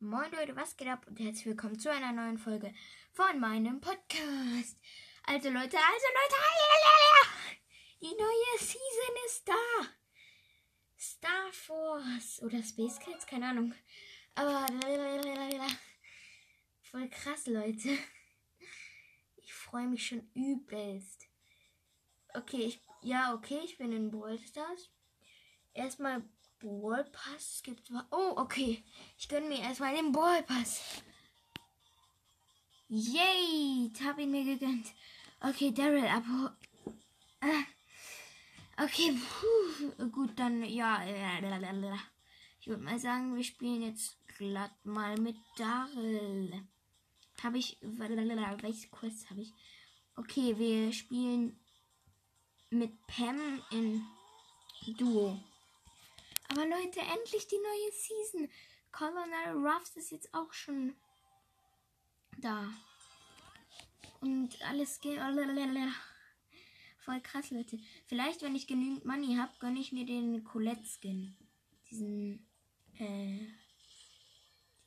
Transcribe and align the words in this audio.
Moin 0.00 0.30
Leute, 0.30 0.54
was 0.54 0.76
geht 0.76 0.86
ab 0.86 1.04
und 1.08 1.18
herzlich 1.18 1.46
willkommen 1.46 1.76
zu 1.76 1.90
einer 1.90 2.12
neuen 2.12 2.38
Folge 2.38 2.72
von 3.14 3.40
meinem 3.40 3.80
Podcast. 3.80 4.78
Also 5.24 5.50
Leute, 5.50 5.76
also 5.76 6.06
Leute, 6.14 6.36
die 8.00 8.06
neue 8.06 8.58
Season 8.60 9.16
ist 9.26 9.48
da. 9.48 9.88
Star 10.96 11.50
Force 11.50 12.40
oder 12.44 12.62
Space 12.62 13.00
Cats, 13.00 13.26
keine 13.26 13.48
Ahnung. 13.48 13.74
Aber 14.36 14.66
voll 16.80 17.08
krass, 17.08 17.48
Leute. 17.48 17.98
Ich 19.38 19.52
freue 19.52 19.88
mich 19.88 20.06
schon 20.06 20.30
übelst. 20.32 21.26
Okay, 22.34 22.66
ich, 22.66 22.80
ja, 23.02 23.34
okay, 23.34 23.58
ich 23.64 23.78
bin 23.78 23.90
in 23.90 24.12
Brawl 24.12 24.38
Stars. 24.38 24.92
Erstmal 25.74 26.22
Ball 26.60 27.04
Pass 27.04 27.62
gibt 27.62 27.90
Oh, 28.10 28.34
okay. 28.36 28.82
Ich 29.16 29.28
gönne 29.28 29.48
mir 29.48 29.60
erstmal 29.60 29.94
den 29.94 30.12
Ball 30.12 30.42
Pass. 30.42 31.02
Yay! 32.88 33.90
Hab 34.02 34.18
ihn 34.18 34.30
mir 34.30 34.44
gegönnt. 34.44 34.86
Okay, 35.40 35.72
Daryl 35.72 36.06
ab. 36.06 36.24
Äh. 37.40 38.82
Okay, 38.82 39.12
puh. 39.12 40.08
gut, 40.08 40.38
dann 40.38 40.64
ja. 40.64 41.02
Ich 42.60 42.66
würde 42.66 42.82
mal 42.82 42.98
sagen, 42.98 43.36
wir 43.36 43.44
spielen 43.44 43.82
jetzt 43.82 44.16
glatt 44.38 44.72
mal 44.84 45.16
mit 45.18 45.36
Daryl. 45.56 46.66
Habe 47.42 47.58
ich. 47.58 47.78
Welche 47.82 48.88
Quest 48.88 49.30
habe 49.30 49.42
ich? 49.42 49.52
Okay, 50.16 50.58
wir 50.58 50.92
spielen 50.92 51.60
mit 52.70 53.06
Pam 53.06 53.62
in 53.70 54.02
Duo. 54.96 55.38
Aber 56.48 56.66
Leute, 56.66 57.00
endlich 57.00 57.46
die 57.46 57.58
neue 57.58 57.92
Season. 57.92 58.48
Colonel 58.90 59.66
Ruffs 59.66 59.96
ist 59.96 60.10
jetzt 60.10 60.32
auch 60.32 60.52
schon 60.52 60.94
da. 62.38 62.72
Und 64.20 64.60
alles 64.62 65.00
geht. 65.00 65.18
Voll 67.04 67.20
krass, 67.20 67.50
Leute. 67.50 67.78
Vielleicht, 68.06 68.42
wenn 68.42 68.56
ich 68.56 68.66
genügend 68.66 69.04
Money 69.04 69.36
habe, 69.36 69.52
gönne 69.60 69.78
ich 69.78 69.92
mir 69.92 70.06
den 70.06 70.42
Colette-Skin. 70.44 71.36
Diesen, 71.90 72.46
äh, 72.98 73.46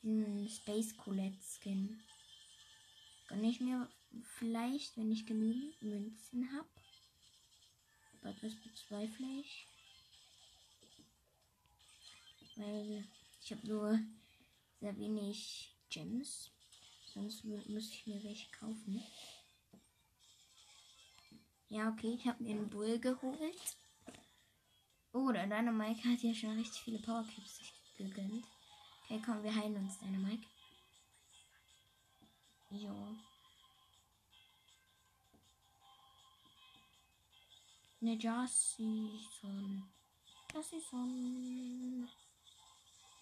diesen 0.02 0.48
Space 0.48 0.96
Colette-Skin. 0.96 2.02
Gönne 3.28 3.48
ich 3.48 3.60
mir 3.60 3.88
vielleicht, 4.38 4.96
wenn 4.96 5.10
ich 5.10 5.26
genügend 5.26 5.80
Münzen 5.80 6.52
habe. 6.52 6.68
Aber 8.20 8.32
das 8.34 8.54
bezweifle 8.56 9.26
ich. 9.40 9.66
Weil 12.56 13.04
ich 13.40 13.52
habe 13.52 13.66
nur 13.66 13.98
sehr 14.80 14.96
wenig 14.98 15.74
Gems. 15.90 16.50
Sonst 17.12 17.44
müsste 17.44 17.94
ich 17.94 18.06
mir 18.06 18.22
welche 18.22 18.50
kaufen. 18.50 19.02
Ja, 21.68 21.88
okay, 21.88 22.14
ich 22.14 22.26
habe 22.26 22.42
mir 22.42 22.50
einen 22.50 22.68
Bull 22.68 22.98
geholt. 22.98 23.76
Oh, 25.12 25.30
der 25.30 25.46
Dynamike 25.46 26.08
hat 26.08 26.22
ja 26.22 26.34
schon 26.34 26.58
richtig 26.58 26.82
viele 26.82 26.98
Power 26.98 27.24
Cubes 27.24 27.60
gegönnt. 27.96 28.44
Okay, 29.04 29.20
komm, 29.24 29.42
wir 29.42 29.54
heilen 29.54 29.76
uns, 29.76 29.98
Dynamike. 29.98 30.46
Jo. 32.70 33.16
Ne, 38.00 38.18
Jassi 38.18 39.20
son. 39.40 39.90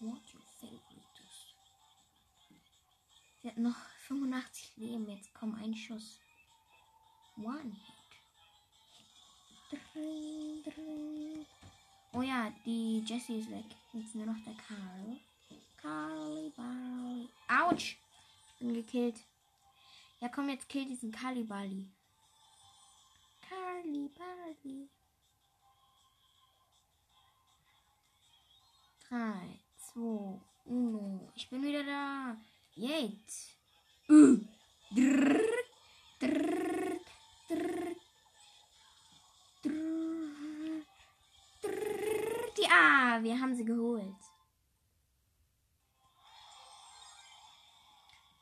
What 0.01 0.33
your 0.33 0.41
favorite 0.59 1.21
is. 1.29 1.53
Sie 3.41 3.47
hat 3.47 3.57
noch 3.57 3.77
85 4.07 4.77
Leben. 4.77 5.07
Jetzt 5.07 5.31
komm, 5.33 5.53
ein 5.55 5.75
Schuss. 5.75 6.19
One 7.37 7.71
Hit. 7.71 8.01
Oh 12.13 12.21
ja, 12.21 12.51
die 12.65 13.03
Jessie 13.05 13.39
ist 13.39 13.51
weg. 13.51 13.65
Jetzt 13.93 14.15
nur 14.15 14.25
noch 14.25 14.43
der 14.43 14.55
Karl. 14.55 15.17
Carly 15.77 16.51
Barley. 16.55 17.29
Autsch! 17.47 17.97
Ich 18.47 18.59
bin 18.59 18.73
gekillt. 18.73 19.19
Ja, 20.19 20.29
komm, 20.29 20.49
jetzt 20.49 20.67
kill 20.67 20.85
diesen 20.85 21.11
Carly 21.11 21.43
Barley. 21.43 21.87
Carly 23.47 24.09
Barley. 24.09 24.89
Drei, 29.07 29.59
2, 29.93 30.39
1. 30.65 31.21
Ich 31.35 31.49
bin 31.49 31.63
wieder 31.63 31.83
da. 31.83 32.37
Jetzt. 32.75 33.57
Uh. 34.09 34.37
Drrr, 34.93 35.39
drrr, 36.19 36.99
drrr, 37.47 37.95
drrr, 39.63 40.81
drrr. 41.61 42.53
Die 42.57 42.67
Ah, 42.69 43.21
wir 43.21 43.39
haben 43.39 43.55
sie 43.55 43.65
geholt. 43.65 44.15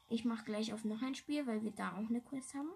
Ich 0.09 0.25
mache 0.25 0.43
gleich 0.43 0.73
auf 0.73 0.83
noch 0.85 1.01
ein 1.03 1.13
Spiel, 1.13 1.45
weil 1.45 1.63
wir 1.63 1.71
da 1.71 1.93
auch 1.93 2.09
eine 2.09 2.21
Quest 2.21 2.55
haben. 2.55 2.71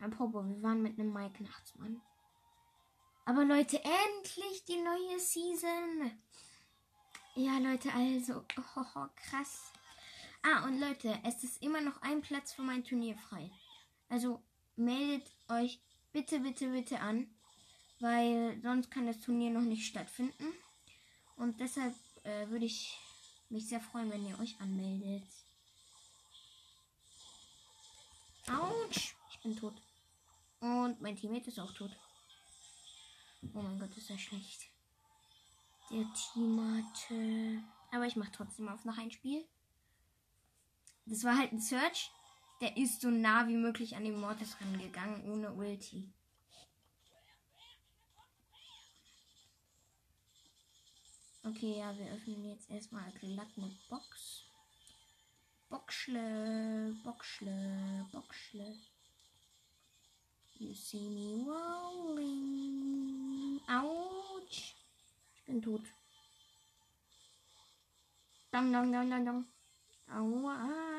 Apropos, 0.00 0.44
wir 0.46 0.62
waren 0.62 0.82
mit 0.82 0.98
einem 0.98 1.12
Mike 1.12 1.42
Nachtsmann. 1.42 2.00
Aber 3.24 3.44
Leute, 3.44 3.80
endlich 3.82 4.64
die 4.64 4.80
neue 4.80 5.18
Season. 5.20 6.10
Ja, 7.36 7.58
Leute, 7.58 7.92
also, 7.92 8.44
oh, 8.76 9.06
krass. 9.16 9.72
Ah, 10.42 10.64
und 10.64 10.80
Leute, 10.80 11.16
es 11.24 11.44
ist 11.44 11.62
immer 11.62 11.80
noch 11.80 12.02
ein 12.02 12.20
Platz 12.20 12.52
für 12.52 12.62
mein 12.62 12.84
Turnier 12.84 13.16
frei. 13.16 13.50
Also 14.08 14.42
meldet 14.74 15.30
euch 15.48 15.80
bitte, 16.12 16.40
bitte, 16.40 16.68
bitte 16.68 16.98
an, 17.00 17.32
weil 18.00 18.60
sonst 18.60 18.90
kann 18.90 19.06
das 19.06 19.20
Turnier 19.20 19.50
noch 19.50 19.62
nicht 19.62 19.86
stattfinden. 19.86 20.52
Und 21.36 21.60
deshalb 21.60 21.94
äh, 22.24 22.48
würde 22.48 22.66
ich 22.66 22.98
mich 23.48 23.68
sehr 23.68 23.80
freuen, 23.80 24.10
wenn 24.10 24.26
ihr 24.26 24.38
euch 24.40 24.60
anmeldet. 24.60 25.22
Autsch, 28.48 29.14
ich 29.30 29.40
bin 29.40 29.56
tot. 29.56 29.74
Und 30.60 31.00
mein 31.00 31.16
Teammate 31.16 31.48
ist 31.48 31.60
auch 31.60 31.72
tot. 31.72 31.96
Oh 33.42 33.62
mein 33.62 33.78
Gott, 33.78 33.96
ist 33.96 34.10
das 34.10 34.20
schlecht. 34.20 34.68
Der 35.90 36.06
Team 36.14 36.60
hatte. 36.60 37.62
Aber 37.90 38.06
ich 38.06 38.16
mache 38.16 38.32
trotzdem 38.32 38.68
auf 38.68 38.84
noch 38.84 38.96
ein 38.96 39.10
Spiel. 39.10 39.44
Das 41.06 41.24
war 41.24 41.36
halt 41.36 41.52
ein 41.52 41.60
Search. 41.60 42.10
Der 42.60 42.76
ist 42.76 43.00
so 43.00 43.10
nah 43.10 43.48
wie 43.48 43.56
möglich 43.56 43.96
an 43.96 44.04
den 44.04 44.20
Mortis 44.20 44.56
rangegangen, 44.60 45.28
ohne 45.30 45.52
Ulti. 45.52 46.08
Okay, 51.44 51.80
ja, 51.80 51.98
wir 51.98 52.06
öffnen 52.12 52.44
jetzt 52.44 52.70
erstmal 52.70 53.10
glatt 53.12 53.48
eine 53.56 53.76
Box. 53.88 54.44
Boxle, 55.68 56.94
Boxle, 57.02 58.06
Boxle. 58.12 58.76
You 60.58 60.74
see 60.74 61.08
me 61.08 61.44
rolling. 61.46 62.42
Autsch. 63.68 64.74
Ich 65.34 65.44
bin 65.46 65.60
tot. 65.60 65.82
Dang, 68.50 68.72
dang, 68.72 68.92
dang, 68.92 69.10
dang, 69.10 69.24
dang. 69.24 69.46
Aua, 70.08 70.54
uh. 70.66 70.92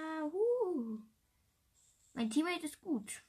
Mein 2.14 2.30
Teammate 2.30 2.66
ist 2.66 2.82
gut. 2.82 3.24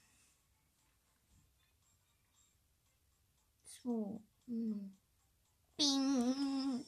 So. 3.65 4.23
Hm. 4.47 4.97
Bing. 5.77 6.85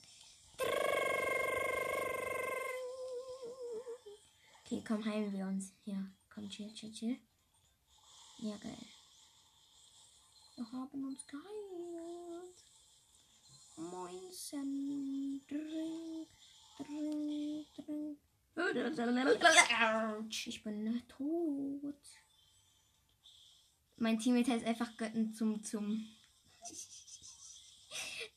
Okay, 4.64 4.82
komm, 4.86 5.04
heilen 5.04 5.32
wir 5.32 5.46
uns. 5.46 5.72
Ja, 5.84 5.96
komm, 6.28 6.48
chill, 6.48 6.72
chill, 6.74 6.92
chill. 6.92 7.18
Ja, 8.38 8.56
geil. 8.56 8.95
Wir 10.56 10.72
haben 10.72 11.04
uns 11.04 11.24
geheilt. 11.26 12.64
Moinsen. 13.76 15.44
Drink, 15.46 16.28
drink, 16.78 17.66
drink. 17.74 18.16
Ich 20.46 20.62
bin 20.62 21.02
tot. 21.08 21.94
Mein 23.98 24.18
Teammate 24.18 24.52
heißt 24.52 24.64
einfach 24.64 24.96
Götten 24.96 25.34
zum 25.34 25.62
zum. 25.62 26.08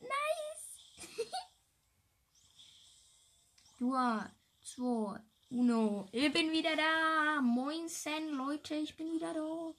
nice. 0.01 0.75
Dua, 3.79 4.29
zwei, 4.61 5.21
uno. 5.51 6.09
Ich 6.11 6.33
bin 6.33 6.51
wieder 6.51 6.75
da. 6.75 7.39
Moinsen, 7.39 8.31
Leute, 8.31 8.75
ich 8.75 8.97
bin 8.97 9.13
wieder 9.13 9.33
da. 9.33 9.73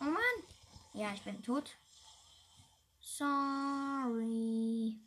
Oh 0.00 0.04
Mann. 0.04 0.22
Ja, 0.94 1.12
ich 1.12 1.22
bin 1.22 1.42
tot. 1.42 1.76
Sorry. 3.00 4.98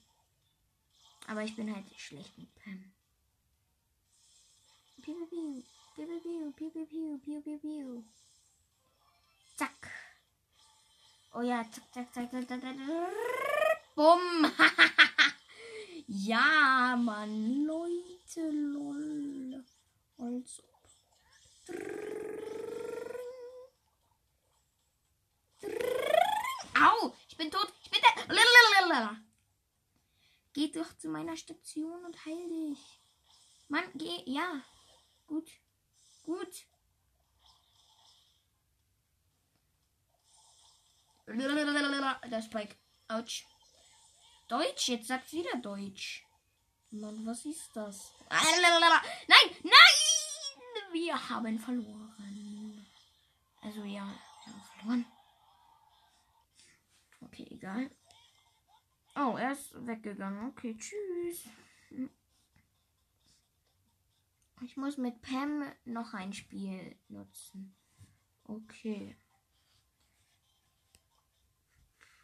Aber 1.29 1.43
ich 1.43 1.55
bin 1.55 1.71
halt 1.71 1.85
schlecht 1.95 2.35
mit 2.39 2.49
Pam. 2.55 2.91
Piu, 5.03 5.27
piu, 5.27 5.63
piu, 5.95 6.07
piu, 6.19 6.51
piu, 6.53 6.85
piu, 6.87 7.19
piu, 7.19 7.41
piu, 7.43 7.59
piu. 7.59 8.03
Zack. 9.55 9.91
Oh 11.35 11.41
ja, 11.41 11.63
zack, 11.71 11.83
zack, 11.93 12.11
zack, 12.11 12.31
zack, 12.31 12.47
zack, 12.49 12.61
zack. 12.61 12.75
Bumm. 13.95 14.51
ja, 16.07 16.95
Mann, 16.97 17.63
Leute, 17.63 18.49
lol. 18.49 19.63
Also. 20.17 20.63
Au, 26.73 27.13
ich 27.27 27.37
bin 27.37 27.51
tot. 27.51 27.71
Ich 27.83 27.91
bin 27.91 28.01
da. 28.01 29.28
Geh 30.53 30.71
doch 30.71 30.97
zu 30.97 31.09
meiner 31.09 31.37
Station 31.37 32.03
und 32.05 32.25
heil 32.25 32.49
dich. 32.49 33.01
Mann, 33.67 33.85
geh. 33.95 34.23
Ja. 34.25 34.63
Gut. 35.27 35.49
Gut. 36.23 36.65
Der 41.27 42.41
Spike. 42.41 42.75
Autsch. 43.07 43.45
Deutsch, 44.47 44.87
jetzt 44.89 45.07
sagt 45.07 45.31
wieder 45.31 45.57
Deutsch. 45.57 46.25
Mann, 46.91 47.23
was 47.25 47.45
ist 47.45 47.69
das? 47.75 48.11
Nein, 49.27 49.55
nein! 49.63 49.73
Wir 50.91 51.29
haben 51.29 51.59
verloren. 51.59 52.87
Also 53.61 53.83
ja, 53.83 54.07
wir 54.45 54.53
haben 54.53 54.63
verloren. 54.63 55.05
Okay, 57.21 57.47
egal. 57.51 57.91
Oh, 59.21 59.35
er 59.35 59.51
ist 59.51 59.75
weggegangen. 59.85 60.47
Okay, 60.47 60.77
tschüss. 60.77 61.49
Ich 64.61 64.77
muss 64.77 64.97
mit 64.97 65.21
Pam 65.21 65.63
noch 65.83 66.13
ein 66.13 66.31
Spiel 66.31 66.95
nutzen. 67.09 67.75
Okay. 68.45 69.17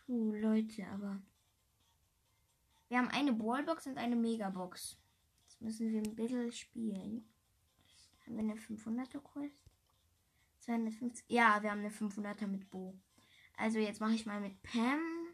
Puh, 0.05 0.35
Leute, 0.35 0.87
aber. 0.87 1.21
Wir 2.87 2.99
haben 2.99 3.09
eine 3.09 3.33
Ballbox 3.33 3.87
und 3.87 3.97
eine 3.97 4.15
Megabox. 4.15 4.97
Jetzt 5.43 5.61
müssen 5.61 5.91
wir 5.91 6.01
ein 6.01 6.15
bisschen 6.15 6.51
spielen. 6.53 7.27
Haben 8.25 8.35
wir 8.35 8.43
eine 8.43 8.55
500er 8.55 9.19
Quest? 9.19 9.65
250. 10.59 11.25
Ja, 11.27 11.61
wir 11.61 11.71
haben 11.71 11.79
eine 11.79 11.89
500er 11.89 12.47
mit 12.47 12.69
Bo. 12.69 12.97
Also 13.57 13.79
jetzt 13.79 13.99
mache 13.99 14.13
ich 14.13 14.25
mal 14.25 14.39
mit 14.39 14.61
Pam 14.63 15.24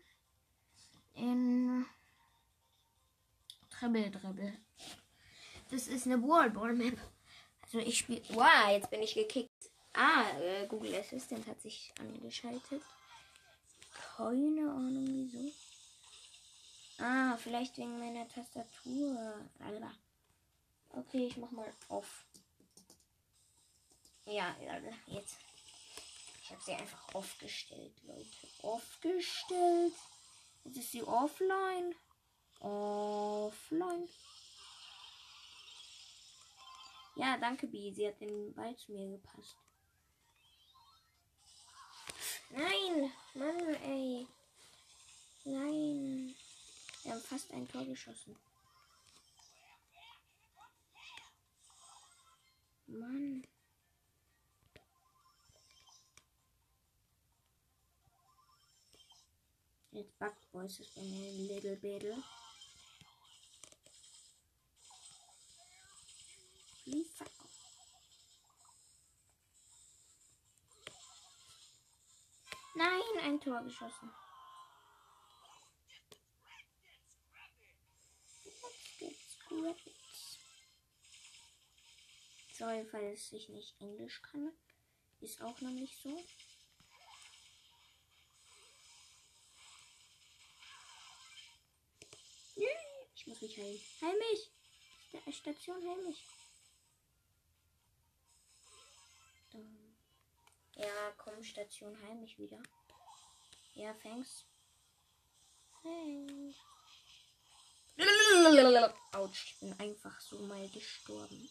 in 1.16 1.86
Treble 3.70 4.12
Treble. 4.12 4.58
Das 5.70 5.88
ist 5.88 6.06
eine 6.06 6.22
Wallball 6.22 6.74
Map. 6.74 6.98
Also 7.62 7.80
ich 7.80 8.00
spiele. 8.00 8.22
Wow, 8.30 8.70
jetzt 8.70 8.90
bin 8.90 9.02
ich 9.02 9.14
gekickt. 9.14 9.72
Ah, 9.94 10.30
äh, 10.40 10.68
Google 10.68 10.96
Assistant 10.96 11.48
hat 11.48 11.62
sich 11.62 11.94
angeschaltet. 12.00 12.82
Keine 14.16 14.70
Ahnung 14.70 15.08
wieso. 15.08 15.52
Ah, 17.00 17.38
vielleicht 17.38 17.78
wegen 17.78 17.98
meiner 18.00 18.28
Tastatur. 18.28 19.50
Alter. 19.60 19.92
Okay, 20.90 21.28
ich 21.28 21.38
mach 21.38 21.52
mal 21.52 21.72
auf. 21.90 22.26
Ja, 24.26 24.56
jetzt. 25.08 25.38
Ich 26.44 26.52
habe 26.52 26.62
sie 26.62 26.74
einfach 26.74 27.16
aufgestellt, 27.16 27.94
Leute. 28.04 28.28
Aufgestellt. 28.62 29.94
Jetzt 30.64 30.78
ist 30.78 30.92
sie 30.92 31.04
offline. 31.04 31.96
Offline. 32.60 34.08
Ja, 37.16 37.38
danke, 37.38 37.68
Bi. 37.68 37.92
Sie 37.94 38.08
hat 38.08 38.20
den 38.22 38.54
Ball 38.54 38.76
zu 38.76 38.92
mir 38.92 39.18
gepasst. 39.18 39.58
Nein! 42.52 43.12
Mann, 43.34 43.76
ey. 43.84 44.28
Nein. 45.46 46.36
Wir 47.04 47.14
haben 47.14 47.22
fast 47.22 47.52
ein 47.52 47.68
Tor 47.68 47.86
geschossen. 47.86 48.38
Mann. 52.88 53.48
mit 59.92 60.18
Bug 60.20 60.36
Voices 60.52 60.96
in 60.96 61.12
den 61.12 61.48
Little 61.48 61.76
Battle. 61.78 62.24
Lisa. 66.86 67.26
Nein, 72.76 73.02
ein 73.24 73.40
Tor 73.40 73.62
geschossen. 73.64 74.12
Sorry, 82.54 82.86
falls 82.90 83.32
ich 83.34 83.50
nicht 83.50 83.80
Englisch 83.82 84.22
kann. 84.22 84.52
Ist 85.20 85.42
auch 85.42 85.60
noch 85.62 85.72
nicht 85.72 86.02
so. 86.02 86.24
Mich 93.42 93.58
heilen. 93.58 93.82
Heil 94.02 94.18
mich! 94.18 94.52
Der 95.14 95.32
Station, 95.32 95.88
heil 95.88 96.04
mich. 96.04 96.24
Ja, 100.76 101.12
komm, 101.18 101.44
Station, 101.44 101.98
heil 102.02 102.16
mich 102.16 102.38
wieder. 102.40 102.62
Ja. 103.76 103.94
Thanks. 104.02 104.46
Autsch, 109.12 109.54
ich 109.54 109.60
bin 109.60 109.80
einfach 109.80 110.20
so 110.22 110.40
mal 110.40 110.68
gestorben. 110.70 111.50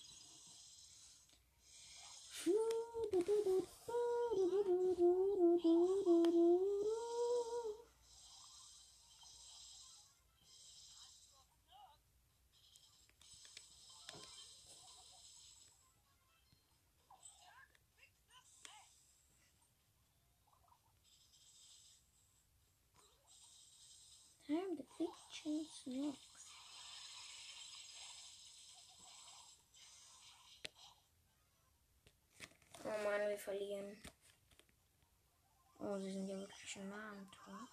Fiction 25.30 25.64
snacks. 25.64 26.18
Oh 32.84 33.04
Mann, 33.04 33.28
wir 33.28 33.38
verlieren. 33.38 33.96
Oh, 35.78 35.98
sie 35.98 36.10
sind 36.10 36.28
ja 36.28 36.36
wirklich 36.36 36.70
schon 36.70 36.88
nah 36.88 37.10
am 37.10 37.30
Tor. 37.30 37.68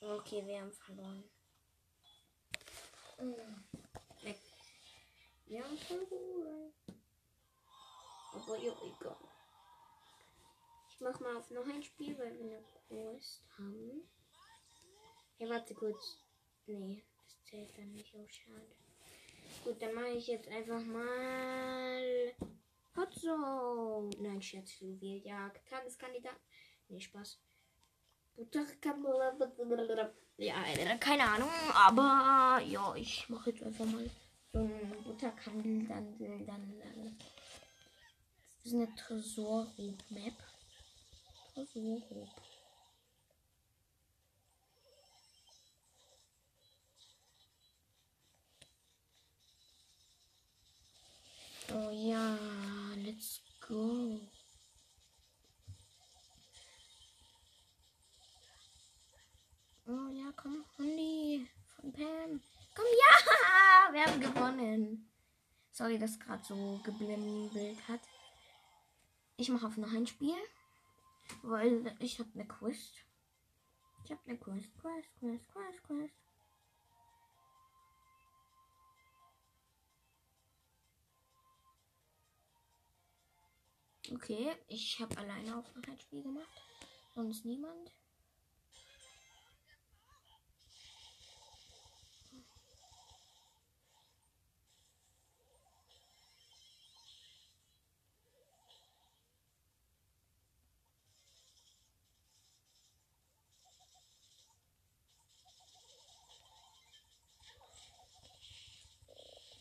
Okay, 0.00 0.46
wir 0.46 0.60
haben 0.60 0.72
verloren. 0.72 1.24
Weg. 4.22 4.38
Wir 5.46 5.64
haben 5.64 5.78
verloren. 5.78 6.72
Aber 8.34 8.56
ja, 8.58 8.72
egal. 8.82 9.16
Ich 10.88 11.00
mach 11.00 11.20
mal 11.20 11.36
auf 11.36 11.50
noch 11.50 11.66
ein 11.66 11.82
Spiel, 11.82 12.18
weil 12.18 12.32
wir 12.38 12.44
eine 12.44 12.62
Quest 12.88 13.42
haben. 13.58 14.08
Ja, 15.38 15.48
warte 15.48 15.74
kurz. 15.74 16.18
Nee, 16.66 17.02
das 17.24 17.44
zählt 17.44 17.76
dann 17.76 17.92
nicht. 17.92 18.14
Oh, 18.14 18.26
schade. 18.28 18.76
Gut, 19.64 19.80
dann 19.82 19.94
mache 19.94 20.10
ich 20.10 20.26
jetzt 20.26 20.48
einfach 20.48 20.82
mal 20.82 22.34
Hot 22.96 23.14
Zone. 23.14 24.10
Nein, 24.18 24.42
Scherz, 24.42 24.72
Fluvialjagd. 24.72 25.68
Tageskandidat. 25.68 26.36
Nee, 26.88 27.00
Spaß. 27.00 27.38
Ja, 30.38 30.54
keine 30.98 31.24
Ahnung, 31.24 31.50
aber 31.74 32.62
ja, 32.64 32.94
ich 32.96 33.28
mache 33.28 33.50
jetzt 33.50 33.62
einfach 33.62 33.84
mal 33.84 34.08
so 34.52 34.58
einen 34.58 35.04
Butterkandel, 35.04 35.86
dann, 35.86 36.18
dann, 36.18 36.46
dann. 36.46 37.18
Das 38.62 38.72
ist 38.72 38.78
eine 38.78 38.94
Tresorrob-Map. 38.94 40.34
Tresorrob. 41.52 42.28
Oh 51.74 51.90
ja, 51.90 52.38
let's 52.96 53.40
go. 53.66 54.20
Oh 59.86 60.08
ja, 60.12 60.32
komm, 60.36 60.64
Handy 60.76 61.48
von 61.74 61.92
Pam. 61.92 62.40
Komm, 62.76 62.84
ja, 62.86 63.92
wir 63.92 64.04
haben 64.04 64.20
gewonnen. 64.20 65.10
Sorry, 65.72 65.98
dass 65.98 66.20
gerade 66.20 66.44
so 66.44 66.80
geblimbelt 66.84 67.88
hat. 67.88 68.00
Ich 69.42 69.48
mache 69.48 69.66
auf 69.66 69.76
noch 69.76 69.92
ein 69.92 70.06
Spiel, 70.06 70.36
weil 71.42 71.96
ich 71.98 72.20
habe 72.20 72.30
eine 72.32 72.46
Quest. 72.46 73.04
Ich 74.04 74.12
habe 74.12 74.20
eine 74.24 74.38
Quest, 74.38 74.70
Quest, 74.80 75.08
Quest, 75.18 75.48
Quest, 75.48 75.82
Quest. 75.82 76.14
Okay, 84.12 84.52
ich 84.68 85.00
habe 85.00 85.18
alleine 85.18 85.56
auch 85.56 85.74
noch 85.74 85.88
ein 85.88 85.98
Spiel 85.98 86.22
gemacht. 86.22 86.62
Sonst 87.12 87.44
niemand. 87.44 87.90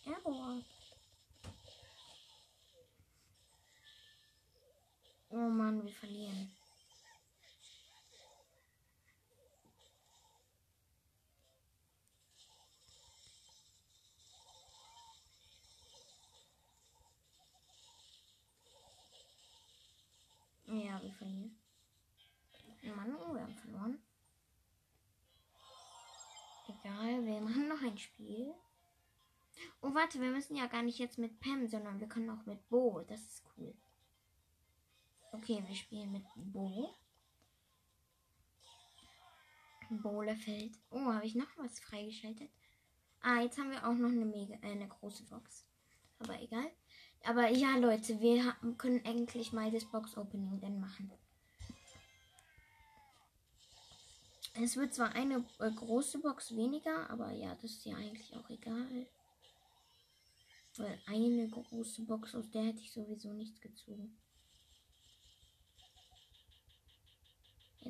Error. 0.05 0.63
Oh 5.29 5.49
Mann, 5.71 5.85
wir 5.85 5.93
verlieren. 5.93 6.51
Ja, 20.67 21.01
wir 21.01 21.13
verlieren. 21.13 21.57
Mann, 22.95 23.15
oh, 23.15 23.33
wir 23.33 23.41
haben 23.41 23.55
verloren. 23.55 24.01
Egal, 26.67 27.25
wir 27.25 27.39
machen 27.39 27.69
noch 27.69 27.81
ein 27.81 27.97
Spiel. 27.97 28.53
Oh, 29.81 29.93
warte, 29.93 30.19
wir 30.19 30.31
müssen 30.31 30.57
ja 30.57 30.67
gar 30.67 30.83
nicht 30.83 30.99
jetzt 30.99 31.17
mit 31.17 31.39
Pam, 31.39 31.65
sondern 31.67 32.01
wir 32.01 32.09
können 32.09 32.29
auch 32.29 32.45
mit 32.45 32.67
Bo. 32.67 33.05
Das 33.07 33.21
ist 33.21 33.43
cool. 33.57 33.73
Okay, 35.31 35.63
wir 35.65 35.75
spielen 35.75 36.11
mit 36.11 36.25
Bo. 36.35 36.93
Bohlefeld. 39.89 40.77
Oh, 40.89 41.13
habe 41.13 41.25
ich 41.25 41.35
noch 41.35 41.57
was 41.57 41.79
freigeschaltet? 41.79 42.49
Ah, 43.21 43.41
jetzt 43.41 43.57
haben 43.57 43.71
wir 43.71 43.85
auch 43.85 43.93
noch 43.93 44.09
eine 44.09 44.25
mega, 44.25 44.55
äh, 44.55 44.71
eine 44.71 44.87
große 44.87 45.23
Box. 45.23 45.65
Aber 46.19 46.41
egal. 46.41 46.71
Aber 47.23 47.47
ja, 47.49 47.77
Leute, 47.77 48.19
wir 48.19 48.45
haben, 48.45 48.77
können 48.77 49.05
eigentlich 49.05 49.53
mal 49.53 49.71
das 49.71 49.85
Box-Opening 49.85 50.59
dann 50.59 50.79
machen. 50.79 51.11
Es 54.53 54.75
wird 54.75 54.93
zwar 54.93 55.13
eine 55.15 55.45
äh, 55.59 55.71
große 55.71 56.19
Box 56.19 56.55
weniger, 56.55 57.09
aber 57.09 57.31
ja, 57.31 57.55
das 57.55 57.71
ist 57.71 57.85
ja 57.85 57.95
eigentlich 57.95 58.35
auch 58.35 58.49
egal. 58.49 59.07
Weil 60.77 60.99
eine 61.05 61.49
große 61.49 62.03
Box, 62.03 62.35
aus 62.35 62.49
der 62.49 62.63
hätte 62.63 62.79
ich 62.79 62.91
sowieso 62.91 63.31
nichts 63.33 63.61
gezogen. 63.61 64.17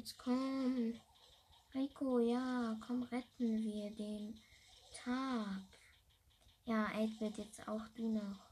Jetzt 0.02 0.18
komm. 0.18 1.00
Heiko, 1.76 2.18
ja, 2.18 2.76
komm, 2.88 3.04
retten 3.04 3.62
wir 3.62 3.92
den 3.92 4.36
Tag. 4.92 5.62
Ja, 6.66 6.86
8 6.86 7.22
wird 7.22 7.38
jetzt 7.38 7.68
auch 7.68 7.88
du 7.90 8.10
noch. 8.10 8.50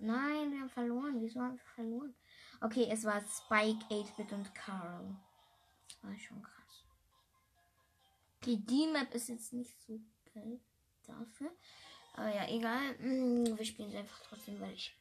Nein, 0.00 0.50
wir 0.50 0.62
haben 0.62 0.70
verloren. 0.70 1.22
Wieso 1.22 1.40
haben 1.40 1.56
wir 1.56 1.64
verloren? 1.76 2.12
Okay, 2.60 2.88
es 2.90 3.04
war 3.04 3.20
Spike, 3.20 3.84
8-Bit 3.94 4.32
und 4.32 4.52
Carl. 4.56 5.16
Das 5.86 6.02
war 6.02 6.18
schon 6.18 6.42
krass. 6.42 6.84
Okay, 8.40 8.56
die 8.56 8.88
Map 8.88 9.14
ist 9.14 9.28
jetzt 9.28 9.52
nicht 9.52 9.80
so 9.86 10.00
geil 10.34 10.58
dafür. 11.06 11.52
Aber 12.14 12.34
ja, 12.34 12.48
egal. 12.48 12.98
Wir 12.98 13.64
spielen 13.64 13.92
sie 13.92 13.98
einfach 13.98 14.20
trotzdem, 14.24 14.60
weil 14.60 14.72
ich, 14.72 14.96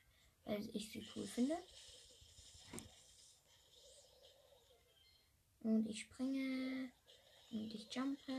weil 0.46 0.64
ich 0.76 0.92
sie 0.92 1.04
cool 1.16 1.26
finde. 1.26 1.58
Und 5.64 5.88
ich 5.88 6.02
springe. 6.02 6.90
Und 7.52 7.74
ich 7.74 7.88
jumpe. 7.94 8.34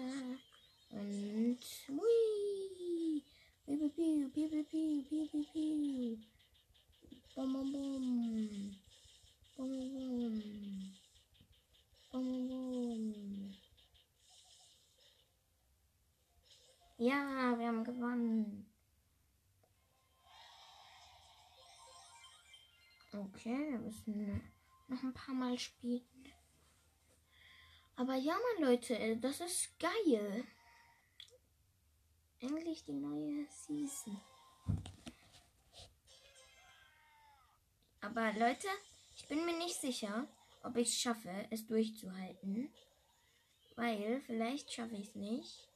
Und. 0.91 1.59
Hui! 1.88 3.23
Piu, 3.64 3.88
piu, 3.91 4.29
piu, 4.31 4.49
piu, 4.49 4.64
piu, 4.64 5.02
piu, 5.09 5.26
piu, 5.29 5.45
piu. 5.52 6.19
Bum, 7.35 7.52
bum, 7.52 7.73
bum. 7.73 8.76
Bum, 9.57 9.69
bum. 9.69 10.43
Bum, 12.11 12.49
bum. 12.49 13.55
Ja, 16.99 17.57
wir 17.59 17.67
haben 17.69 17.85
gewonnen. 17.85 18.67
Okay, 23.12 23.71
wir 23.71 23.79
müssen 23.79 24.43
noch 24.88 25.02
ein 25.02 25.14
paar 25.14 25.35
Mal 25.35 25.59
spielen. 25.59 26.02
Aber 27.97 28.15
ja, 28.15 28.35
Mann, 28.35 28.71
Leute, 28.71 29.17
das 29.19 29.41
ist 29.41 29.79
geil. 29.79 30.45
Endlich 32.41 32.85
die 32.85 32.95
neue 32.95 33.47
Season. 33.49 34.21
Aber 38.01 38.33
Leute, 38.33 38.67
ich 39.15 39.29
bin 39.29 39.45
mir 39.45 39.57
nicht 39.59 39.81
sicher, 39.81 40.27
ob 40.65 40.77
ich 40.77 40.89
es 40.89 40.99
schaffe, 40.99 41.47
es 41.51 41.67
durchzuhalten. 41.67 42.73
Weil 43.77 44.21
vielleicht 44.27 44.73
schaffe 44.73 44.97
ich 44.97 45.09
es 45.09 45.15
nicht. 45.15 45.69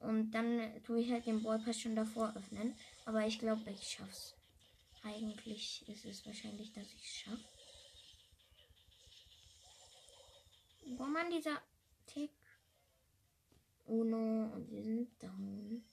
Und 0.00 0.30
dann 0.30 0.82
tue 0.84 1.00
ich 1.00 1.10
halt 1.10 1.26
den 1.26 1.42
Ballpass 1.42 1.78
schon 1.78 1.94
davor 1.94 2.34
öffnen. 2.34 2.74
Aber 3.04 3.26
ich 3.26 3.38
glaube, 3.38 3.70
ich 3.70 3.86
schaff's. 3.86 4.34
Eigentlich 5.02 5.86
ist 5.88 6.04
es 6.04 6.24
wahrscheinlich, 6.24 6.72
dass 6.72 6.86
ich 6.86 7.04
es 7.04 7.16
schaffe. 7.16 7.59
Wo 10.96 11.04
man 11.04 11.30
dieser 11.30 11.62
Tick. 12.06 12.30
Uno 13.86 14.52
und 14.54 14.70
wir 14.70 14.82
sind 14.82 15.22
down. 15.22 15.84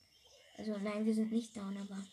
Also 0.56 0.76
nein, 0.78 1.06
wir 1.06 1.14
sind 1.14 1.30
nicht 1.30 1.56
down, 1.56 1.76
aber. 1.76 2.04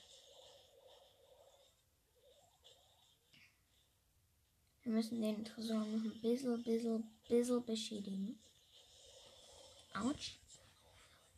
Wir 4.83 4.93
müssen 4.93 5.19
den 5.19 5.43
Tresor 5.43 5.79
noch 5.79 6.03
ein 6.03 6.21
bisschen, 6.21 6.63
bisschen, 6.63 7.03
bisschen 7.27 7.65
beschädigen. 7.65 8.39
Autsch. 9.95 10.37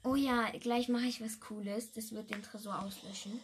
Oh 0.04 0.16
ja, 0.16 0.50
gleich 0.52 0.90
mache 0.90 1.06
ich 1.06 1.22
was 1.22 1.40
Cooles. 1.40 1.94
Das 1.94 2.12
wird 2.12 2.30
den 2.30 2.44
Tresor 2.44 2.82
auslöschen. 2.82 3.40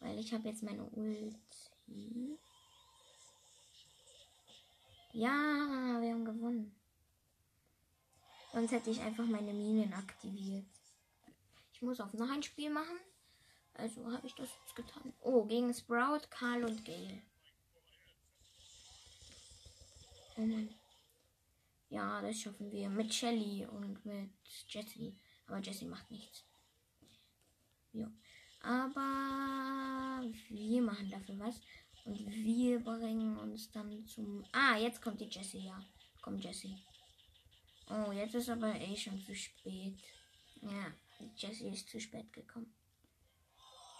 Weil 0.00 0.18
ich 0.18 0.32
habe 0.32 0.48
jetzt 0.48 0.64
meine 0.64 0.84
Ulti. 0.84 2.38
Ja, 5.12 5.98
wir 6.00 6.10
haben 6.10 6.24
gewonnen. 6.24 6.74
Sonst 8.52 8.72
hätte 8.72 8.90
ich 8.90 9.00
einfach 9.00 9.26
meine 9.26 9.52
Minen 9.52 9.92
aktiviert. 9.92 10.66
Ich 11.72 11.82
muss 11.82 12.00
auf 12.00 12.12
noch 12.14 12.30
ein 12.30 12.42
Spiel 12.42 12.70
machen. 12.70 12.98
Also 13.74 14.10
habe 14.10 14.26
ich 14.26 14.34
das 14.34 14.48
jetzt 14.60 14.76
getan. 14.76 15.12
Oh, 15.20 15.44
gegen 15.44 15.72
Sprout, 15.72 16.28
Karl 16.30 16.64
und 16.64 16.84
Gale. 16.84 17.22
Oh 20.36 20.42
Mann. 20.42 20.74
Ja, 21.88 22.22
das 22.22 22.40
schaffen 22.40 22.70
wir. 22.70 22.88
Mit 22.88 23.12
Shelly 23.12 23.66
und 23.66 24.04
mit 24.06 24.30
Jessie. 24.68 25.14
Aber 25.46 25.58
Jessie 25.58 25.86
macht 25.86 26.10
nichts. 26.10 26.44
Ja. 27.92 28.10
Aber 28.62 30.22
wir 30.48 30.82
machen 30.82 31.10
dafür 31.10 31.38
was. 31.38 31.60
Und 32.04 32.18
wir 32.44 32.80
bringen 32.80 33.38
uns 33.38 33.70
dann 33.70 34.04
zum. 34.06 34.44
Ah, 34.52 34.76
jetzt 34.76 35.00
kommt 35.00 35.20
die 35.20 35.28
Jessie, 35.28 35.66
ja. 35.66 35.80
Komm, 36.20 36.38
Jessie. 36.38 36.76
Oh, 37.88 38.12
jetzt 38.12 38.34
ist 38.34 38.48
aber 38.48 38.74
eh 38.74 38.96
schon 38.96 39.20
zu 39.20 39.34
spät. 39.34 39.98
Ja, 40.60 40.92
Jessie 41.36 41.68
ist 41.68 41.88
zu 41.88 42.00
spät 42.00 42.32
gekommen. 42.32 42.72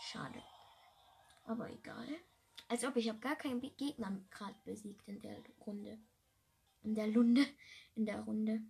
Schade. 0.01 0.43
Aber 1.45 1.71
egal. 1.71 2.09
Als 2.69 2.85
ob 2.85 2.97
ich 2.97 3.09
habe 3.09 3.19
gar 3.19 3.37
keinen 3.37 3.61
Gegner 3.61 4.17
gerade 4.31 4.57
besiegt 4.65 5.07
in 5.09 5.21
der 5.21 5.37
Runde. 5.67 5.99
In 6.83 6.95
der 6.95 7.07
Lunde. 7.07 7.47
In 7.95 8.07
der 8.07 8.21
Runde. 8.21 8.63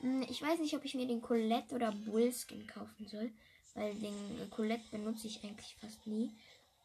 Hm, 0.00 0.22
ich 0.28 0.42
weiß 0.42 0.60
nicht, 0.60 0.74
ob 0.74 0.84
ich 0.84 0.94
mir 0.94 1.06
den 1.06 1.22
Colette 1.22 1.74
oder 1.74 1.92
Bullskin 1.92 2.66
kaufen 2.66 3.08
soll. 3.08 3.32
Weil 3.74 3.94
den 3.94 4.50
Colette 4.50 4.84
benutze 4.90 5.28
ich 5.28 5.42
eigentlich 5.42 5.74
fast 5.76 6.06
nie. 6.06 6.30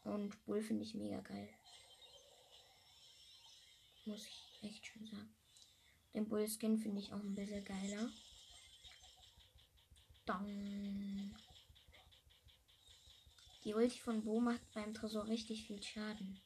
Und 0.08 0.42
Bull 0.46 0.62
finde 0.62 0.84
ich 0.84 0.94
mega 0.94 1.20
geil. 1.20 1.50
Muss 4.06 4.26
ich 4.26 4.62
echt 4.62 4.86
schon 4.86 5.04
sagen. 5.06 5.34
Den 6.14 6.26
Bullskin 6.26 6.78
finde 6.78 7.00
ich 7.00 7.12
auch 7.12 7.20
ein 7.20 7.34
bisschen 7.34 7.62
geiler. 7.62 8.10
Dong. 10.24 11.36
Die 13.64 13.74
Ulti 13.74 13.98
von 13.98 14.24
Bo 14.24 14.40
macht 14.40 14.72
beim 14.72 14.94
Tresor 14.94 15.26
richtig 15.26 15.66
viel 15.66 15.82
Schaden. 15.82 16.40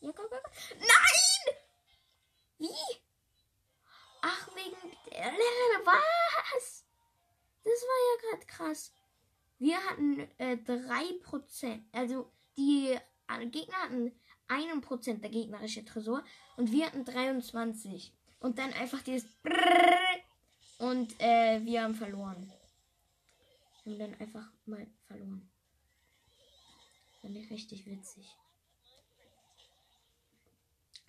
Ja, 0.00 0.10
komm, 0.10 0.26
komm, 0.28 0.40
komm. 0.42 0.78
Nein! 0.80 1.56
Wie? 2.58 3.00
Ach, 4.22 4.48
wegen. 4.56 4.96
Was? 5.86 6.84
Das 7.62 7.82
war 7.82 7.98
ja 8.02 8.30
gerade 8.30 8.46
krass. 8.46 8.92
Wir 9.58 9.76
hatten 9.84 10.20
äh, 10.38 10.56
3%. 10.56 11.80
Also 11.92 12.30
die 12.56 12.96
äh, 13.28 13.46
Gegner 13.46 13.76
hatten 13.76 14.12
1% 14.48 15.20
der 15.20 15.30
gegnerische 15.30 15.84
Tresor 15.84 16.24
und 16.56 16.72
wir 16.72 16.86
hatten 16.86 17.04
23. 17.04 18.12
Und 18.40 18.58
dann 18.58 18.72
einfach 18.72 19.02
dieses 19.02 19.26
und 20.78 21.20
äh, 21.20 21.64
wir 21.64 21.82
haben 21.82 21.94
verloren. 21.94 22.52
Wir 23.84 23.92
haben 23.92 23.98
dann 23.98 24.20
einfach 24.20 24.48
mal 24.64 24.86
verloren. 25.06 25.50
Fand 27.20 27.36
ich 27.36 27.50
richtig 27.50 27.84
witzig. 27.86 28.36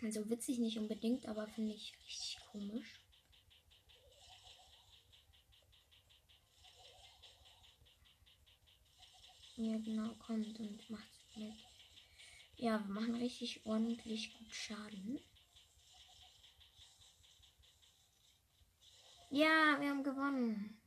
Also 0.01 0.27
witzig 0.29 0.57
nicht 0.59 0.79
unbedingt, 0.79 1.27
aber 1.27 1.47
finde 1.47 1.73
ich 1.73 1.93
richtig 2.05 2.39
komisch. 2.51 2.99
Ja, 9.61 9.77
genau, 9.77 10.15
kommt 10.15 10.57
und 10.57 10.89
macht 10.89 11.35
mit. 11.35 11.53
Ja, 12.55 12.79
wir 12.79 12.93
machen 12.93 13.15
richtig 13.15 13.65
ordentlich 13.65 14.33
gut 14.37 14.55
Schaden. 14.55 15.19
Ja, 19.29 19.77
wir 19.81 19.89
haben 19.89 20.03
gewonnen. 20.05 20.81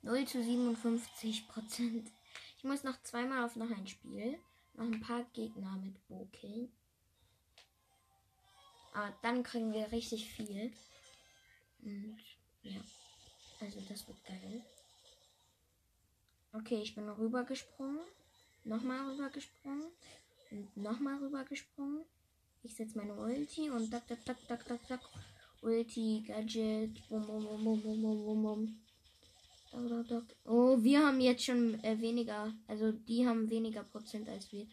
0 0.00 0.26
zu 0.26 0.42
57 0.42 1.46
Prozent. 1.46 2.10
Ich 2.56 2.64
muss 2.64 2.84
noch 2.84 3.02
zweimal 3.02 3.44
auf 3.44 3.54
noch 3.54 3.70
ein 3.70 3.86
Spiel. 3.86 4.38
Noch 4.72 4.86
ein 4.86 5.00
paar 5.00 5.24
Gegner 5.34 5.76
mit 5.76 6.08
Bo. 6.08 6.26
Aber 8.94 9.14
dann 9.20 9.42
kriegen 9.42 9.74
wir 9.74 9.92
richtig 9.92 10.30
viel. 10.30 10.72
Und 11.82 12.18
ja. 12.62 12.80
Also 13.60 13.82
das 13.82 14.08
wird 14.08 14.24
geil. 14.24 14.64
Okay, 16.58 16.80
ich 16.82 16.94
bin 16.94 17.08
rübergesprungen. 17.08 18.00
Nochmal 18.64 19.10
rübergesprungen. 19.10 19.88
Und 20.50 20.76
nochmal 20.76 21.18
rübergesprungen. 21.18 22.04
Ich 22.62 22.74
setze 22.74 22.96
meine 22.96 23.14
Ulti 23.14 23.68
und 23.70 23.90
tak, 23.90 24.06
tak, 24.08 24.24
tak, 24.24 24.38
tak, 24.48 24.64
tak, 24.66 24.88
tak. 24.88 25.00
Ulti, 25.60 26.24
Gadget. 26.26 27.06
Bum, 27.08 27.26
bum, 27.26 27.44
bum, 27.44 27.62
bum, 27.62 27.82
bum, 27.82 28.02
bum, 28.02 28.42
bum. 28.42 28.82
Oh, 30.44 30.82
wir 30.82 31.06
haben 31.06 31.20
jetzt 31.20 31.44
schon 31.44 31.78
äh, 31.84 32.00
weniger. 32.00 32.54
Also 32.66 32.92
die 32.92 33.26
haben 33.26 33.50
weniger 33.50 33.84
Prozent 33.84 34.28
als 34.28 34.50
wir. 34.50 34.66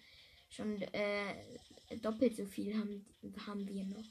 Schon 0.50 0.82
äh, 0.82 1.98
doppelt 2.02 2.38
so 2.38 2.46
viel 2.46 2.78
haben, 2.78 3.06
haben 3.46 3.68
wir 3.68 3.84
noch. 3.84 4.06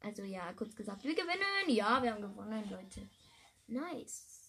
Also 0.00 0.24
ja, 0.24 0.52
kurz 0.52 0.76
gesagt, 0.76 1.04
wir 1.04 1.14
gewinnen. 1.14 1.74
Ja, 1.74 2.02
wir 2.02 2.12
haben 2.12 2.22
gewonnen, 2.22 2.68
Leute. 2.68 3.08
Nice. 3.68 4.39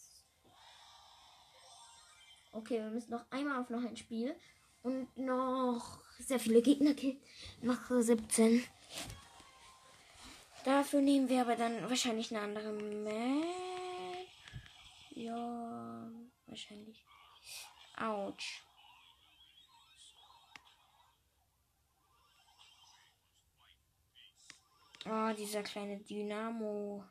Okay, 2.51 2.79
wir 2.79 2.89
müssen 2.89 3.11
noch 3.11 3.25
einmal 3.31 3.59
auf 3.59 3.69
noch 3.69 3.83
ein 3.83 3.97
Spiel. 3.97 4.35
Und 4.83 5.15
noch 5.17 5.99
sehr 6.19 6.39
viele 6.39 6.61
Gegner 6.61 6.93
killen. 6.93 7.21
Noch 7.61 7.89
17. 7.89 8.63
Dafür 10.65 11.01
nehmen 11.01 11.29
wir 11.29 11.41
aber 11.41 11.55
dann 11.55 11.89
wahrscheinlich 11.89 12.31
eine 12.31 12.41
andere 12.41 12.71
Map. 12.71 14.27
Ja, 15.11 16.11
wahrscheinlich. 16.47 17.03
Autsch. 17.97 18.63
Oh, 25.05 25.33
dieser 25.37 25.63
kleine 25.63 25.97
Dynamo. 25.99 27.03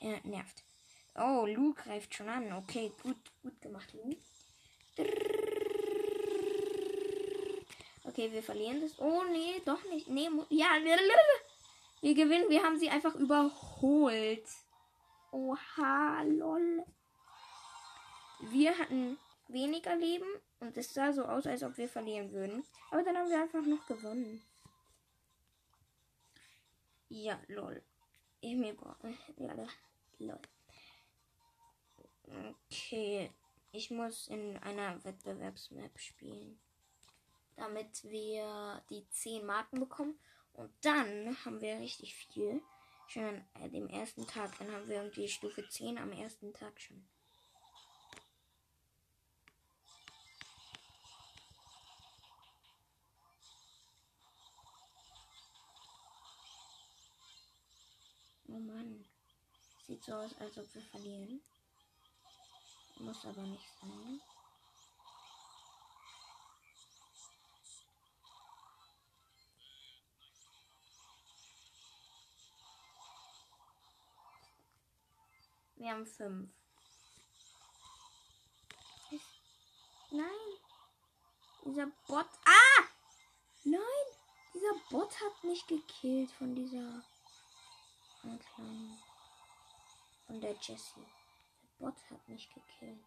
Er 0.00 0.20
nervt. 0.26 0.64
Oh, 1.14 1.46
Lu 1.46 1.74
greift 1.74 2.14
schon 2.14 2.28
an. 2.28 2.52
Okay, 2.52 2.92
gut, 3.02 3.16
gut 3.42 3.60
gemacht, 3.60 3.92
Lu. 3.92 4.16
Okay, 8.04 8.32
wir 8.32 8.42
verlieren 8.42 8.80
das. 8.80 8.98
Oh, 8.98 9.22
nee, 9.30 9.60
doch 9.64 9.82
nicht. 9.84 10.08
Nee, 10.08 10.28
ja, 10.50 10.68
wir 12.00 12.14
gewinnen. 12.14 12.48
Wir 12.48 12.62
haben 12.62 12.78
sie 12.78 12.90
einfach 12.90 13.14
überholt. 13.14 14.46
Oha, 15.30 16.22
lol. 16.24 16.84
Wir 18.40 18.76
hatten 18.76 19.18
weniger 19.48 19.94
Leben 19.96 20.26
und 20.60 20.76
es 20.76 20.92
sah 20.92 21.12
so 21.12 21.24
aus, 21.24 21.46
als 21.46 21.62
ob 21.62 21.76
wir 21.78 21.88
verlieren 21.88 22.32
würden. 22.32 22.64
Aber 22.90 23.02
dann 23.02 23.16
haben 23.16 23.30
wir 23.30 23.40
einfach 23.40 23.64
noch 23.64 23.86
gewonnen. 23.86 24.42
Ja, 27.08 27.38
lol. 27.48 27.82
Ich 28.40 28.56
mir 28.56 28.74
lol. 30.18 30.40
Okay. 32.26 33.30
Ich 33.72 33.90
muss 33.90 34.28
in 34.28 34.58
einer 34.58 35.02
Wettbewerbsmap 35.04 35.98
spielen. 35.98 36.60
Damit 37.56 38.04
wir 38.04 38.82
die 38.90 39.08
10 39.08 39.46
Marken 39.46 39.80
bekommen. 39.80 40.18
Und 40.52 40.70
dann 40.82 41.36
haben 41.44 41.60
wir 41.60 41.78
richtig 41.78 42.14
viel. 42.14 42.62
Schon 43.08 43.44
an 43.54 43.72
dem 43.72 43.88
ersten 43.88 44.26
Tag. 44.26 44.56
Dann 44.58 44.70
haben 44.72 44.88
wir 44.88 44.96
irgendwie 44.96 45.28
Stufe 45.28 45.66
10 45.68 45.98
am 45.98 46.12
ersten 46.12 46.52
Tag 46.52 46.80
schon. 46.80 47.06
Oh 58.48 58.58
Mann. 58.58 59.04
Sieht 59.86 60.04
so 60.04 60.12
aus, 60.12 60.34
als 60.38 60.58
ob 60.58 60.74
wir 60.74 60.82
verlieren. 60.82 61.40
Muss 62.96 63.24
aber 63.24 63.42
nicht 63.42 63.68
sein. 63.80 64.20
Wir 75.82 75.90
haben 75.90 76.06
fünf. 76.06 76.48
Nein. 80.12 80.28
Dieser 81.64 81.86
Bot. 82.06 82.26
Ah! 82.44 82.84
Nein! 83.64 83.80
Dieser 84.54 84.74
Bot 84.90 85.10
hat 85.20 85.42
mich 85.42 85.66
gekillt 85.66 86.30
von 86.30 86.54
dieser. 86.54 87.02
Von 90.26 90.40
der 90.40 90.52
Jessie. 90.52 91.06
Bot 91.82 91.96
hat 92.10 92.28
mich 92.28 92.48
gekillt. 92.48 93.04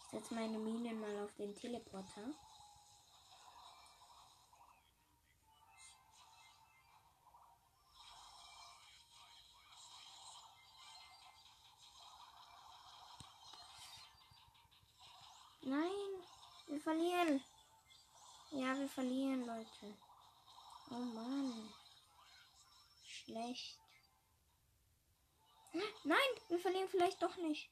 Ich 0.00 0.10
setze 0.10 0.34
meine 0.34 0.58
Minen 0.58 0.98
mal 0.98 1.22
auf 1.22 1.34
den 1.34 1.54
Teleporter. 1.54 2.32
Nein, 15.60 15.90
wir 16.68 16.80
verlieren. 16.80 17.44
Ja, 18.52 18.74
wir 18.78 18.88
verlieren, 18.88 19.44
Leute. 19.44 19.98
Oh 20.90 20.94
Mann. 20.94 21.68
Schlecht. 23.04 23.81
Nein, 25.72 26.18
wir 26.48 26.58
verlieren 26.58 26.88
vielleicht 26.88 27.22
doch 27.22 27.36
nicht. 27.36 27.70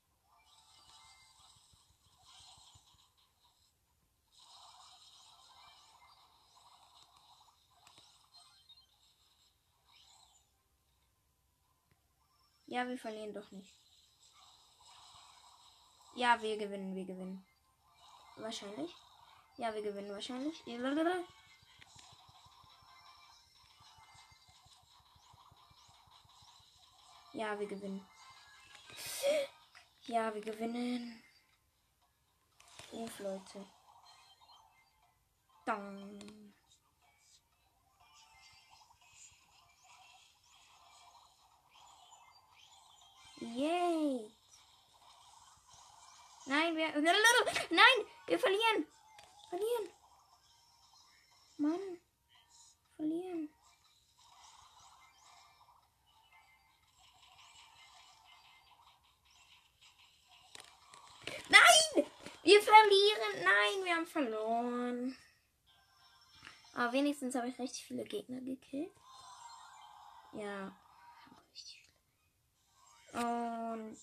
Ja, 12.66 12.86
wir 12.86 12.96
verlieren 12.96 13.34
doch 13.34 13.50
nicht. 13.50 13.74
Ja, 16.14 16.40
wir 16.40 16.56
gewinnen, 16.56 16.94
wir 16.94 17.04
gewinnen. 17.04 17.44
Wahrscheinlich. 18.36 18.94
Ja, 19.56 19.74
wir 19.74 19.82
gewinnen 19.82 20.10
wahrscheinlich. 20.10 20.62
Ja, 27.40 27.58
wir 27.58 27.66
gewinnen. 27.66 28.06
Ja, 30.02 30.34
wir 30.34 30.42
gewinnen. 30.42 31.22
Ruf, 32.92 33.18
Leute. 33.18 33.66
Dang. 35.64 36.20
Yay. 43.38 44.30
Nein, 46.44 46.76
wir. 46.76 46.88
Nein, 47.70 48.06
wir 48.26 48.38
verlieren. 48.38 48.86
Verlieren. 49.48 49.99
Verlieren. 62.70 63.44
Nein, 63.44 63.84
wir 63.84 63.96
haben 63.96 64.06
verloren. 64.06 65.16
Aber 66.74 66.92
wenigstens 66.92 67.34
habe 67.34 67.48
ich 67.48 67.58
richtig 67.58 67.84
viele 67.84 68.04
Gegner 68.04 68.40
gekillt. 68.40 68.92
Ja. 70.32 70.72
Und 73.12 73.98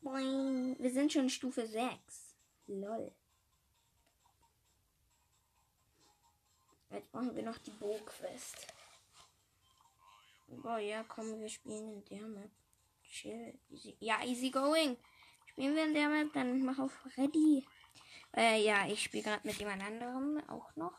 Boing. 0.00 0.76
Wir 0.78 0.90
sind 0.90 1.12
schon 1.12 1.30
Stufe 1.30 1.66
6. 1.66 2.36
Lol. 2.66 3.12
Jetzt 6.90 7.10
brauchen 7.12 7.34
wir 7.34 7.42
noch 7.42 7.58
die 7.58 7.70
Bo-Quest. 7.70 8.66
Oh 10.64 10.76
ja, 10.76 11.02
komm, 11.04 11.40
wir 11.40 11.48
spielen 11.48 11.94
in 11.94 12.04
der 12.04 12.26
Map. 12.28 12.50
Chill. 13.04 13.58
Easy. 13.70 13.96
Ja, 14.00 14.22
easy 14.24 14.50
going. 14.50 14.98
Spielen 15.46 15.74
wir 15.74 15.84
in 15.84 15.94
der 15.94 16.08
Map, 16.08 16.32
dann 16.34 16.62
mach 16.64 16.78
auf 16.78 16.92
ready. 17.16 17.66
Äh, 18.34 18.62
ja, 18.62 18.86
ich 18.88 19.02
spiele 19.02 19.24
gerade 19.24 19.46
mit 19.46 19.56
jemand 19.56 19.82
anderem 19.82 20.42
auch 20.48 20.74
noch. 20.76 20.94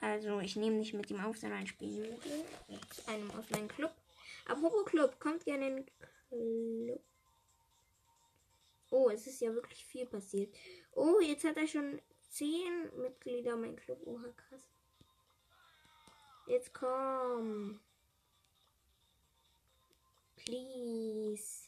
Also, 0.00 0.40
ich 0.40 0.56
nehme 0.56 0.76
nicht 0.76 0.94
mit 0.94 1.10
ihm 1.10 1.20
auf, 1.20 1.36
sondern 1.36 1.66
spiele 1.66 2.08
mit 2.10 2.24
ihm. 2.24 2.44
Einem 3.06 3.30
Offline-Club. 3.30 3.92
Apropos 4.46 4.84
Club, 4.86 5.18
kommt 5.18 5.44
gerne 5.44 5.68
in 5.68 5.76
den 5.76 5.86
Club. 5.86 7.02
Oh, 8.90 9.10
es 9.10 9.26
ist 9.26 9.40
ja 9.40 9.52
wirklich 9.52 9.84
viel 9.84 10.06
passiert. 10.06 10.54
Oh, 10.92 11.20
jetzt 11.20 11.44
hat 11.44 11.56
er 11.58 11.66
schon 11.66 12.00
zehn 12.30 12.90
Mitglieder, 12.96 13.56
mein 13.56 13.76
Club. 13.76 14.00
Oha, 14.06 14.32
krass. 14.36 14.62
Jetzt 16.46 16.72
komm. 16.72 17.80
Please. 20.36 21.67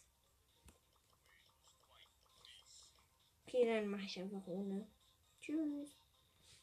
Okay, 3.53 3.67
dann 3.67 3.89
mache 3.89 4.03
ich 4.03 4.17
einfach 4.17 4.47
ohne. 4.47 4.87
Tschüss. 5.41 5.97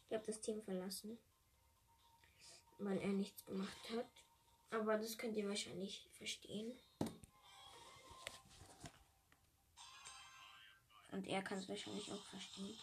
Ich 0.08 0.15
habe 0.15 0.26
das 0.26 0.39
Team 0.39 0.62
verlassen. 0.63 1.17
Weil 2.80 2.97
er 3.00 3.10
nichts 3.10 3.45
gemacht 3.45 3.78
hat. 3.93 4.06
Aber 4.71 4.97
das 4.97 5.17
könnt 5.17 5.36
ihr 5.36 5.50
wahrscheinlich 5.50 6.08
verstehen. 6.13 6.71
Und 11.12 11.28
er 11.28 11.41
kann 11.41 11.58
es 11.58 11.67
wahrscheinlich 11.67 12.10
auch 12.10 12.23
verstehen. 12.30 12.78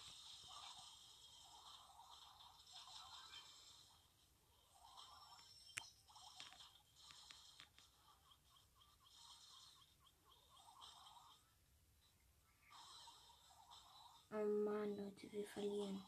Leute, 14.97 15.31
wir 15.33 15.45
verlieren. 15.47 16.05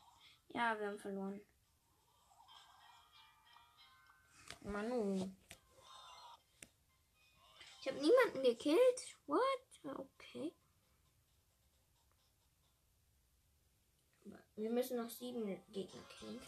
Ja, 0.49 0.79
wir 0.79 0.87
haben 0.87 0.99
verloren. 0.99 1.41
Manu. 4.63 5.31
Ich 7.81 7.89
habe 7.89 8.01
niemanden 8.01 8.43
gekillt. 8.43 9.17
What? 9.27 9.99
Okay. 9.99 10.53
Wir 14.57 14.71
müssen 14.71 14.97
noch 14.97 15.11
sieben 15.11 15.45
Gegner 15.71 16.03
killen. 16.19 16.41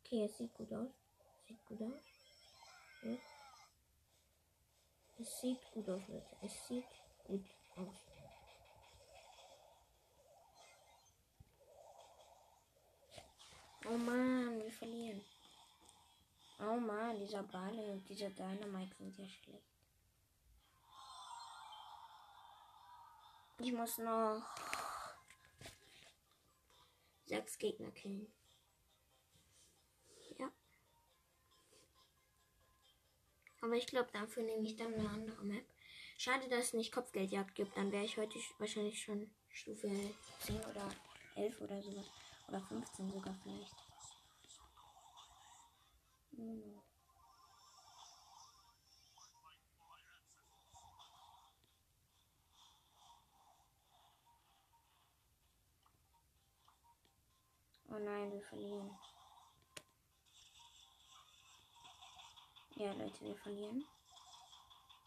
Okay, 0.00 0.24
es 0.24 0.36
sieht 0.36 0.52
gut 0.54 0.72
aus. 0.72 0.90
Sieht 1.46 1.64
gut 1.66 1.82
aus. 1.82 2.02
Ja. 3.02 3.16
Es 5.18 5.40
sieht 5.40 5.70
gut 5.70 5.88
aus, 5.88 6.02
Leute. 6.08 6.36
Es 6.42 6.66
sieht 6.66 7.03
gut 7.24 7.44
aus. 7.76 8.06
Oh 13.86 13.98
Mann, 13.98 14.62
wir 14.62 14.72
verlieren. 14.72 15.24
Oh 16.58 16.76
Mann, 16.76 17.18
dieser 17.18 17.42
Bale 17.42 17.92
und 17.92 18.08
dieser 18.08 18.30
Dynamite 18.30 18.94
sind 18.96 19.18
ja 19.18 19.26
schlecht. 19.28 19.74
Ich 23.58 23.72
muss 23.72 23.98
noch 23.98 24.42
sechs 27.24 27.58
Gegner 27.58 27.90
killen. 27.90 28.32
Ja. 30.38 30.50
Aber 33.60 33.74
ich 33.74 33.86
glaube, 33.86 34.10
dafür 34.12 34.42
nehme 34.42 34.66
ich 34.66 34.76
dann 34.76 34.94
eine 34.94 35.08
andere 35.08 35.44
Map. 35.44 35.73
Schade, 36.16 36.48
dass 36.48 36.66
es 36.66 36.72
nicht 36.74 36.92
Kopfgeldjagd 36.92 37.54
gibt. 37.54 37.76
Dann 37.76 37.92
wäre 37.92 38.04
ich 38.04 38.16
heute 38.16 38.38
sch- 38.38 38.54
wahrscheinlich 38.58 39.00
schon 39.02 39.30
Stufe 39.50 39.88
10 40.40 40.56
oder 40.56 40.88
11 41.36 41.60
oder 41.60 41.82
sowas. 41.82 42.06
Oder 42.48 42.60
15 42.62 43.10
sogar 43.12 43.34
vielleicht. 43.42 43.74
Hm. 46.36 46.80
Oh 57.90 57.98
nein, 57.98 58.32
wir 58.32 58.42
verlieren. 58.42 58.90
Ja, 62.76 62.92
Leute, 62.92 63.20
wir 63.24 63.36
verlieren. 63.36 63.84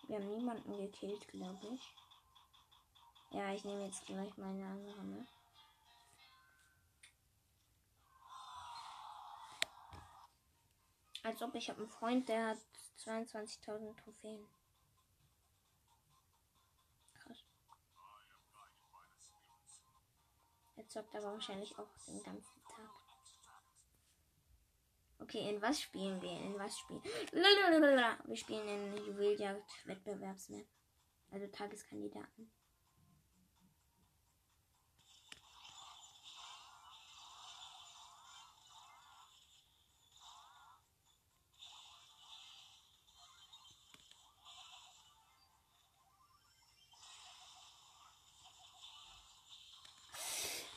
Wir 0.08 0.16
haben 0.16 0.30
niemanden 0.30 0.78
gekillt, 0.78 1.28
glaube 1.28 1.68
ich. 1.68 1.94
Ja, 3.32 3.54
ich 3.54 3.66
nehme 3.66 3.86
jetzt 3.86 4.06
gleich 4.06 4.38
meine 4.38 4.66
andere 4.66 5.04
Map. 5.04 5.28
Als 11.24 11.42
ob 11.42 11.56
ich 11.56 11.70
habe 11.70 11.82
einen 11.82 11.90
Freund, 11.90 12.30
der 12.30 12.48
hat 12.48 12.58
22.000 13.00 13.98
Trophäen. 14.02 14.48
Krass. 17.14 17.44
Er 20.78 20.88
zockt 20.88 21.14
aber 21.16 21.34
wahrscheinlich 21.34 21.78
auch 21.78 21.90
den 22.08 22.24
ganzen. 22.24 22.57
Okay, 25.20 25.50
in 25.50 25.62
was 25.62 25.82
spielen 25.82 26.22
wir? 26.22 26.32
In 26.32 26.58
was 26.58 26.78
spielen? 26.78 27.02
Lalalala. 27.32 28.18
Wir 28.26 28.38
spielen 28.38 28.68
in 28.68 29.06
Juweljagd 29.06 29.70
Wettbewerbsmap. 29.86 30.66
Also 31.32 31.48
Tageskandidaten. 31.48 32.52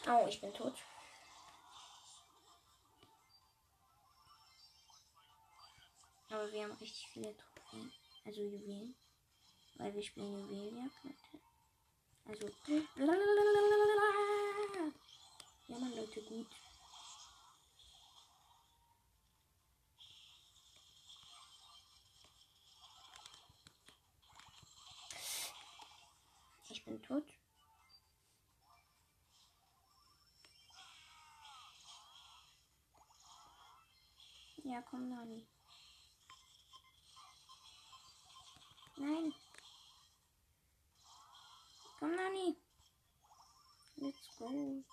Oh, 0.08 0.26
ich 0.26 0.40
bin 0.40 0.52
tot. 0.52 0.74
Wir 6.60 6.68
haben 6.68 6.76
richtig 6.76 7.08
viele 7.08 7.34
Trophäen. 7.34 7.90
Also 8.26 8.42
Juwelen. 8.42 8.94
Weil 9.76 9.94
wir 9.94 10.02
spielen 10.02 10.46
Juweljagd, 10.46 11.04
Leute. 11.04 11.40
Also. 12.26 12.50
Ja, 15.68 15.78
man, 15.78 15.96
Leute, 15.96 16.22
gut. 16.22 16.46
Ich 26.68 26.84
bin 26.84 27.02
tot. 27.02 27.24
Ja, 34.62 34.82
komm, 34.82 35.08
Nani. 35.08 35.46
Nein. 39.00 39.32
Komm, 41.98 42.14
Nani. 42.16 42.54
Let's 43.96 44.28
go. 44.38 44.84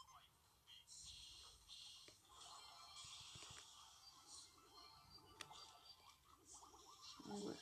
Oh. 7.30 7.54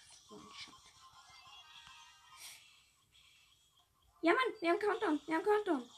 Ja, 4.21 4.34
Mann, 4.34 4.53
wir 4.60 4.69
haben 4.69 4.79
Countdown. 4.79 5.19
Wir 5.25 5.36
haben 5.36 5.43
Countdown. 5.43 5.89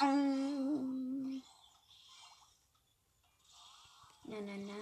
Down. 0.00 1.42
Na, 4.24 4.40
na, 4.40 4.56
na, 4.56 4.72
na, 4.72 4.79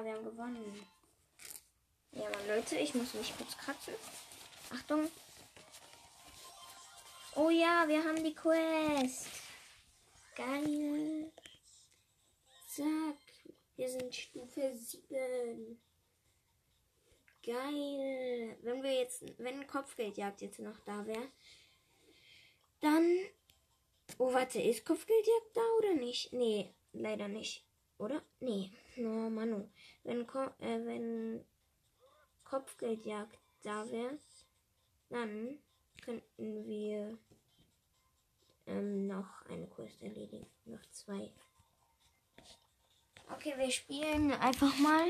Ja, 0.00 0.06
wir 0.06 0.14
haben 0.14 0.24
gewonnen. 0.24 0.86
Ja, 2.12 2.26
aber 2.28 2.56
Leute, 2.56 2.76
ich 2.78 2.94
muss 2.94 3.12
mich 3.12 3.36
kurz 3.36 3.54
kratzen. 3.58 3.92
Achtung. 4.70 5.10
Oh 7.36 7.50
ja, 7.50 7.86
wir 7.86 8.02
haben 8.02 8.24
die 8.24 8.34
Quest. 8.34 9.26
Geil. 10.34 11.30
Zack. 12.66 13.18
Wir 13.76 13.90
sind 13.90 14.14
Stufe 14.14 14.72
7. 14.74 15.78
Geil. 17.44 18.56
Wenn 18.62 18.82
wir 18.82 18.94
jetzt, 18.94 19.22
wenn 19.38 19.66
Kopfgeldjagd 19.66 20.40
jetzt 20.40 20.60
noch 20.60 20.78
da 20.86 21.04
wäre, 21.04 21.28
dann. 22.80 23.18
Oh, 24.16 24.32
warte, 24.32 24.62
ist 24.62 24.86
Kopfgeldjagd 24.86 25.54
da 25.54 25.62
oder 25.78 25.92
nicht? 25.92 26.32
Nee, 26.32 26.72
leider 26.94 27.28
nicht. 27.28 27.66
Oder? 27.98 28.22
Nee. 28.38 28.70
No, 29.00 29.30
Manu. 29.30 29.66
Wenn, 30.04 30.26
Ko 30.26 30.40
äh, 30.58 30.84
wenn 30.84 31.42
Kopfgeldjagd 32.44 33.38
da 33.62 33.90
wäre, 33.90 34.18
dann 35.08 35.58
könnten 36.02 36.66
wir 36.66 37.18
ähm, 38.66 39.06
noch 39.06 39.46
eine 39.46 39.66
Quest 39.68 40.02
erledigen. 40.02 40.46
Noch 40.66 40.84
zwei. 40.90 41.32
Okay, 43.32 43.54
wir 43.56 43.70
spielen 43.70 44.32
einfach 44.32 44.76
mal. 44.78 45.08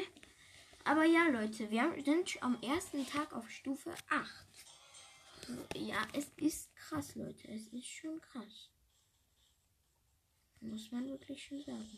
Aber 0.85 1.05
ja, 1.05 1.27
Leute, 1.27 1.69
wir 1.71 1.93
sind 2.05 2.41
am 2.43 2.63
ersten 2.63 3.05
Tag 3.07 3.33
auf 3.33 3.51
Stufe 3.51 3.93
8. 4.09 4.47
Ja, 5.75 6.07
es 6.13 6.29
ist 6.37 6.75
krass, 6.77 7.17
Leute. 7.17 7.49
Es 7.49 7.67
ist 7.67 7.87
schon 7.87 8.21
krass. 8.21 8.71
Muss 10.61 10.93
man 10.93 11.09
wirklich 11.09 11.43
schon 11.43 11.61
sagen. 11.63 11.91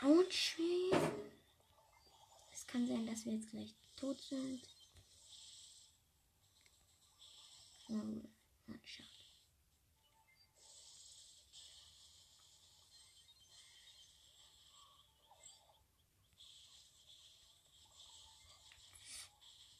Autsch. 0.00 0.58
Es 2.52 2.66
kann 2.66 2.86
sein, 2.86 3.06
dass 3.06 3.24
wir 3.26 3.34
jetzt 3.34 3.50
gleich 3.50 3.74
tot 3.96 4.20
sind. 4.20 4.62
Oh, 7.88 7.94
na, 8.66 8.76
schade. 8.84 9.08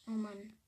Oh 0.06 0.10
Mann. 0.10 0.58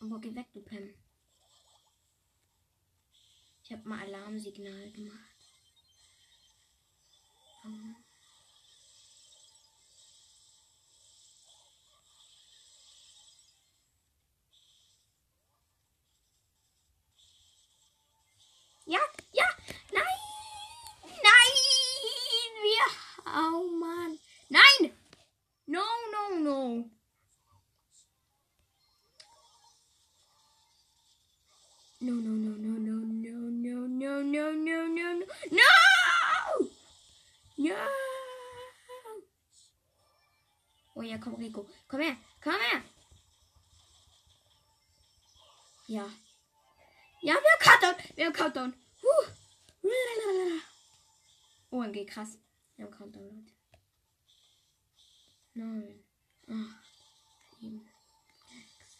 Aber 0.00 0.20
geh 0.20 0.34
weg, 0.34 0.46
du 0.52 0.60
Pam. 0.60 0.97
Ich 3.70 3.76
habe 3.76 3.86
mal 3.86 4.00
Alarmsignal 4.00 4.90
gemacht. 4.92 5.18
Ähm. 7.66 7.96
Ja, 18.86 19.00
ja, 19.34 19.44
nein, 19.92 20.02
nein, 21.22 21.52
wir, 22.62 22.86
oh 23.26 23.68
Mann, 23.78 24.18
nein, 24.48 24.92
no, 25.66 25.82
no, 26.10 26.38
no. 26.40 26.97
No, 32.00 32.12
no, 32.12 32.30
no, 32.30 32.56
no, 32.56 32.78
no, 32.78 32.92
no, 33.02 33.50
no, 33.50 33.88
no, 33.88 33.88
no, 33.88 34.22
no, 34.22 34.52
no, 34.52 34.86
no, 34.86 35.12
no! 35.18 35.24
No! 37.56 37.74
Oh 40.94 41.02
ja, 41.02 41.18
komm, 41.18 41.34
Rico. 41.34 41.68
Komm 41.88 42.00
her, 42.00 42.16
komm 42.40 42.54
her. 42.54 42.82
Ja. 45.88 46.08
Ja, 47.20 47.34
wir 47.34 47.34
haben 47.34 47.60
Countdown. 47.60 47.96
Wir 48.14 48.26
haben 48.26 48.32
Countdown. 48.32 48.74
Huh. 49.02 49.26
OMG, 51.70 52.06
krass. 52.06 52.38
Wir 52.76 52.84
haben 52.84 52.92
Countdown, 52.92 53.24
Leute. 53.24 53.54
9, 55.54 56.04
8, 56.46 56.56
7, 57.60 57.90
6, 58.48 58.98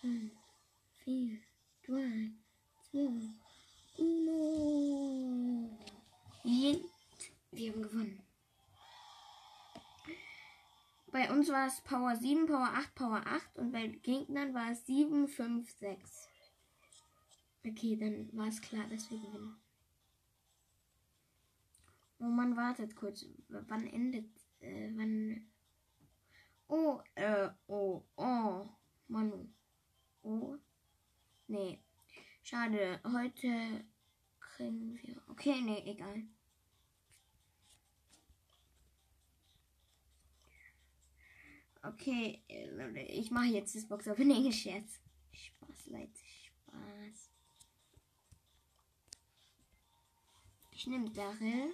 5, 0.00 0.32
4, 1.04 1.38
3, 1.86 2.39
2, 2.92 2.98
1. 6.44 6.80
Wir 7.52 7.72
haben 7.72 7.82
gewonnen. 7.82 8.20
Bei 11.12 11.30
uns 11.30 11.48
war 11.50 11.68
es 11.68 11.80
Power 11.82 12.16
7, 12.16 12.46
Power 12.46 12.70
8, 12.74 12.94
Power 12.96 13.22
8 13.24 13.58
und 13.58 13.70
bei 13.70 13.86
Gegnern 13.86 14.54
war 14.54 14.72
es 14.72 14.84
7, 14.86 15.28
5, 15.28 15.70
6. 15.70 16.28
Okay, 17.64 17.96
dann 17.96 18.28
war 18.36 18.48
es 18.48 18.60
klar, 18.60 18.88
dass 18.88 19.08
wir 19.10 19.18
gewinnen. 19.18 19.56
Oh 22.18 22.24
man 22.24 22.56
wartet 22.56 22.96
kurz. 22.96 23.24
Wann 23.48 23.86
endet, 23.86 24.30
äh, 24.58 24.90
wann... 24.96 25.48
Oh, 26.66 27.00
äh, 27.14 27.50
oh, 27.68 28.02
oh, 28.16 28.66
Manu. 29.06 29.48
Oh, 30.22 30.56
nee. 31.46 31.80
Schade, 32.50 32.98
heute 33.04 33.84
kriegen 34.40 34.98
wir... 35.00 35.22
Okay, 35.28 35.60
nee, 35.60 35.84
egal. 35.88 36.24
Okay, 41.80 42.42
äh, 42.48 43.02
ich 43.04 43.30
mache 43.30 43.44
jetzt 43.46 43.76
das 43.76 43.86
Box 43.86 44.08
Opening 44.08 44.50
Scherz. 44.60 44.98
Spaß, 45.32 45.86
Leute, 45.90 46.18
Spaß. 46.42 47.30
Ich 50.72 50.88
nehme 50.88 51.08
Daryl. 51.10 51.72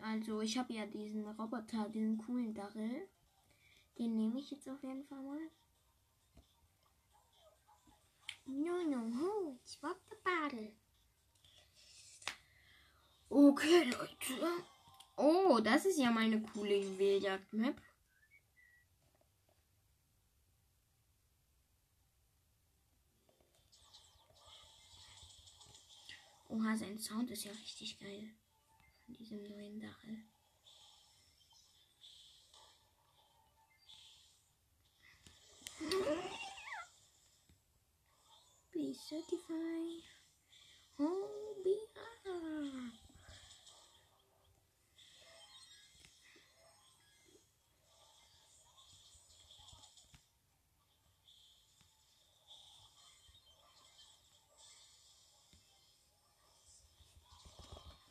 Also, 0.00 0.40
ich 0.40 0.56
habe 0.56 0.72
ja 0.72 0.86
diesen 0.86 1.28
Roboter, 1.28 1.90
diesen 1.90 2.16
coolen 2.16 2.54
Daryl. 2.54 3.06
Den 3.98 4.16
nehme 4.16 4.40
ich 4.40 4.50
jetzt 4.50 4.66
auf 4.66 4.82
jeden 4.82 5.04
Fall 5.04 5.22
mal. 5.22 5.50
No, 8.52 8.82
no, 8.82 8.98
ho, 9.16 9.60
ich 9.64 9.80
war 9.80 9.94
der 10.10 10.16
Badel. 10.24 10.72
Okay, 13.28 13.84
Leute. 13.84 14.64
Oh, 15.16 15.60
das 15.62 15.84
ist 15.84 15.98
ja 15.98 16.10
mal 16.10 16.24
eine 16.24 16.42
coole 16.42 16.76
Juweljagd-Map. 16.76 17.80
Oha, 26.48 26.76
sein 26.76 26.98
Sound 26.98 27.30
ist 27.30 27.44
ja 27.44 27.52
richtig 27.52 28.00
geil. 28.00 28.30
Von 29.06 29.14
diesem 29.14 29.44
neuen 29.44 29.80
Dachel. 29.80 30.24
Please 38.72 39.00
certify. 39.08 40.00
Oh, 41.00 41.28
be 41.64 41.76
up. 41.96 43.00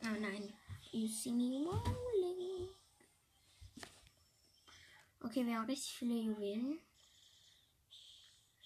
Oh 0.04 0.20
nein. 0.20 0.52
You 0.92 1.08
see 1.08 1.32
me 1.32 1.64
rolling. 1.64 2.68
Okay, 5.24 5.46
wir 5.46 5.56
haben 5.56 5.66
richtig 5.66 5.92
viele 5.94 6.14
Juwelen. 6.14 6.80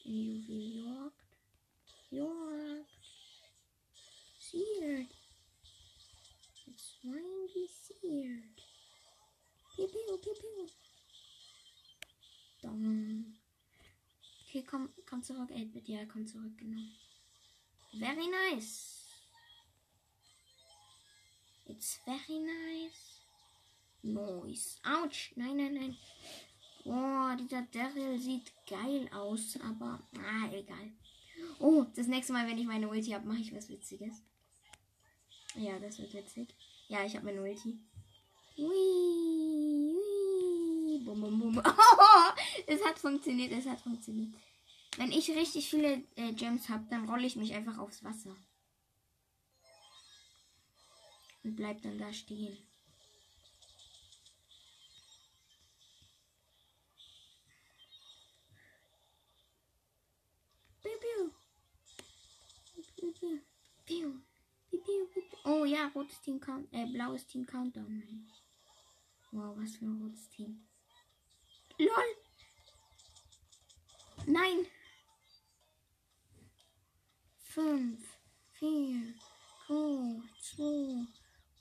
Juweljagd. 0.05 1.24
Jagd. 2.15 2.87
Seared. 4.39 5.07
It's 6.69 6.89
windy 7.03 7.67
seared. 7.83 8.57
Piu, 9.75 9.89
piu. 9.89 10.69
Dong. 12.63 13.25
Okay, 14.49 14.63
komm, 14.63 14.89
komm 15.09 15.23
zurück, 15.23 15.51
8-Bit. 15.51 15.89
Ja, 15.89 16.05
komm 16.07 16.27
zurück, 16.27 16.57
genau. 16.57 16.87
Very 17.99 18.29
nice. 18.29 19.05
It's 21.67 21.99
very 22.05 22.39
nice. 22.39 23.21
Nice. 24.03 24.79
Autsch. 24.85 25.33
Nein, 25.37 25.57
nein, 25.57 25.75
nein. 25.75 25.97
Boah, 26.85 27.37
dieser 27.37 27.63
Daryl 27.63 28.19
sieht 28.21 28.53
geil 28.69 29.09
aus, 29.13 29.59
aber 29.61 30.07
ah, 30.19 30.53
egal. 30.53 30.93
Oh, 31.59 31.85
das 31.95 32.07
nächste 32.07 32.33
Mal, 32.33 32.47
wenn 32.49 32.59
ich 32.59 32.67
meine 32.67 32.89
Ulti 32.89 33.11
habe, 33.11 33.27
mache 33.27 33.41
ich 33.41 33.55
was 33.55 33.69
Witziges. 33.69 34.23
Ja, 35.57 35.79
das 35.79 35.99
wird 35.99 36.15
witzig. 36.15 36.55
Ja, 36.89 37.05
ich 37.05 37.15
habe 37.15 37.27
meine 37.27 37.43
Ulti. 37.43 37.79
Hui, 38.57 38.67
hui. 39.95 40.99
Bum, 41.05 41.21
bum, 41.21 41.39
bum. 41.39 41.63
Oh, 41.65 42.33
es 42.67 42.85
hat 42.85 42.99
funktioniert, 42.99 43.53
es 43.53 43.67
hat 43.67 43.81
funktioniert. 43.81 44.35
Wenn 44.97 45.11
ich 45.11 45.29
richtig 45.31 45.69
viele 45.69 46.03
äh, 46.17 46.33
Gems 46.33 46.69
habe, 46.69 46.87
dann 46.89 47.09
rolle 47.09 47.27
ich 47.27 47.37
mich 47.37 47.53
einfach 47.53 47.79
aufs 47.79 48.05
Wasser. 48.05 48.37
Und 51.43 51.57
bleib 51.57 51.83
dann 51.83 51.99
da 51.99 52.13
stehen. 52.13 52.57
Piu, 60.83 60.93
piu. 61.01 61.31
Piu, 62.97 63.41
piu. 63.85 64.21
Piu. 64.71 64.81
Piu. 64.81 65.23
Oh 65.45 65.65
ja, 65.65 65.91
rotes 65.95 66.21
Team 66.21 66.41
Count, 66.41 66.69
äh, 66.73 66.87
blaues 66.87 67.27
Team 67.27 67.45
Countdown. 67.47 68.03
Wow, 69.31 69.57
was 69.59 69.77
für 69.77 69.85
ein 69.85 70.01
rotes 70.01 70.29
Team. 70.31 70.67
LOL! 71.79 72.17
Nein! 74.27 74.67
Fünf, 77.39 78.19
vier, 78.53 79.15
drei, 79.67 80.23
zwei, 80.41 81.07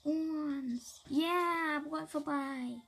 eins. 0.04 1.02
Yeah, 1.10 1.80
Brawl 1.80 2.06
vorbei. 2.06 2.80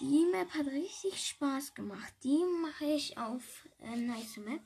Die 0.00 0.26
Map 0.32 0.52
hat 0.54 0.66
richtig 0.66 1.28
Spaß 1.28 1.74
gemacht. 1.74 2.12
Die 2.24 2.42
mache 2.62 2.86
ich 2.86 3.16
auf 3.16 3.68
äh, 3.80 3.96
Nice 3.96 4.38
Map. 4.38 4.62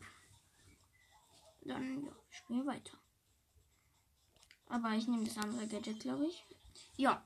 Dann 1.69 2.03
ja, 2.03 2.13
spielen 2.31 2.65
wir 2.65 2.73
weiter. 2.73 2.97
Aber 4.69 4.93
ich 4.93 5.07
nehme 5.07 5.25
das 5.25 5.37
andere 5.37 5.67
Gadget, 5.67 6.01
glaube 6.01 6.27
ich. 6.27 6.45
Ja. 6.97 7.23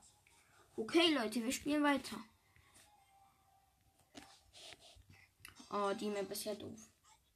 Okay, 0.75 1.13
Leute, 1.13 1.41
wir 1.43 1.51
spielen 1.51 1.83
weiter. 1.83 2.17
Oh, 5.69 5.93
die 5.93 6.09
Map 6.09 6.29
ist 6.29 6.43
ja 6.43 6.55
doof. 6.55 6.89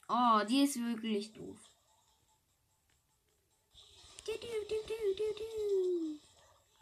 Oh, 0.10 0.42
die 0.48 0.64
ist 0.64 0.76
wirklich 0.80 1.34
doof. 1.34 1.58
Du, 4.26 4.34
du, 4.34 4.48
du. 5.38 6.20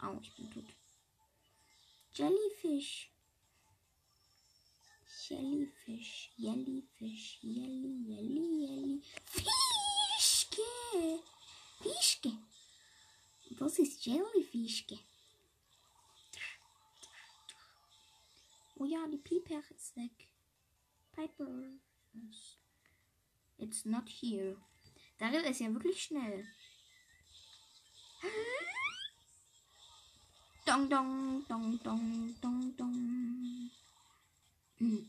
Au, 0.04 0.18
ich 0.20 0.34
bin 0.34 0.50
tot. 0.50 0.64
Jellyfish. 2.14 3.10
Jellyfish, 5.28 6.30
Jellyfish, 6.36 7.38
Jelly, 7.42 8.04
Jelly, 8.06 8.46
Jelly. 8.60 9.02
Fischke. 10.56 11.22
Fischke. 11.82 12.32
Was 13.58 13.78
ist 13.78 14.04
Jellyfischke? 14.06 14.98
Oh 18.78 18.84
ja, 18.84 19.06
die 19.08 19.18
Piper 19.18 19.62
ist 19.70 19.96
weg. 19.96 20.28
Piper. 21.12 21.48
It's 23.58 23.84
not 23.84 24.08
here. 24.08 24.56
Daryl 25.18 25.44
ist 25.44 25.60
ja 25.60 25.72
wirklich 25.72 26.02
schnell. 26.02 26.46
Dong, 30.66 30.90
dong, 30.90 31.44
dong, 31.48 31.80
dong, 31.82 32.34
dong, 32.40 32.76
dong. 32.76 33.70
Hm. 34.78 35.08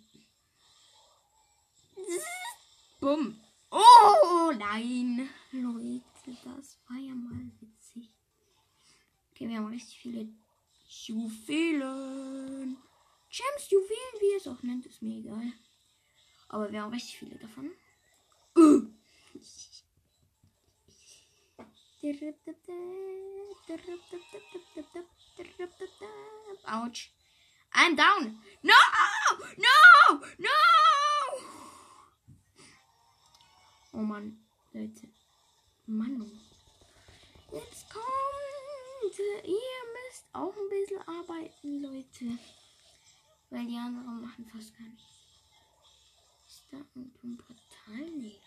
Bumm. 2.99 3.46
Oh, 3.70 4.51
nein. 4.57 5.30
Leute, 5.51 6.38
das 6.43 6.78
war 6.88 6.97
ja 6.97 7.13
mal 7.13 7.51
witzig. 7.59 8.13
Okay, 9.32 9.47
wir 9.49 9.57
haben 9.57 9.68
richtig 9.68 9.99
viele 9.99 10.28
Juwelen. 11.05 12.78
Gems, 13.30 13.70
Juwelen, 13.70 14.22
wie 14.22 14.36
es 14.36 14.47
auch 14.47 14.61
nennt, 14.63 14.86
ist 14.86 15.01
mir 15.01 15.20
egal. 15.20 15.51
Aber 16.49 16.72
wir 16.72 16.82
haben 16.82 16.93
richtig 16.93 17.18
viele 17.20 17.36
davon. 17.36 17.72
Autsch. 26.65 27.11
I'm 27.74 27.95
down. 27.95 28.41
No! 28.63 28.74
No! 29.57 30.20
No! 30.38 30.49
Oh 33.97 34.01
Mann, 34.01 34.37
Leute. 34.73 35.09
Mann. 35.87 36.39
Jetzt 37.51 37.89
kommt. 37.89 39.17
Ihr 39.43 39.81
müsst 39.95 40.25
auch 40.33 40.55
ein 40.55 40.69
bisschen 40.69 41.01
arbeiten, 41.01 41.81
Leute. 41.81 42.37
Weil 43.49 43.65
die 43.65 43.75
anderen 43.75 44.21
machen 44.21 44.45
fast 44.45 44.77
gar 44.77 44.87
nichts. 44.87 45.25
Ist 46.47 46.65
da 46.69 46.77
ein 46.77 47.37
Portal? 47.37 48.11
Nee. 48.17 48.39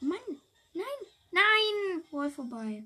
Mann! 0.00 0.42
Nein! 0.74 0.84
Nein! 1.30 2.04
Wohl 2.10 2.28
vorbei. 2.28 2.84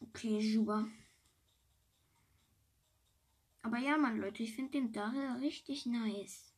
Okay, 0.00 0.40
super. 0.54 0.88
Aber 3.62 3.78
ja, 3.78 3.96
Mann, 3.98 4.18
Leute, 4.18 4.42
ich 4.42 4.54
finde 4.54 4.72
den 4.72 4.92
Daryl 4.92 5.38
richtig 5.40 5.86
nice. 5.86 6.50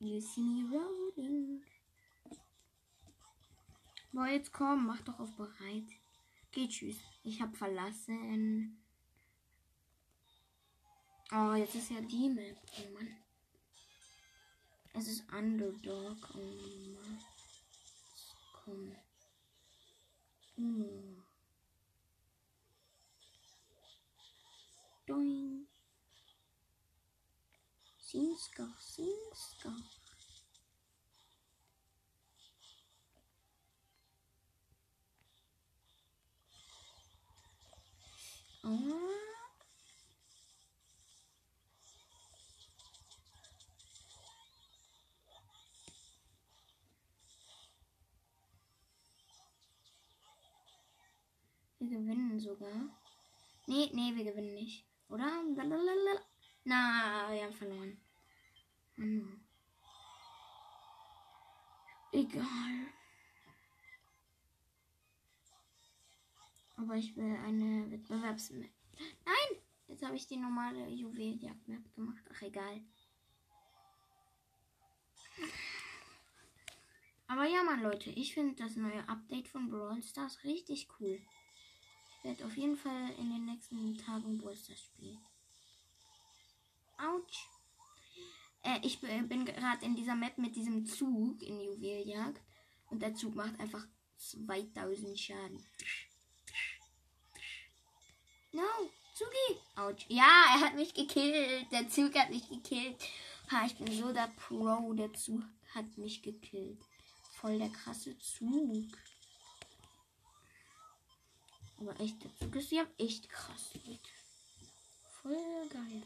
You 0.00 0.20
see 0.20 0.40
me 0.40 0.70
rolling. 0.70 1.64
Boah, 4.12 4.28
jetzt 4.28 4.52
komm, 4.52 4.86
mach 4.86 5.02
doch 5.02 5.18
auf 5.18 5.34
bereit. 5.36 5.88
Geh, 6.52 6.68
tschüss. 6.68 6.98
Ich 7.24 7.42
hab 7.42 7.56
verlassen. 7.56 8.80
Oh, 11.32 11.52
jetzt 11.54 11.74
ist 11.74 11.90
ja 11.90 12.00
die 12.00 12.30
Map. 12.30 12.56
Oh 12.78 12.94
Mann. 12.94 13.27
Es 14.98 15.06
ist 15.06 15.32
Underdog. 15.32 16.16
Oh 16.34 16.38
Mann. 16.38 17.24
Komm. 18.64 18.96
Oh. 20.56 21.22
Doing. 25.06 25.68
Sinska. 28.00 28.66
Oh. 38.64 39.27
Wir 51.88 51.98
gewinnen 52.00 52.38
sogar. 52.38 52.90
Nee, 53.66 53.88
nee, 53.94 54.14
wir 54.14 54.24
gewinnen 54.24 54.52
nicht. 54.54 54.84
Oder? 55.08 55.42
Lalalala. 55.56 56.20
Na, 56.64 57.28
wir 57.32 57.44
haben 57.44 57.54
verloren. 57.54 57.98
Hm. 58.96 59.40
Egal. 62.12 62.92
Aber 66.76 66.94
ich 66.96 67.16
will 67.16 67.36
eine 67.36 67.90
Wettbewerbsmap. 67.90 68.68
Nein! 69.24 69.62
Jetzt 69.86 70.04
habe 70.04 70.16
ich 70.16 70.26
die 70.26 70.36
normale 70.36 70.88
Juweljagd-Map 70.88 71.94
gemacht. 71.94 72.22
Ach, 72.30 72.42
egal. 72.42 72.82
Aber 77.28 77.46
ja, 77.46 77.62
Mann, 77.62 77.82
Leute, 77.82 78.10
ich 78.10 78.34
finde 78.34 78.62
das 78.62 78.76
neue 78.76 79.08
Update 79.08 79.48
von 79.48 79.70
Brawl 79.70 80.02
Stars 80.02 80.44
richtig 80.44 80.88
cool. 81.00 81.22
Werde 82.22 82.44
auf 82.44 82.56
jeden 82.56 82.76
Fall 82.76 83.10
in 83.18 83.30
den 83.30 83.44
nächsten 83.46 83.96
Tagen 83.98 84.38
Brawl 84.38 84.56
Stars 84.56 84.80
spielen. 84.80 85.18
Autsch. 86.98 87.46
Äh, 88.62 88.80
ich 88.82 89.00
bin 89.00 89.44
gerade 89.44 89.84
in 89.84 89.94
dieser 89.94 90.16
Map 90.16 90.36
mit 90.36 90.56
diesem 90.56 90.84
Zug 90.84 91.40
in 91.42 91.60
Juweljagd. 91.60 92.40
Und 92.90 93.02
der 93.02 93.14
Zug 93.14 93.34
macht 93.34 93.58
einfach 93.60 93.86
2000 94.16 95.18
Schaden. 95.18 95.64
No, 98.52 98.62
Zugi. 99.14 99.60
Autsch. 99.76 100.06
Ja, 100.08 100.46
er 100.54 100.60
hat 100.60 100.74
mich 100.74 100.94
gekillt. 100.94 101.70
Der 101.70 101.88
Zug 101.88 102.14
hat 102.14 102.30
mich 102.30 102.48
gekillt. 102.48 102.96
Ha, 103.50 103.66
ich 103.66 103.76
bin 103.76 103.92
so 103.92 104.12
der 104.12 104.32
Pro. 104.36 104.92
Der 104.94 105.12
Zug 105.12 105.42
hat 105.74 105.98
mich 105.98 106.22
gekillt. 106.22 106.80
Voll 107.34 107.58
der 107.58 107.68
krasse 107.68 108.18
Zug. 108.18 108.86
Aber 111.80 111.98
echt, 112.00 112.22
der 112.24 112.34
Zug 112.36 112.54
ist 112.56 112.72
ja 112.72 112.84
echt 112.98 113.28
krass. 113.28 113.70
Voll 115.22 115.68
geil. 115.68 116.02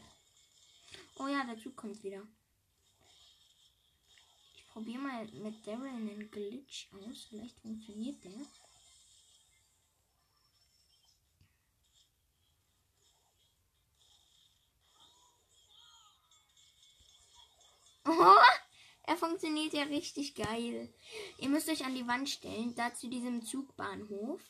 Oh 1.17 1.27
ja, 1.27 1.43
der 1.45 1.57
Zug 1.57 1.75
kommt 1.75 2.03
wieder. 2.03 2.21
Ich 4.55 4.67
probiere 4.69 4.99
mal 4.99 5.25
mit 5.25 5.65
Daryl 5.65 5.87
einen 5.87 6.29
Glitch 6.29 6.87
aus. 6.93 7.25
Vielleicht 7.29 7.59
funktioniert 7.59 8.23
der. 8.23 8.31
Oh, 18.05 18.35
er 19.03 19.17
funktioniert 19.17 19.73
ja 19.73 19.83
richtig 19.83 20.35
geil. 20.35 20.93
Ihr 21.37 21.49
müsst 21.49 21.69
euch 21.69 21.85
an 21.85 21.95
die 21.95 22.07
Wand 22.07 22.29
stellen, 22.29 22.75
da 22.75 22.93
zu 22.93 23.07
diesem 23.07 23.43
Zugbahnhof. 23.43 24.41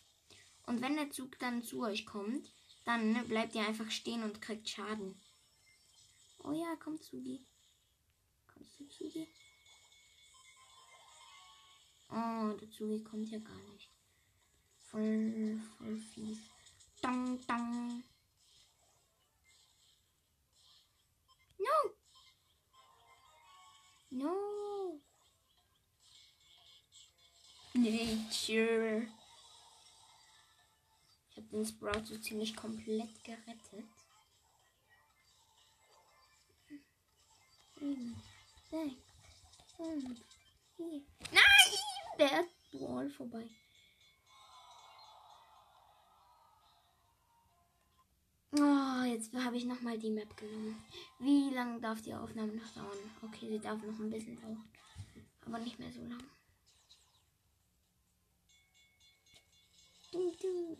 Und 0.66 0.82
wenn 0.82 0.96
der 0.96 1.12
Zug 1.12 1.38
dann 1.40 1.64
zu 1.64 1.82
euch 1.82 2.06
kommt, 2.06 2.50
dann 2.86 3.28
bleibt 3.28 3.56
ihr 3.56 3.68
einfach 3.68 3.90
stehen 3.92 4.24
und 4.24 4.42
kriegt 4.42 4.70
Schaden. 4.70 5.20
Oh 6.44 6.52
ja, 6.52 6.76
komm 6.80 7.02
Zugi. 7.02 7.46
Kommst 8.54 8.80
du 8.80 8.88
Zugi? 8.88 9.28
Oh, 12.10 12.54
der 12.60 12.70
Zugi 12.70 13.04
kommt 13.04 13.30
ja 13.30 13.40
gar 13.40 13.62
nicht. 13.72 13.90
Voll, 14.90 15.60
voll 15.78 15.98
fies. 15.98 16.40
Dang, 17.02 17.40
dang. 17.48 18.04
No! 21.58 21.90
No! 24.12 25.02
Nature. 27.74 29.08
Ich 31.36 31.38
habe 31.38 31.48
den 31.48 31.66
Sprout 31.66 32.06
so 32.06 32.16
ziemlich 32.20 32.56
komplett 32.56 33.24
gerettet. 33.24 33.86
Nein! 38.72 38.98
Der 42.20 42.46
Wall 42.74 43.10
vorbei. 43.10 43.50
Oh, 48.52 49.04
jetzt 49.06 49.34
habe 49.34 49.58
ich 49.58 49.66
nochmal 49.66 49.98
die 49.98 50.12
Map 50.12 50.38
genommen. 50.38 50.86
Wie 51.18 51.50
lange 51.50 51.82
darf 51.82 52.00
die 52.04 52.14
Aufnahme 52.14 52.54
noch 52.54 52.74
dauern? 52.76 53.12
Okay, 53.24 53.50
sie 53.50 53.60
darf 53.60 53.82
noch 53.82 53.98
ein 54.00 54.12
bisschen 54.12 54.40
dauern. 54.40 54.70
Aber 55.48 55.58
nicht 55.58 55.80
mehr 55.80 55.92
so 55.92 56.02
lang. 56.02 56.24
Du, 60.12 60.32
du. 60.40 60.78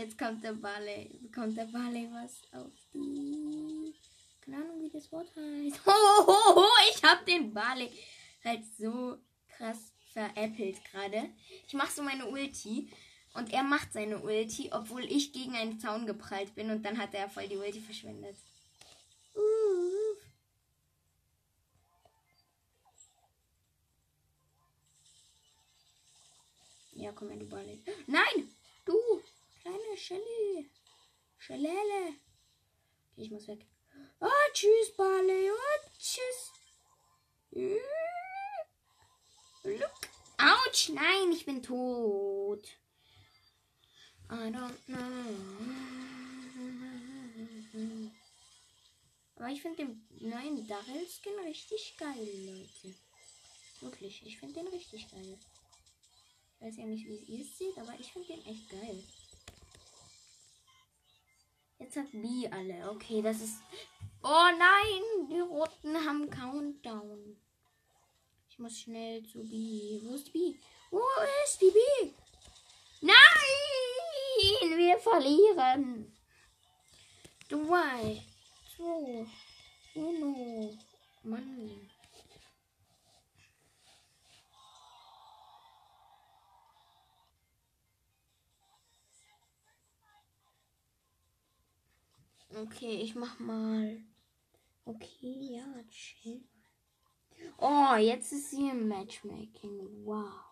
Jetzt 0.00 0.16
kommt 0.16 0.42
der 0.42 0.54
Balle. 0.54 1.10
Kommt 1.34 1.58
der 1.58 1.66
Balle 1.66 2.08
was 2.10 2.40
auf 2.58 2.72
die. 2.94 3.94
Keine 4.40 4.56
Ahnung, 4.56 4.82
wie 4.82 4.88
das 4.88 5.12
Wort 5.12 5.28
heißt. 5.36 5.86
Ho, 5.86 5.92
ho, 6.26 6.56
ho, 6.56 6.66
ich 6.90 7.02
hab 7.04 7.26
den 7.26 7.52
Balle 7.52 7.90
halt 8.42 8.62
so 8.78 9.18
krass 9.48 9.92
veräppelt 10.14 10.82
gerade. 10.86 11.28
Ich 11.66 11.74
mach 11.74 11.90
so 11.90 12.02
meine 12.02 12.26
Ulti. 12.26 12.90
Und 13.34 13.52
er 13.52 13.62
macht 13.62 13.92
seine 13.92 14.18
Ulti, 14.20 14.70
obwohl 14.72 15.04
ich 15.04 15.34
gegen 15.34 15.54
einen 15.54 15.78
Zaun 15.78 16.06
geprallt 16.06 16.54
bin. 16.54 16.70
Und 16.70 16.82
dann 16.82 16.96
hat 16.96 17.12
er 17.12 17.28
voll 17.28 17.46
die 17.46 17.58
Ulti 17.58 17.80
verschwendet. 17.82 18.36
Uh. 19.36 20.16
Ja, 26.94 27.12
komm 27.12 27.28
her, 27.28 27.38
du 27.38 27.46
Balle. 27.46 27.78
Nein! 28.06 28.49
Shelly. 30.00 30.70
Schellele. 31.38 32.16
Okay, 33.12 33.22
ich 33.22 33.30
muss 33.30 33.46
weg. 33.48 33.66
Oh, 34.20 34.28
tschüss, 34.52 34.96
Barley. 34.96 35.50
Oh, 35.50 35.90
tschüss. 35.98 36.52
Look. 39.64 40.08
Autsch, 40.38 40.88
nein, 40.88 41.32
ich 41.32 41.44
bin 41.44 41.62
tot. 41.62 42.66
I 44.30 44.50
don't 44.50 44.78
know. 44.86 45.36
Aber 49.36 49.48
ich 49.48 49.60
finde 49.60 49.84
den 49.84 50.06
neuen 50.20 50.66
Daryl-Skin 50.66 51.38
richtig 51.44 51.96
geil, 51.98 52.28
Leute. 52.46 52.94
Wirklich, 53.80 54.24
ich 54.24 54.38
finde 54.38 54.62
den 54.62 54.68
richtig 54.68 55.10
geil. 55.10 55.38
Ich 56.54 56.60
weiß 56.66 56.76
ja 56.76 56.84
nicht, 56.86 57.06
wie 57.06 57.16
ihr 57.16 57.42
es 57.42 57.58
seht, 57.58 57.76
aber 57.78 57.98
ich 57.98 58.12
finde 58.12 58.28
den 58.28 58.46
echt 58.46 58.68
geil. 58.70 59.02
Jetzt 61.80 61.96
hat 61.96 62.12
B 62.12 62.46
alle. 62.50 62.90
Okay, 62.90 63.22
das 63.22 63.40
ist. 63.40 63.62
Oh 64.22 64.48
nein, 64.58 65.28
die 65.30 65.40
Roten 65.40 65.96
haben 65.96 66.28
Countdown. 66.28 67.36
Ich 68.50 68.58
muss 68.58 68.78
schnell 68.78 69.24
zu 69.24 69.38
B. 69.38 69.98
Wo 70.02 70.14
ist 70.14 70.28
die 70.28 70.32
B? 70.32 70.58
Wo 70.90 71.02
ist 71.44 71.60
die 71.60 71.70
B? 71.70 72.12
Nein, 73.00 73.16
wir 74.76 74.98
verlieren. 74.98 76.12
Zwei, 77.48 78.22
zwei, 78.76 79.26
uno. 79.94 80.76
Mann. 81.22 81.89
Okay, 92.54 93.00
ich 93.00 93.14
mach 93.14 93.38
mal. 93.38 94.02
Okay, 94.84 95.54
ja, 95.54 95.82
chill. 95.88 96.42
Oh, 97.58 97.94
jetzt 97.94 98.32
ist 98.32 98.50
sie 98.50 98.68
im 98.68 98.88
Matchmaking. 98.88 100.04
Wow. 100.04 100.50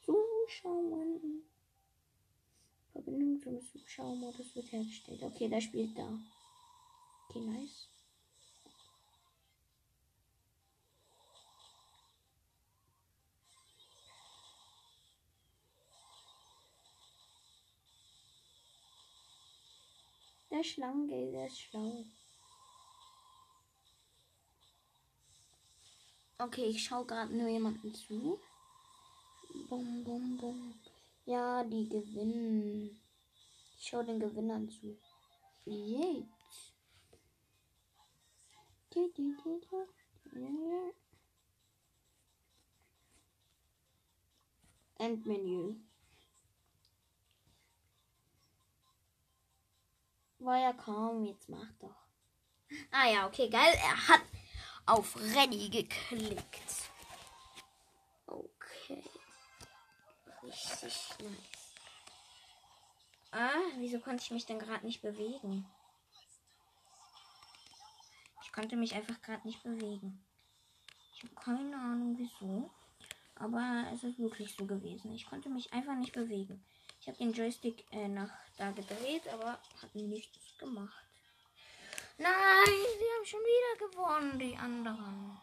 Zuschauen. 0.00 1.42
Verbindung 2.92 3.40
zum 3.40 3.60
Zuschauermodus 3.60 4.54
wird 4.54 4.72
hergestellt. 4.72 5.22
Okay, 5.22 5.48
der 5.48 5.60
spielt 5.60 5.96
da. 5.98 6.18
Okay, 7.28 7.40
nice. 7.40 7.89
Der 20.50 20.64
Schlange, 20.64 21.30
der 21.30 21.46
ist 21.46 21.60
schlau. 21.60 22.04
Okay, 26.38 26.64
ich 26.64 26.82
schaue 26.82 27.06
gerade 27.06 27.32
nur 27.32 27.48
jemanden 27.48 27.94
zu. 27.94 28.40
Bum, 29.68 30.02
bum, 30.02 30.38
bum. 30.38 30.74
Ja, 31.26 31.62
die 31.62 31.88
gewinnen. 31.88 33.00
Ich 33.78 33.88
schaue 33.88 34.04
den 34.04 34.18
Gewinnern 34.18 34.68
zu. 34.68 34.98
Jetzt. 35.66 36.74
Endmenü. 44.98 45.89
War 50.40 50.58
ja 50.58 50.72
kaum, 50.72 51.24
jetzt 51.26 51.48
mach 51.50 51.70
doch. 51.78 51.94
Ah 52.90 53.08
ja, 53.08 53.26
okay, 53.26 53.50
geil. 53.50 53.74
Er 53.74 54.08
hat 54.08 54.22
auf 54.86 55.16
Ready 55.16 55.68
geklickt. 55.68 56.90
Okay. 58.26 59.04
Richtig 60.42 61.18
nice. 61.20 61.74
Ah, 63.32 63.50
wieso 63.76 64.00
konnte 64.00 64.22
ich 64.22 64.30
mich 64.30 64.46
denn 64.46 64.58
gerade 64.58 64.86
nicht 64.86 65.02
bewegen? 65.02 65.66
Ich 68.42 68.52
konnte 68.52 68.76
mich 68.76 68.94
einfach 68.94 69.20
gerade 69.20 69.46
nicht 69.46 69.62
bewegen. 69.62 70.24
Ich 71.14 71.22
habe 71.22 71.34
keine 71.34 71.76
Ahnung 71.76 72.16
wieso. 72.18 72.70
Aber 73.34 73.86
es 73.92 74.04
ist 74.04 74.18
wirklich 74.18 74.54
so 74.54 74.66
gewesen. 74.66 75.12
Ich 75.12 75.26
konnte 75.26 75.50
mich 75.50 75.72
einfach 75.72 75.94
nicht 75.96 76.12
bewegen. 76.12 76.64
Ich 77.00 77.08
habe 77.08 77.16
den 77.16 77.32
Joystick 77.32 77.86
äh, 77.92 78.08
nach 78.08 78.30
da 78.58 78.70
gedreht, 78.72 79.26
aber 79.32 79.52
hat 79.80 79.94
nichts 79.94 80.58
gemacht. 80.58 81.04
Nein, 82.18 82.66
sie 82.66 83.06
haben 83.16 83.24
schon 83.24 83.40
wieder 83.40 83.88
gewonnen, 83.88 84.38
die 84.38 84.56
anderen. 84.56 85.38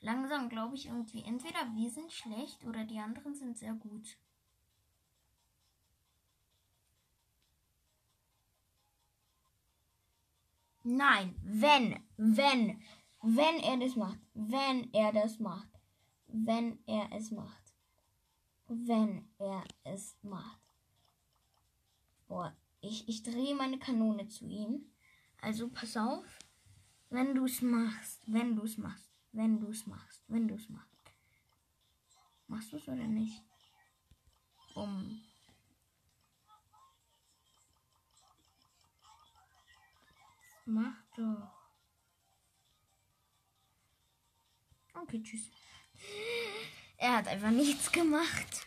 Langsam 0.00 0.48
glaube 0.48 0.74
ich 0.74 0.86
irgendwie, 0.86 1.22
entweder 1.24 1.60
wir 1.74 1.90
sind 1.90 2.10
schlecht 2.10 2.64
oder 2.64 2.84
die 2.84 2.98
anderen 2.98 3.34
sind 3.34 3.58
sehr 3.58 3.74
gut. 3.74 4.16
Nein, 10.82 11.34
wenn, 11.42 12.02
wenn, 12.16 12.82
wenn 13.20 13.58
er 13.58 13.76
das 13.76 13.96
macht, 13.96 14.20
wenn 14.32 14.94
er 14.94 15.12
das 15.12 15.40
macht, 15.40 15.68
wenn 16.28 16.78
er 16.86 17.10
es 17.12 17.30
macht, 17.32 17.74
wenn 18.68 19.28
er 19.38 19.64
es 19.84 20.16
macht. 20.22 20.65
Boah, 22.28 22.56
ich, 22.80 23.08
ich 23.08 23.22
drehe 23.22 23.54
meine 23.54 23.78
Kanone 23.78 24.28
zu 24.28 24.46
ihm. 24.46 24.92
Also 25.40 25.68
pass 25.68 25.96
auf, 25.96 26.38
wenn 27.10 27.34
du 27.34 27.44
es 27.44 27.62
machst, 27.62 28.22
wenn 28.26 28.56
du 28.56 28.64
es 28.64 28.78
machst, 28.78 29.10
wenn 29.32 29.60
du 29.60 29.68
es 29.68 29.86
machst, 29.86 30.22
wenn 30.28 30.48
du 30.48 30.54
es 30.54 30.68
machst. 30.68 30.90
Machst 32.48 32.72
du 32.72 32.76
es 32.76 32.88
oder 32.88 33.06
nicht? 33.06 33.42
Um. 34.74 35.22
Mach 40.64 40.96
doch. 41.16 41.56
Okay, 44.94 45.22
tschüss. 45.22 45.50
Er 46.96 47.18
hat 47.18 47.28
einfach 47.28 47.50
nichts 47.50 47.90
gemacht. 47.92 48.66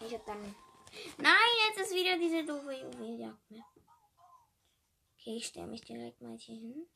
Ich 0.00 0.14
hab 0.14 0.26
dann. 0.26 0.54
Nein, 1.18 1.50
jetzt 1.68 1.80
ist 1.80 1.94
wieder 1.94 2.18
diese 2.18 2.44
doofe 2.44 2.72
Juweljagd. 2.72 3.50
Ne? 3.50 3.64
Okay, 5.14 5.36
ich 5.36 5.46
stelle 5.46 5.66
mich 5.68 5.82
direkt 5.82 6.20
mal 6.20 6.36
hier 6.36 6.56
hin. 6.56 6.88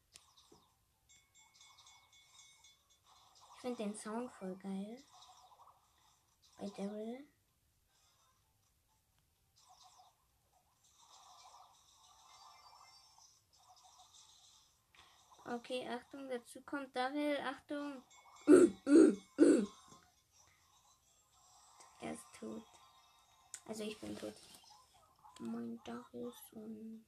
Ich 3.54 3.60
finde 3.60 3.82
den 3.84 3.94
Sound 3.94 4.32
voll 4.32 4.56
geil. 4.56 5.02
Bei 6.58 6.68
Daryl. 6.70 7.26
Okay, 15.46 15.86
Achtung, 15.88 16.28
dazu 16.28 16.62
kommt 16.62 16.96
Daryl. 16.96 17.38
Achtung. 17.38 18.02
er 22.00 22.12
ist 22.12 22.26
tot. 22.38 22.73
Also 23.66 23.82
ich 23.82 23.98
bin 23.98 24.16
tot. 24.18 24.34
Mein 25.40 25.80
Daryl 25.84 26.28
ist 26.28 26.52
un 26.52 27.04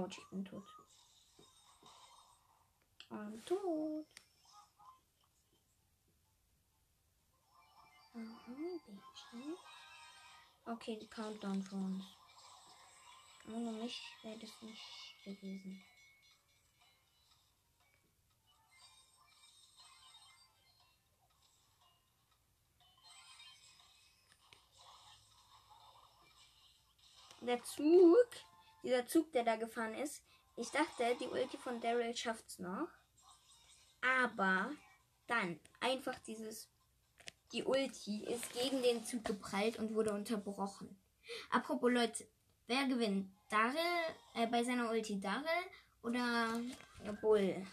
Autsch, 0.00 0.18
ich 0.18 0.28
bin 0.30 0.44
tot. 0.46 0.64
Und 3.10 3.44
tot. 3.44 4.06
Okay, 10.64 10.96
die 10.98 11.08
Countdown 11.08 11.62
für 11.62 11.76
uns. 11.76 12.04
Ohne 13.48 13.72
mich 13.72 14.02
wäre 14.22 14.38
das 14.38 14.62
nicht 14.62 15.24
gewesen. 15.24 15.84
der 27.40 27.62
Zug, 27.64 28.28
dieser 28.82 29.06
Zug, 29.06 29.32
der 29.32 29.44
da 29.44 29.56
gefahren 29.56 29.94
ist, 29.94 30.22
ich 30.56 30.70
dachte, 30.70 31.16
die 31.20 31.28
Ulti 31.28 31.56
von 31.56 31.80
Daryl 31.80 32.14
schafft's 32.14 32.58
noch. 32.58 32.88
Aber 34.02 34.70
dann 35.26 35.60
einfach 35.80 36.18
dieses, 36.20 36.68
die 37.52 37.64
Ulti 37.64 38.24
ist 38.24 38.52
gegen 38.52 38.82
den 38.82 39.04
Zug 39.04 39.24
geprallt 39.24 39.78
und 39.78 39.94
wurde 39.94 40.12
unterbrochen. 40.12 40.98
Apropos 41.50 41.90
Leute, 41.90 42.26
wer 42.66 42.86
gewinnt? 42.86 43.30
Daryl, 43.48 43.76
äh, 44.34 44.46
bei 44.46 44.62
seiner 44.64 44.90
Ulti 44.90 45.20
Daryl 45.20 45.46
oder 46.02 46.60
ja, 47.04 47.12
Bull? 47.20 47.66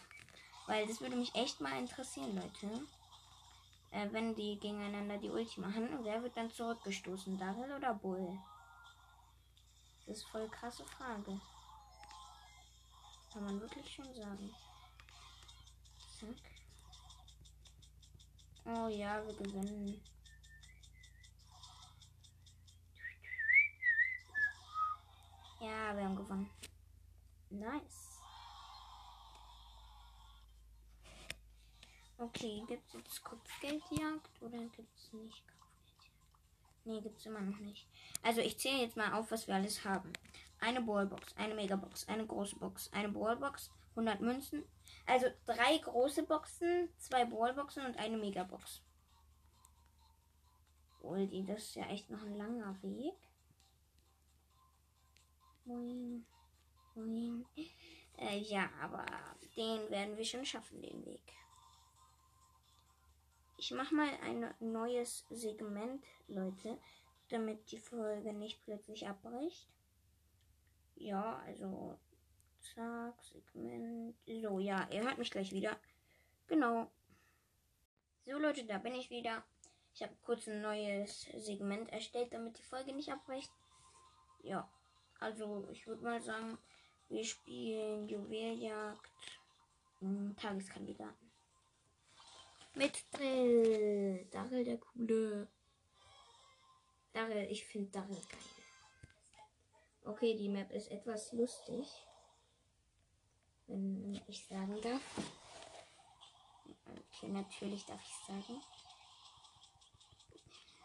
Weil 0.66 0.88
das 0.88 1.02
würde 1.02 1.16
mich 1.16 1.34
echt 1.36 1.62
mal 1.62 1.80
interessieren, 1.80 2.36
Leute. 2.36 2.82
Äh, 3.92 4.08
wenn 4.12 4.36
die 4.36 4.60
gegeneinander 4.60 5.18
die 5.18 5.30
Ulti 5.30 5.60
machen, 5.62 5.90
wer 6.04 6.22
wird 6.24 6.36
dann 6.36 6.52
zurückgestoßen? 6.52 7.38
Daryl 7.38 7.72
oder 7.74 7.94
Bull? 7.94 8.38
Das 10.08 10.20
ist 10.20 10.28
voll 10.30 10.48
krasse 10.48 10.86
Frage. 10.86 11.40
Kann 13.34 13.44
man 13.44 13.60
wirklich 13.60 13.94
schon 13.94 14.14
sagen. 14.16 14.56
Zack. 16.18 16.30
Oh 18.66 18.88
ja, 18.88 19.22
wir 19.26 19.34
gewinnen. 19.36 20.02
Ja, 25.60 25.96
wir 25.96 26.06
haben 26.06 26.16
gewonnen. 26.16 26.50
Nice. 27.50 28.22
Okay, 32.18 32.64
gibt 32.68 32.88
es 32.88 32.94
jetzt 32.94 33.24
Kopfgeldjagd 33.24 34.42
oder 34.42 34.58
gibt 34.70 34.98
es 34.98 35.14
nicht 35.14 35.44
Kopfgeldjagd? 36.88 36.88
Nee, 36.88 37.02
gibt 37.02 37.20
es 37.20 37.26
immer 37.26 37.42
noch 37.42 37.60
nicht. 37.60 37.88
Also 38.24 38.42
ich 38.42 38.58
zähle 38.58 38.82
jetzt 38.82 38.98
mal 38.98 39.14
auf, 39.14 39.32
was 39.32 39.48
wir 39.48 39.56
alles 39.56 39.84
haben. 39.86 40.12
Eine 40.60 40.82
Ballbox, 40.82 41.36
eine 41.38 41.54
Megabox, 41.54 42.08
eine 42.08 42.26
große 42.26 42.58
Box, 42.58 42.92
eine 42.94 43.10
Ballbox, 43.10 43.72
100 43.92 44.22
Münzen. 44.22 44.64
Also 45.06 45.28
drei 45.46 45.78
große 45.78 46.24
Boxen, 46.24 46.90
zwei 46.98 47.26
Ballboxen 47.26 47.86
und 47.86 47.98
eine 47.98 48.18
Megabox. 48.18 48.82
Uldi, 51.02 51.46
das 51.46 51.64
ist 51.64 51.76
ja 51.76 51.86
echt 51.88 52.10
noch 52.10 52.22
ein 52.24 52.36
langer 52.36 52.76
Weg. 52.82 53.14
Boing, 55.66 56.26
boing. 56.96 57.46
Äh, 58.18 58.40
ja, 58.40 58.70
aber 58.82 59.06
den 59.56 59.90
werden 59.90 60.18
wir 60.18 60.26
schon 60.26 60.46
schaffen, 60.46 60.82
den 60.82 61.06
Weg. 61.06 61.34
Ich 63.58 63.72
mache 63.72 63.96
mal 63.96 64.10
ein 64.22 64.54
neues 64.60 65.26
Segment, 65.32 66.06
Leute, 66.28 66.78
damit 67.30 67.72
die 67.72 67.80
Folge 67.80 68.32
nicht 68.32 68.64
plötzlich 68.64 69.08
abbricht. 69.08 69.68
Ja, 70.96 71.38
also 71.46 71.98
zack, 72.62 73.16
Segment. 73.24 74.16
So, 74.28 74.60
ja, 74.60 74.88
ihr 74.92 75.04
hört 75.04 75.18
mich 75.18 75.32
gleich 75.32 75.52
wieder. 75.52 75.76
Genau. 76.48 76.92
So, 78.26 78.38
Leute, 78.38 78.64
da 78.66 78.78
bin 78.78 78.94
ich 78.94 79.10
wieder. 79.10 79.44
Ich 79.96 80.04
habe 80.04 80.16
kurz 80.24 80.48
ein 80.48 80.62
neues 80.62 81.28
Segment 81.38 81.92
erstellt, 81.92 82.32
damit 82.34 82.60
die 82.60 82.64
Folge 82.64 82.94
nicht 82.94 83.12
abbricht. 83.12 83.52
Ja, 84.44 84.70
also 85.20 85.68
ich 85.72 85.88
würde 85.88 86.04
mal 86.04 86.22
sagen, 86.22 86.60
wir 87.10 87.24
spielen 87.24 88.08
Juweljagd. 88.08 89.12
Tageskandidaten. 90.40 91.27
Mit 92.78 93.06
Drill. 93.12 94.28
Darrell 94.32 94.64
der 94.64 94.78
Coole. 94.78 95.48
Darrell, 97.12 97.52
ich 97.52 97.66
finde 97.66 97.90
Darrell 97.90 98.22
geil. 98.30 98.40
Okay, 100.04 100.36
die 100.38 100.48
Map 100.48 100.72
ist 100.72 100.92
etwas 100.92 101.34
lustig. 101.34 101.88
Wenn 103.66 104.22
ich 104.28 104.46
sagen 104.46 104.80
darf. 104.82 105.02
Okay, 106.86 107.30
natürlich 107.30 107.84
darf 107.86 108.00
ich 108.02 108.16
sagen. 108.28 108.62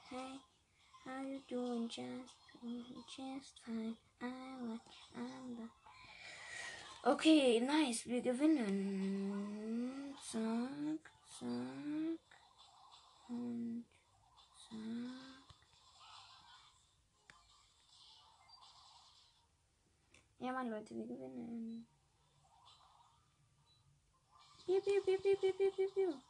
Hey, 0.09 0.40
how 1.05 1.22
you 1.22 1.40
doing? 1.47 1.88
Just, 1.88 2.34
just 3.16 3.61
fine. 3.64 3.97
I 4.20 4.24
like, 4.62 4.80
I'm 5.14 5.57
back. 5.57 5.70
Okay, 7.05 7.61
nice. 7.61 8.07
Wir 8.07 8.22
gewinnen. 8.22 10.14
Zack, 10.30 11.11
zack. 11.43 12.20
Und 13.28 13.84
zack. 14.70 15.43
Ja, 20.38 20.53
Mann, 20.53 20.70
Leute, 20.70 20.95
wir 20.97 21.07
gewinnen. 21.07 21.86
Piu, 24.64 24.80
piu, 24.80 25.03
piu, 25.03 25.18
piu, 25.18 25.36
piu, 25.36 25.53
piu, 25.53 25.90
piu, 25.95 26.22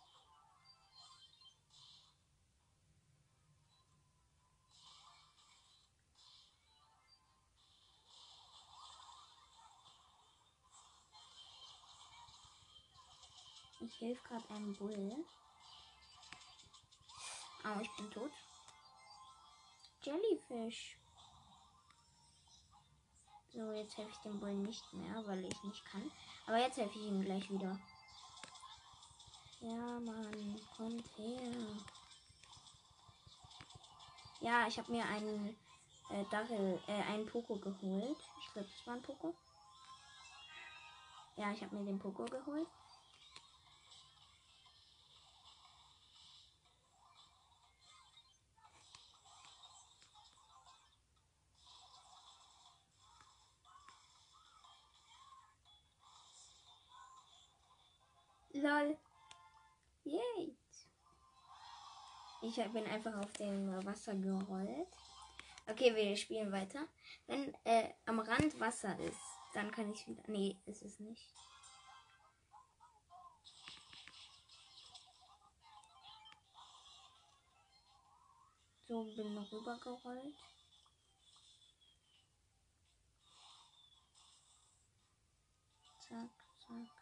Ich 13.84 14.00
helfe 14.00 14.28
gerade 14.28 14.48
einem 14.50 14.72
Bull. 14.74 15.24
Oh, 17.64 17.80
ich 17.80 17.90
bin 17.96 18.10
tot. 18.10 18.30
Jellyfish. 20.02 20.96
So, 23.52 23.72
jetzt 23.72 23.96
helfe 23.96 24.12
ich 24.12 24.18
dem 24.18 24.38
Bull 24.38 24.54
nicht 24.54 24.92
mehr, 24.92 25.26
weil 25.26 25.44
ich 25.44 25.62
nicht 25.64 25.84
kann. 25.84 26.10
Aber 26.46 26.58
jetzt 26.58 26.76
helfe 26.76 26.96
ich 26.98 27.06
ihm 27.06 27.24
gleich 27.24 27.50
wieder. 27.50 27.78
Ja, 29.60 30.00
Mann, 30.00 30.60
kommt 30.76 31.06
her. 31.16 31.52
Ja, 34.40 34.66
ich 34.66 34.78
habe 34.78 34.92
mir 34.92 35.04
einen 35.04 35.56
äh, 36.10 36.24
Darrell, 36.30 36.80
äh, 36.86 37.02
einen 37.12 37.26
Poco 37.26 37.56
geholt. 37.56 38.18
Ich 38.40 38.52
glaube, 38.52 38.68
das 38.68 38.86
war 38.86 38.94
ein 38.94 39.02
Poco. 39.02 39.34
Ja, 41.36 41.50
ich 41.52 41.62
habe 41.62 41.76
mir 41.76 41.84
den 41.84 41.98
Poco 41.98 42.24
geholt. 42.24 42.68
Lol. 58.72 58.96
Yay. 60.04 60.56
Ich 62.42 62.56
bin 62.72 62.86
einfach 62.86 63.14
auf 63.18 63.32
dem 63.34 63.84
Wasser 63.84 64.14
gerollt. 64.14 64.88
Okay, 65.68 65.94
wir 65.94 66.16
spielen 66.16 66.50
weiter. 66.50 66.88
Wenn 67.26 67.54
äh, 67.64 67.90
am 68.06 68.18
Rand 68.20 68.58
Wasser 68.58 68.98
ist, 68.98 69.20
dann 69.52 69.70
kann 69.70 69.92
ich 69.92 70.08
wieder. 70.08 70.22
Nee, 70.26 70.56
ist 70.66 70.82
es 70.82 70.98
nicht. 71.00 71.28
So, 78.88 79.04
bin 79.04 79.34
noch 79.34 79.52
rübergerollt. 79.52 80.34
Zack, 86.00 86.30
zack. 86.58 87.01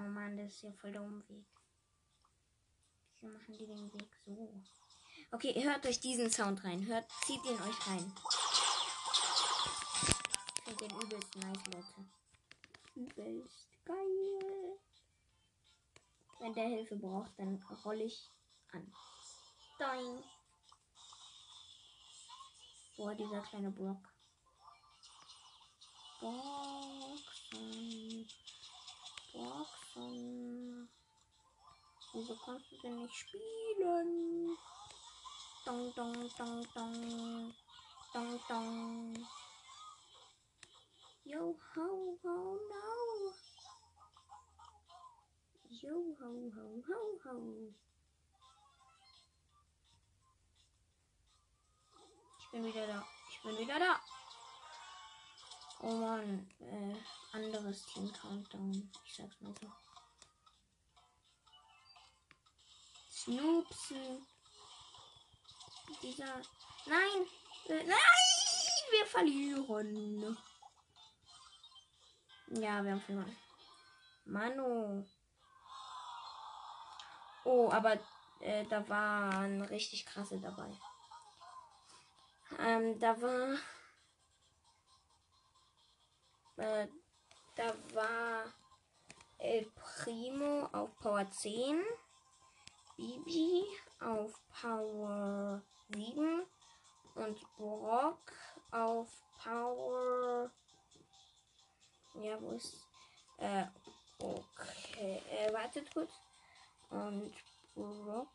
Oh 0.00 0.08
Mann, 0.08 0.34
das 0.34 0.54
ist 0.54 0.62
ja 0.62 0.72
voll 0.72 0.92
der 0.92 1.02
Umweg. 1.02 1.44
Wieso 3.20 3.34
machen 3.34 3.58
die 3.58 3.66
den 3.66 3.92
Weg 3.92 4.16
so? 4.24 4.62
Okay, 5.30 5.62
hört 5.62 5.84
euch 5.84 6.00
diesen 6.00 6.30
Sound 6.30 6.64
rein. 6.64 6.86
Hört, 6.86 7.06
zieht 7.26 7.44
ihn 7.44 7.60
euch 7.60 7.86
rein. 7.86 8.10
Ich 10.56 10.62
finde 10.64 10.88
den 10.88 11.00
übelst 11.02 11.36
nice, 11.36 11.66
Leute. 11.66 12.06
Übelst 12.94 13.68
geil. 13.84 14.78
Wenn 16.38 16.54
der 16.54 16.68
Hilfe 16.68 16.96
braucht, 16.96 17.38
dann 17.38 17.62
rolle 17.84 18.04
ich 18.04 18.30
an. 18.72 18.90
Doing. 19.78 20.24
Boah, 22.96 23.14
dieser 23.14 23.42
kleine 23.42 23.70
Block. 23.70 23.98
Boxen. 26.20 27.18
Boxen. 29.32 29.79
Wieso 32.12 32.36
kannst 32.44 32.70
du 32.72 32.78
denn 32.78 32.96
nicht 33.02 33.14
spielen? 33.14 34.56
Dong, 35.64 35.94
dong, 35.94 36.30
dong, 36.36 36.66
dong. 36.74 37.54
Dong, 38.12 38.40
dong. 38.48 39.26
Yo, 41.24 41.56
ho, 41.76 42.18
ho, 42.22 42.58
no. 42.68 43.32
Yo, 45.68 46.16
ho, 46.18 46.52
ho, 46.56 46.82
ho, 46.88 47.20
ho. 47.24 47.74
Ich 52.38 52.50
bin 52.50 52.64
wieder 52.64 52.86
da. 52.86 53.06
Ich 53.30 53.42
bin 53.42 53.58
wieder 53.58 53.78
da. 53.78 54.00
Oh 55.82 55.94
Mann, 55.94 56.46
äh, 56.60 56.96
anderes 57.32 57.86
Team 57.86 58.12
Countdown. 58.12 58.90
Ich 59.04 59.14
sag's 59.14 59.40
mal 59.40 59.54
so. 59.60 59.89
Snoopsen. 63.24 64.26
Dieser. 66.02 66.40
Nein! 66.86 67.26
Äh, 67.68 67.84
nein! 67.84 68.30
Wir 68.90 69.06
verlieren. 69.06 70.38
Ja, 72.48 72.82
wir 72.82 72.92
haben 72.92 73.00
verloren. 73.00 73.36
Manu. 74.24 75.06
Oh, 77.44 77.70
aber 77.70 77.98
äh, 78.40 78.64
da 78.64 78.88
waren 78.88 79.62
richtig 79.62 80.06
krasse 80.06 80.40
dabei. 80.40 80.70
Ähm, 82.58 82.98
da 82.98 83.20
war. 83.20 83.58
Äh, 86.56 86.88
da 87.54 87.74
war 87.94 88.44
El 89.38 89.70
Primo 89.72 90.68
auf 90.72 90.96
Power 90.96 91.30
10. 91.30 91.84
Bibi 93.00 93.64
auf 93.98 94.38
Power 94.60 95.62
7. 95.88 96.46
Und 97.14 97.56
Brock 97.56 98.32
auf 98.70 99.08
Power. 99.42 100.50
Ja, 102.12 102.38
wo 102.42 102.50
ist. 102.50 102.86
Äh, 103.38 103.64
okay. 104.18 105.22
Äh, 105.30 105.50
wartet 105.50 105.90
kurz. 105.94 106.12
Und 106.90 107.32
Brock 107.74 108.28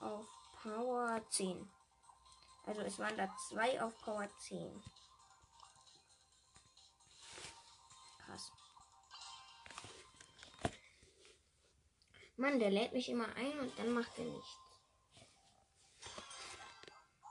auf 0.00 0.26
Power 0.64 1.22
10. 1.30 1.70
Also 2.66 2.80
es 2.80 2.98
waren 2.98 3.16
da 3.16 3.32
zwei 3.48 3.80
auf 3.80 3.96
Power 3.98 4.28
10. 4.40 4.82
Krass. 8.26 8.50
Mann, 12.38 12.60
der 12.60 12.70
lädt 12.70 12.92
mich 12.92 13.08
immer 13.08 13.28
ein 13.34 13.58
und 13.58 13.76
dann 13.78 13.92
macht 13.92 14.16
er 14.16 14.24
nichts. 14.24 14.58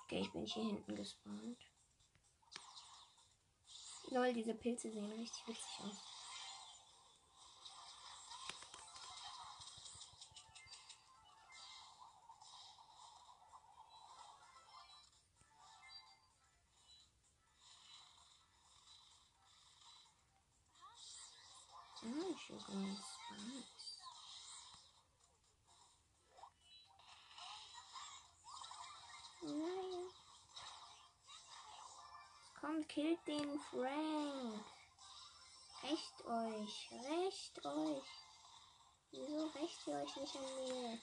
Okay, 0.04 0.20
ich 0.20 0.32
bin 0.34 0.46
hier 0.46 0.64
hinten 0.64 0.96
gespawnt. 0.96 1.58
Lol, 4.10 4.34
diese 4.34 4.54
Pilze 4.54 4.92
sehen 4.92 5.10
richtig 5.12 5.48
witzig 5.48 5.80
aus. 5.86 6.17
killt 32.88 33.28
den 33.28 33.60
Frank. 33.72 34.66
Recht 35.84 36.26
euch, 36.26 36.90
recht 36.92 37.66
euch. 37.66 38.04
Wieso 39.12 39.46
recht 39.48 39.88
ihr 39.88 39.94
euch 39.94 40.16
nicht 40.16 40.36
an 40.36 40.56
mir? 40.56 41.00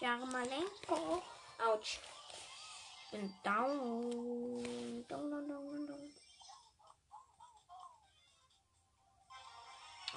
Jarmalenko. 0.00 1.22
Autsch. 1.58 2.00
Bin 3.10 3.34
down. 3.42 4.69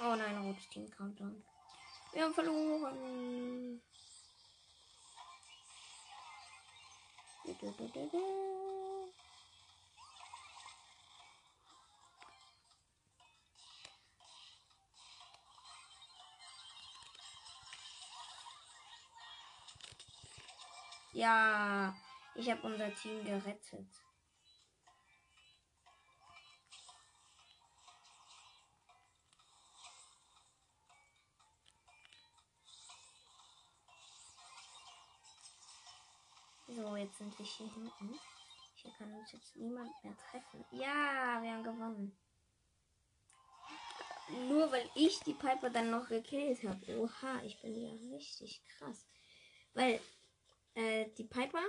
Oh 0.06 0.14
nein, 0.16 0.36
rotes 0.36 0.68
Team 0.68 0.90
Countdown. 0.90 1.42
Wir 2.12 2.24
haben 2.24 2.34
verloren. 2.34 3.80
Ja, 21.14 21.94
ich 22.34 22.50
habe 22.50 22.60
unser 22.66 22.94
Team 22.94 23.24
gerettet. 23.24 24.03
Jetzt 37.04 37.18
sind 37.18 37.38
wir 37.38 37.46
hier 37.46 37.70
hinten. 37.72 38.18
Hier 38.76 38.92
kann 38.92 39.14
uns 39.14 39.32
jetzt 39.32 39.56
niemand 39.56 39.90
mehr 40.02 40.16
treffen. 40.16 40.64
Ja, 40.72 41.40
wir 41.42 41.52
haben 41.52 41.62
gewonnen. 41.62 42.16
Nur 44.48 44.72
weil 44.72 44.88
ich 44.94 45.20
die 45.20 45.34
Piper 45.34 45.68
dann 45.68 45.90
noch 45.90 46.08
gekillt 46.08 46.62
habe. 46.64 46.98
Oha, 46.98 47.42
ich 47.44 47.60
bin 47.60 47.76
ja 47.76 47.90
richtig 48.14 48.62
krass. 48.64 49.06
Weil 49.74 50.00
äh, 50.74 51.06
die 51.18 51.24
Piper, 51.24 51.62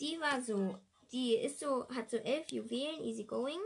die 0.00 0.20
war 0.20 0.42
so, 0.42 0.78
die 1.12 1.36
ist 1.36 1.60
so, 1.60 1.88
hat 1.88 2.10
so 2.10 2.18
elf 2.18 2.50
Juwelen, 2.50 3.02
easy 3.04 3.24
going. 3.24 3.60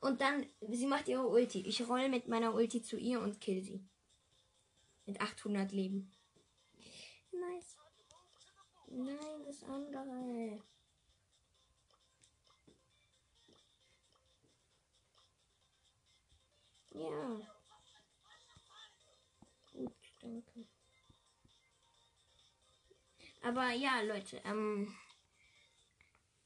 Und 0.00 0.20
dann, 0.20 0.46
sie 0.60 0.86
macht 0.86 1.08
ihre 1.08 1.26
Ulti. 1.26 1.60
Ich 1.66 1.86
roll 1.86 2.08
mit 2.08 2.26
meiner 2.26 2.54
Ulti 2.54 2.82
zu 2.82 2.96
ihr 2.96 3.20
und 3.20 3.40
kill 3.40 3.62
sie. 3.62 3.84
Mit 5.04 5.20
800 5.20 5.72
Leben. 5.72 6.10
Nice. 7.32 7.73
Nein, 8.96 9.44
das 9.44 9.62
andere. 9.64 10.62
Ja. 16.90 17.40
Gut, 19.72 19.92
danke. 20.22 20.66
Aber 23.42 23.70
ja, 23.72 24.00
Leute, 24.02 24.40
ähm, 24.44 24.96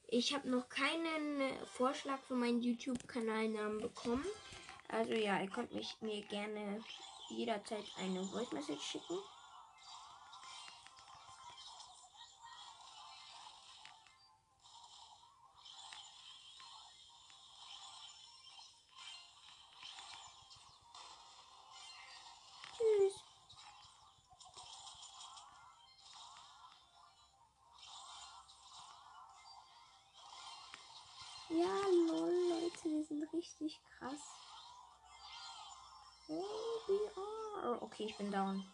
ich 0.07 0.33
habe 0.33 0.49
noch 0.49 0.71
keinen 0.71 1.41
äh, 1.43 1.67
Vorschlag 1.67 2.19
für 2.23 2.35
meinen 2.35 2.63
YouTube-Kanalnamen 2.63 3.83
bekommen. 3.83 4.25
Also 4.89 5.13
ja, 5.13 5.39
ihr 5.43 5.51
könnt 5.51 5.75
mich 5.75 6.01
mir 6.01 6.23
gerne 6.23 6.83
jederzeit 7.29 7.85
eine 7.99 8.25
Voice 8.25 8.53
Message 8.53 8.83
schicken. 8.83 9.19
Okay, 37.99 38.11
ich 38.11 38.17
bin 38.17 38.31
down. 38.31 38.65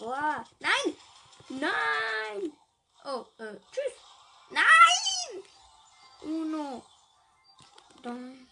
Boah, 0.00 0.44
nein! 0.58 0.96
Nein! 1.48 2.52
Oh, 3.04 3.24
äh, 3.38 3.56
tschüss! 3.70 3.92
Nein! 4.50 5.44
Uno. 6.22 6.82
Dann. 8.02 8.48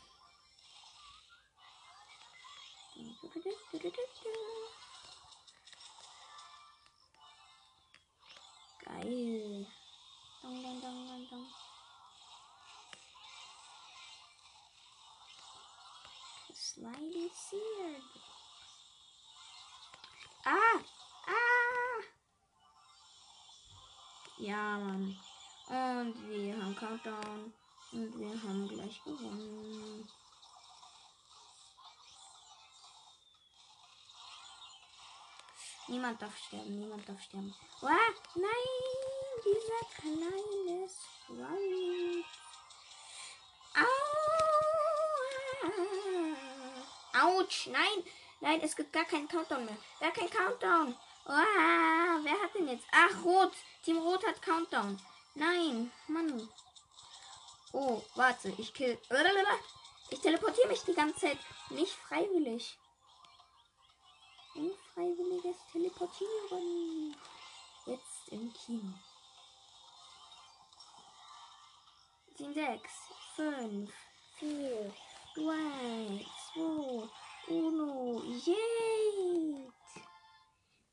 Slidey 16.69 17.31
Seared. 17.33 18.03
Ah! 20.45 20.79
Ah! 21.27 22.03
Ja, 24.39 24.77
Mann. 24.77 25.17
Und 25.69 26.29
wir 26.29 26.63
haben 26.63 26.77
Countdown. 26.77 27.55
Und 27.93 28.19
wir 28.19 28.43
haben 28.43 28.69
gleich 28.69 29.03
gewonnen. 29.03 30.07
Niemand 35.89 36.21
darf 36.21 36.37
sterben, 36.37 36.79
niemand 36.79 37.09
darf 37.09 37.23
sterben. 37.23 37.55
Ah, 37.81 38.13
nein, 38.35 38.69
dieser 39.43 39.83
kleine 39.97 40.87
Sprite. 40.87 41.98
Autsch, 47.23 47.67
nein, 47.67 48.05
nein, 48.41 48.61
es 48.63 48.77
gibt 48.77 48.93
gar 48.93 49.05
keinen 49.05 49.29
Countdown 49.29 49.65
mehr. 49.65 49.77
Gar 50.01 50.13
kein 50.13 50.31
Countdown. 50.31 50.97
Ah, 51.25 52.19
wer 52.23 52.41
hat 52.43 52.55
denn 52.55 52.69
jetzt? 52.69 52.87
Ach, 52.91 53.25
Rot. 53.25 53.53
Team 53.85 53.99
Rot 53.99 54.27
hat 54.27 54.41
Countdown. 54.41 55.01
Nein, 55.35 55.93
Mann. 56.07 56.49
Oh, 57.73 58.03
warte, 58.15 58.53
ich 58.57 58.73
kill. 58.73 58.99
Ich 60.11 60.21
teleportiere 60.21 60.69
mich 60.69 60.83
die 60.83 60.95
ganze 60.95 61.21
Zeit. 61.21 61.39
Nicht 61.71 61.93
freiwillig. 61.93 62.79
Unfreiwilliges 64.55 65.57
Teleportieren. 65.71 67.15
Jetzt 67.85 68.29
im 68.31 68.53
Kino. 68.53 68.95
10, 72.39 72.55
6, 72.55 72.93
5, 73.37 73.93
4, 74.39 74.95
3, 75.35 76.27
2, 76.59 77.09
1. 77.49 78.47
Yay! 78.47 79.71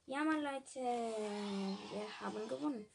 Ja, 0.06 0.24
Mann, 0.24 0.44
Leute. 0.44 0.80
Wir 0.80 2.22
haben 2.22 2.48
gewonnen. 2.48 2.86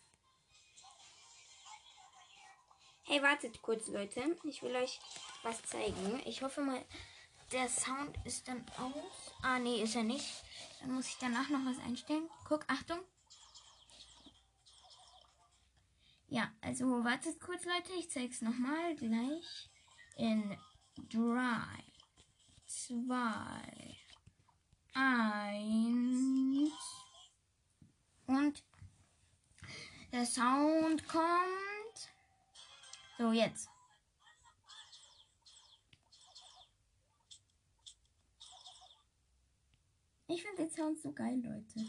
Hey, 3.02 3.20
wartet 3.22 3.60
kurz, 3.60 3.88
Leute. 3.88 4.36
Ich 4.44 4.62
will 4.62 4.76
euch 4.76 5.00
was 5.42 5.60
zeigen. 5.64 6.22
Ich 6.26 6.42
hoffe 6.42 6.60
mal, 6.60 6.84
der 7.50 7.68
Sound 7.68 8.16
ist 8.24 8.46
dann 8.46 8.64
aus. 8.78 9.32
Ah, 9.42 9.58
nee, 9.58 9.82
ist 9.82 9.96
er 9.96 10.04
nicht. 10.04 10.44
Dann 10.80 10.92
muss 10.92 11.08
ich 11.08 11.18
danach 11.18 11.48
noch 11.48 11.66
was 11.66 11.84
einstellen. 11.84 12.30
Guck, 12.46 12.64
Achtung. 12.68 13.00
Ja, 16.28 16.52
also 16.60 16.84
wartet 17.02 17.40
kurz, 17.40 17.64
Leute. 17.64 17.92
Ich 17.98 18.10
zeige 18.10 18.32
es 18.32 18.42
nochmal 18.42 18.94
gleich. 18.94 19.68
In 20.16 20.56
3, 21.08 21.89
2, 22.90 23.96
1. 24.94 26.72
Und 28.26 28.64
der 30.10 30.26
Sound 30.26 31.06
kommt. 31.06 32.10
So, 33.16 33.30
jetzt. 33.30 33.68
Ich 40.26 40.42
finde 40.42 40.64
den 40.64 40.70
Sound 40.70 40.98
so 40.98 41.12
geil, 41.12 41.40
Leute. 41.44 41.86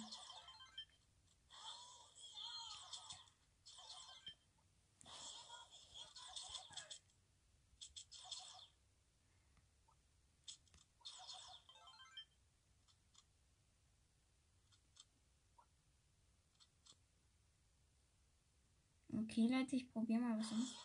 Okay, 19.23 19.47
Leute, 19.47 19.75
ich 19.75 19.91
probiere 19.91 20.19
mal 20.19 20.39
was 20.39 20.51
aus. 20.51 20.75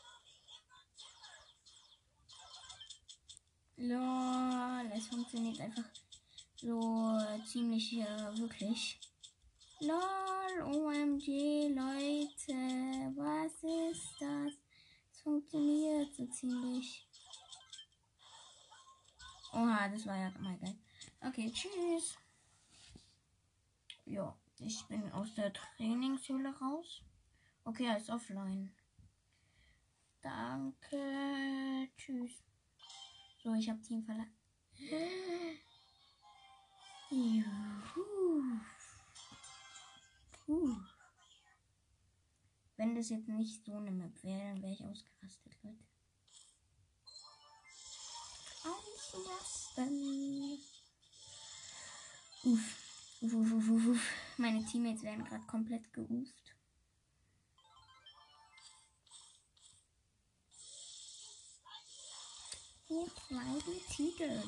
Lol, 3.77 4.93
es 4.95 5.07
funktioniert 5.07 5.59
einfach 5.61 5.85
so 6.57 7.19
ziemlich 7.47 7.95
äh, 7.95 8.39
wirklich. 8.39 9.01
Lol, 9.81 10.63
OMG, 10.63 11.69
Leute, 11.69 13.15
was 13.17 13.53
ist 13.63 14.21
das? 14.21 14.53
Es 15.13 15.21
funktioniert 15.23 16.15
so 16.15 16.27
ziemlich. 16.27 17.09
Oha, 19.53 19.89
das 19.89 20.07
war 20.07 20.17
ja 20.19 20.31
mal 20.41 20.59
geil. 20.59 20.77
Okay, 21.21 21.51
tschüss. 21.51 22.19
Ja, 24.05 24.37
ich 24.59 24.85
bin 24.89 25.11
aus 25.13 25.35
der 25.35 25.53
Trainingshöhle 25.53 26.55
raus. 26.59 27.03
Okay, 27.67 27.87
er 27.87 27.97
ist 27.97 28.11
offline. 28.11 28.73
Danke. 30.23 31.89
Tschüss. 31.97 32.45
So, 33.43 33.55
ich 33.55 33.69
habe 33.69 33.83
Team 33.83 34.05
verlassen. 34.05 34.37
Juhu. 37.11 38.61
Puh. 40.31 40.77
Wenn 42.77 42.95
das 42.95 43.09
jetzt 43.09 43.27
nicht 43.27 43.65
so 43.65 43.75
eine 43.79 43.91
Map 43.91 44.23
wäre, 44.23 44.55
dann 44.55 44.63
wäre 44.63 44.73
ich 44.73 44.85
ausgerastet, 44.85 45.57
Leute. 45.65 45.85
Ausrasten. 48.63 49.93
Uff. 52.45 52.83
Uff, 53.23 53.35
uff, 53.35 53.53
uff, 53.53 53.87
uff. 53.87 54.13
Meine 54.37 54.65
Teammates 54.65 55.03
werden 55.03 55.25
gerade 55.25 55.45
komplett 55.47 55.93
geuft. 55.93 56.56
Hier 62.89 63.11
bleiben 63.29 63.81
Tiger. 63.91 64.43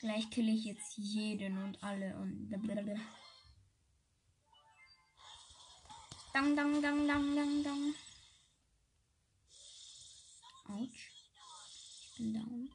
Gleich 0.00 0.28
kill 0.28 0.50
ich 0.50 0.66
jetzt 0.66 0.98
jeden 0.98 1.56
und 1.56 1.82
alle 1.82 2.14
und 2.16 2.50
blablabla. 2.50 3.00
Dang, 6.34 6.54
dang, 6.54 6.82
dang, 6.82 7.08
dang, 7.08 7.34
dang, 7.34 7.62
dang. 7.62 7.94
Autsch. 10.66 11.10
Ich 12.02 12.16
bin 12.18 12.34
down. 12.34 12.70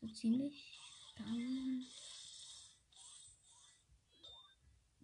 So 0.00 0.06
ziemlich 0.06 0.78
down. 1.18 1.84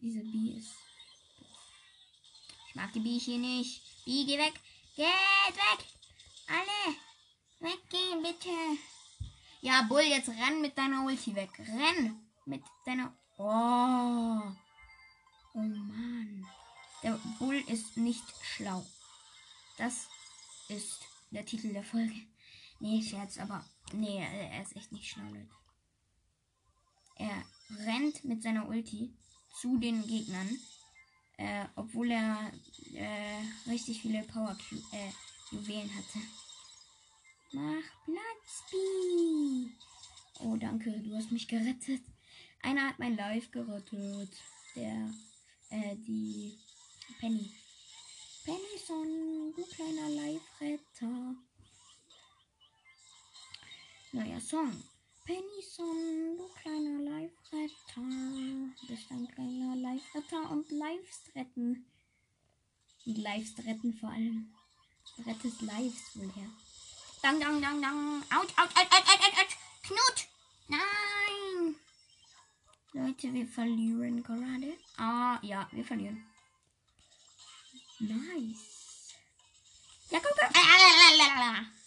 Diese 0.00 0.20
Bee 0.20 0.58
ist. 0.58 0.81
Ich 2.72 2.76
mag 2.76 2.90
die 2.94 3.18
hier 3.18 3.36
nicht. 3.36 3.82
Bee, 4.06 4.24
geh 4.24 4.38
weg. 4.38 4.54
Geht 4.96 5.04
weg. 5.04 5.84
Alle. 6.48 6.96
Weggehen, 7.60 8.22
bitte. 8.22 8.48
Ja, 9.60 9.82
Bull, 9.82 10.00
jetzt 10.00 10.30
renn 10.30 10.62
mit 10.62 10.78
deiner 10.78 11.04
Ulti 11.04 11.34
weg. 11.34 11.50
Renn 11.58 12.18
mit 12.46 12.62
deiner. 12.86 13.14
Oh. 13.36 14.56
Oh 15.52 15.58
Mann. 15.58 16.46
Der 17.02 17.20
Bull 17.38 17.62
ist 17.66 17.98
nicht 17.98 18.24
schlau. 18.42 18.86
Das 19.76 20.08
ist 20.68 21.02
der 21.30 21.44
Titel 21.44 21.74
der 21.74 21.84
Folge. 21.84 22.26
Nee, 22.80 23.02
Scherz, 23.02 23.36
aber. 23.36 23.68
Nee, 23.92 24.16
er 24.16 24.62
ist 24.62 24.74
echt 24.76 24.92
nicht 24.92 25.10
schlau, 25.10 25.24
Leute. 25.24 25.50
Er 27.16 27.44
rennt 27.84 28.24
mit 28.24 28.42
seiner 28.42 28.66
Ulti 28.66 29.12
zu 29.60 29.76
den 29.76 30.06
Gegnern. 30.06 30.58
Äh, 31.36 31.64
obwohl 31.76 32.10
er 32.10 32.52
äh, 32.94 33.70
richtig 33.70 34.02
viele 34.02 34.22
Power 34.24 34.56
äh, 34.92 35.10
Juwelen 35.50 35.90
hatte. 35.94 36.18
Mach 37.52 37.84
Platz, 38.04 38.62
Bi. 38.70 39.70
Oh, 40.40 40.56
danke, 40.56 40.90
du 41.00 41.14
hast 41.14 41.32
mich 41.32 41.48
gerettet. 41.48 42.02
Einer 42.62 42.88
hat 42.88 42.98
mein 42.98 43.16
Life 43.16 43.50
gerettet. 43.50 44.30
Der, 44.74 45.10
äh, 45.70 45.96
die 45.96 46.58
Penny. 47.18 47.50
Pennyson, 48.44 49.52
du 49.54 49.64
kleiner 49.66 50.08
Live-Retter. 50.08 51.36
Neuer 54.12 54.40
Song. 54.40 54.82
Pennyson, 55.24 56.36
du 56.36 56.48
kleiner 56.60 56.98
Live-Retter. 57.10 58.02
Bist 58.88 59.10
ein 59.10 59.28
kleiner 59.28 59.76
Live-Retter 59.76 60.50
und 60.50 60.68
Lives 60.70 61.30
retten. 61.36 61.86
Und 63.06 63.18
Lives 63.18 63.54
retten 63.58 63.94
vor 63.94 64.10
allem. 64.10 64.52
Rettest 65.24 65.62
Lives 65.62 66.16
wohl 66.16 66.32
her. 66.32 66.50
Dang, 67.22 67.38
dang, 67.38 67.62
dang, 67.62 67.80
dang. 67.80 68.22
Autsch, 68.22 68.52
autsch, 68.58 68.76
autsch, 68.76 68.92
autsch, 68.92 69.10
autsch, 69.10 69.38
autsch. 69.40 69.56
Knut. 69.82 70.28
Nein. 70.68 71.76
Leute, 72.92 73.32
wir 73.32 73.46
verlieren 73.46 74.22
gerade. 74.24 74.76
Ah, 74.96 75.38
ja, 75.42 75.68
wir 75.70 75.84
verlieren. 75.84 76.26
Nice. 78.00 79.14
Ja, 80.10 80.18
guck, 80.18 80.32
guck. 80.36 81.81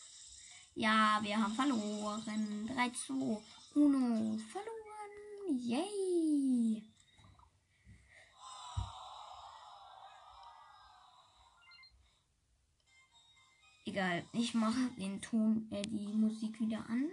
Ja, 0.78 1.20
wir 1.22 1.42
haben 1.42 1.54
verloren. 1.54 2.70
3 2.76 2.90
zu 2.90 3.42
1 3.74 4.44
verloren. 4.52 5.60
Yay! 5.60 6.84
Egal, 13.86 14.26
ich 14.34 14.54
mache 14.54 14.90
den 14.98 15.22
Ton, 15.22 15.70
äh, 15.72 15.82
die 15.84 16.08
Musik 16.08 16.60
wieder 16.60 16.84
an. 16.90 17.10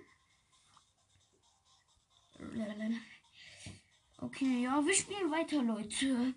Okay, 4.19 4.63
ja, 4.65 4.85
wir 4.85 4.95
spielen 4.95 5.31
weiter, 5.31 5.63
Leute. 5.63 6.35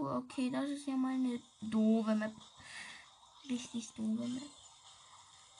Okay, 0.00 0.50
das 0.50 0.70
ist 0.70 0.86
ja 0.86 0.96
mal 0.96 1.14
eine 1.14 1.40
doofe 1.60 2.14
Map. 2.14 2.32
Richtig 3.48 3.92
doofe 3.94 4.26
Map. 4.26 4.42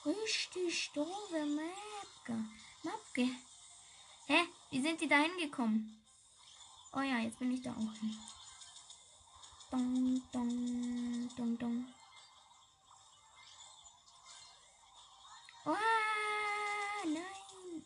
Richtig 0.06 0.90
doofe 0.94 1.44
Map. 1.44 2.44
Mapke. 2.82 3.28
Hä? 4.26 4.48
Wie 4.70 4.80
sind 4.80 5.00
die 5.00 5.08
da 5.08 5.18
hingekommen? 5.18 6.02
Oh 6.92 7.00
ja, 7.00 7.18
jetzt 7.18 7.38
bin 7.38 7.52
ich 7.52 7.62
da 7.62 7.72
auch 7.72 7.92
hin. 8.00 8.16
Dong, 9.70 10.22
dong, 10.32 11.30
dong, 11.36 11.58
dong. 11.58 11.94
Oh, 15.66 15.74
nein. 17.04 17.84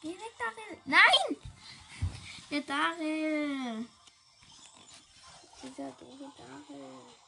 Geh 0.00 0.10
weg, 0.10 0.34
Daryl. 0.38 0.78
Nein! 0.84 1.36
Der 2.50 2.60
Daryl. 2.62 3.86
Dieser 5.62 5.90
doofe 5.92 6.32
Daryl. 6.38 7.19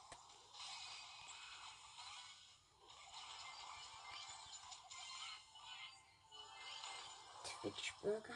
Twitch 7.63 7.95
Burger. 8.03 8.35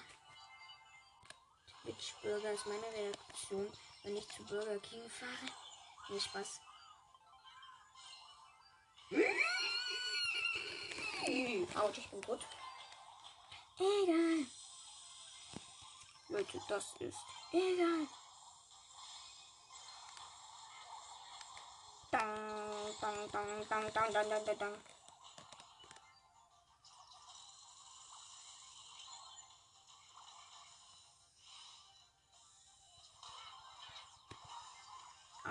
Twitch 1.82 2.14
Burger 2.22 2.52
ist 2.52 2.64
meine 2.66 2.86
Reaktion, 2.92 3.72
wenn 4.04 4.16
ich 4.16 4.28
zu 4.28 4.44
Burger 4.44 4.78
King 4.78 5.10
fahre. 5.10 5.52
Nee, 6.08 6.20
Spaß. 6.20 6.60
Autsch, 11.74 11.98
ich 11.98 12.08
bin 12.08 12.22
gut. 12.22 12.40
Egal. 13.78 14.46
Leute, 16.28 16.60
das 16.68 16.94
ist. 17.00 17.18
Egal. 17.50 18.06
Dang, 22.12 22.94
dang, 23.00 23.30
dang, 23.32 23.68
dang, 23.68 23.92
dang, 23.92 24.12
dang, 24.12 24.44
dang, 24.44 24.58
dang, 24.58 24.82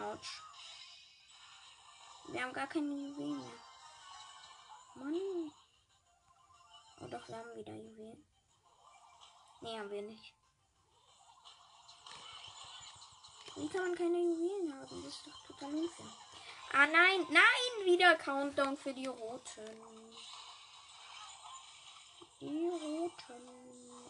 Autsch. 0.03 0.41
Wir 2.27 2.43
haben 2.43 2.53
gar 2.53 2.67
keine 2.67 2.87
Juwelen 2.87 3.37
mehr. 3.37 3.59
Mann. 4.95 5.51
Oh 7.01 7.07
doch, 7.07 7.27
wir 7.27 7.37
haben 7.37 7.55
wieder 7.55 7.73
Juwelen. 7.73 8.25
Nee, 9.61 9.79
haben 9.79 9.89
wir 9.89 10.01
nicht. 10.01 10.33
Wie 13.55 13.69
kann 13.69 13.81
man 13.81 13.95
keine 13.95 14.17
Juwelen 14.17 14.73
haben? 14.73 15.03
Das 15.03 15.13
ist 15.13 15.27
doch 15.27 15.47
total 15.47 15.73
unfair. 15.75 16.05
Ah 16.73 16.87
nein, 16.87 17.25
nein, 17.29 17.85
wieder 17.85 18.15
Countdown 18.15 18.75
für 18.75 18.93
die 18.93 19.07
Roten. 19.07 19.69
Die 22.41 22.67
Roten. 22.67 23.49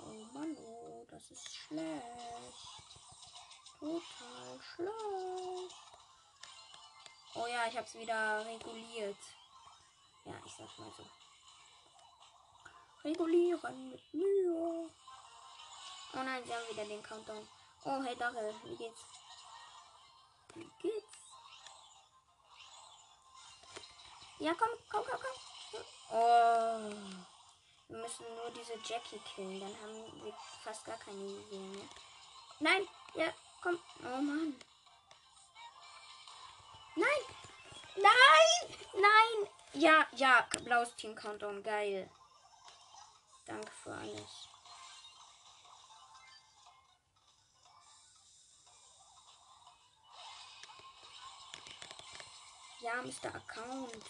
Oh 0.03 0.33
Mann, 0.33 0.57
oh, 0.57 1.05
das 1.11 1.29
ist 1.29 1.55
schlecht. 1.55 2.94
Total 3.85 4.59
schlecht. 4.73 5.75
Oh 7.35 7.45
ja, 7.45 7.67
ich 7.67 7.77
hab's 7.77 7.93
wieder 7.93 8.43
reguliert. 8.43 9.17
Ja, 10.25 10.33
ich 10.43 10.55
sag's 10.55 10.79
mal 10.79 10.91
so. 10.97 11.03
Regulieren 13.03 13.91
mit 13.91 14.13
Mühe. 14.15 14.89
Oh 16.13 16.23
nein, 16.23 16.43
sie 16.43 16.55
haben 16.55 16.67
wieder 16.71 16.85
den 16.85 17.03
Countdown. 17.03 17.47
Oh, 17.83 18.01
hey 18.01 18.15
Daryl, 18.15 18.55
wie 18.63 18.75
geht's? 18.75 19.01
Wie 20.55 20.71
geht's? 20.81 21.17
Ja, 24.39 24.55
komm, 24.55 24.69
komm, 24.89 25.03
komm, 25.05 25.19
komm. 25.21 25.81
Oh. 26.09 26.89
Wir 27.89 27.97
müssen 27.99 28.35
nur 28.35 28.49
diese 28.49 28.79
Jackie 28.83 29.19
killen. 29.19 29.59
Dann 29.59 29.79
haben 29.79 30.23
wir 30.23 30.33
fast 30.63 30.83
gar 30.85 30.97
keine 30.97 31.21
Juwelen 31.21 31.71
mehr. 31.73 31.87
Nein, 32.59 32.87
ja, 33.13 33.31
komm. 33.65 33.79
Oh 34.03 34.21
Mann. 34.21 34.55
Nein! 36.95 37.21
Nein! 37.95 38.75
Nein! 38.93 39.49
Ja, 39.73 40.07
ja, 40.13 40.47
blaues 40.63 40.95
Team 40.95 41.15
Countdown, 41.15 41.63
geil. 41.63 42.09
Danke 43.45 43.71
für 43.71 43.93
alles. 43.93 44.49
Ja, 52.81 53.01
Mr. 53.01 53.33
Account. 53.35 54.05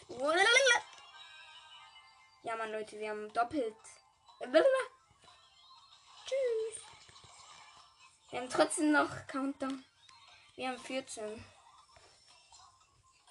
Ja, 2.43 2.55
Mann, 2.57 2.71
Leute, 2.73 2.99
wir 2.99 3.09
haben 3.09 3.31
doppelt. 3.31 3.75
Tschüss. 6.25 6.84
Wir 8.29 8.39
haben 8.39 8.49
trotzdem 8.49 8.91
noch 8.91 9.27
Countdown. 9.27 9.83
Wir 10.55 10.69
haben 10.69 10.79
14. 10.79 11.43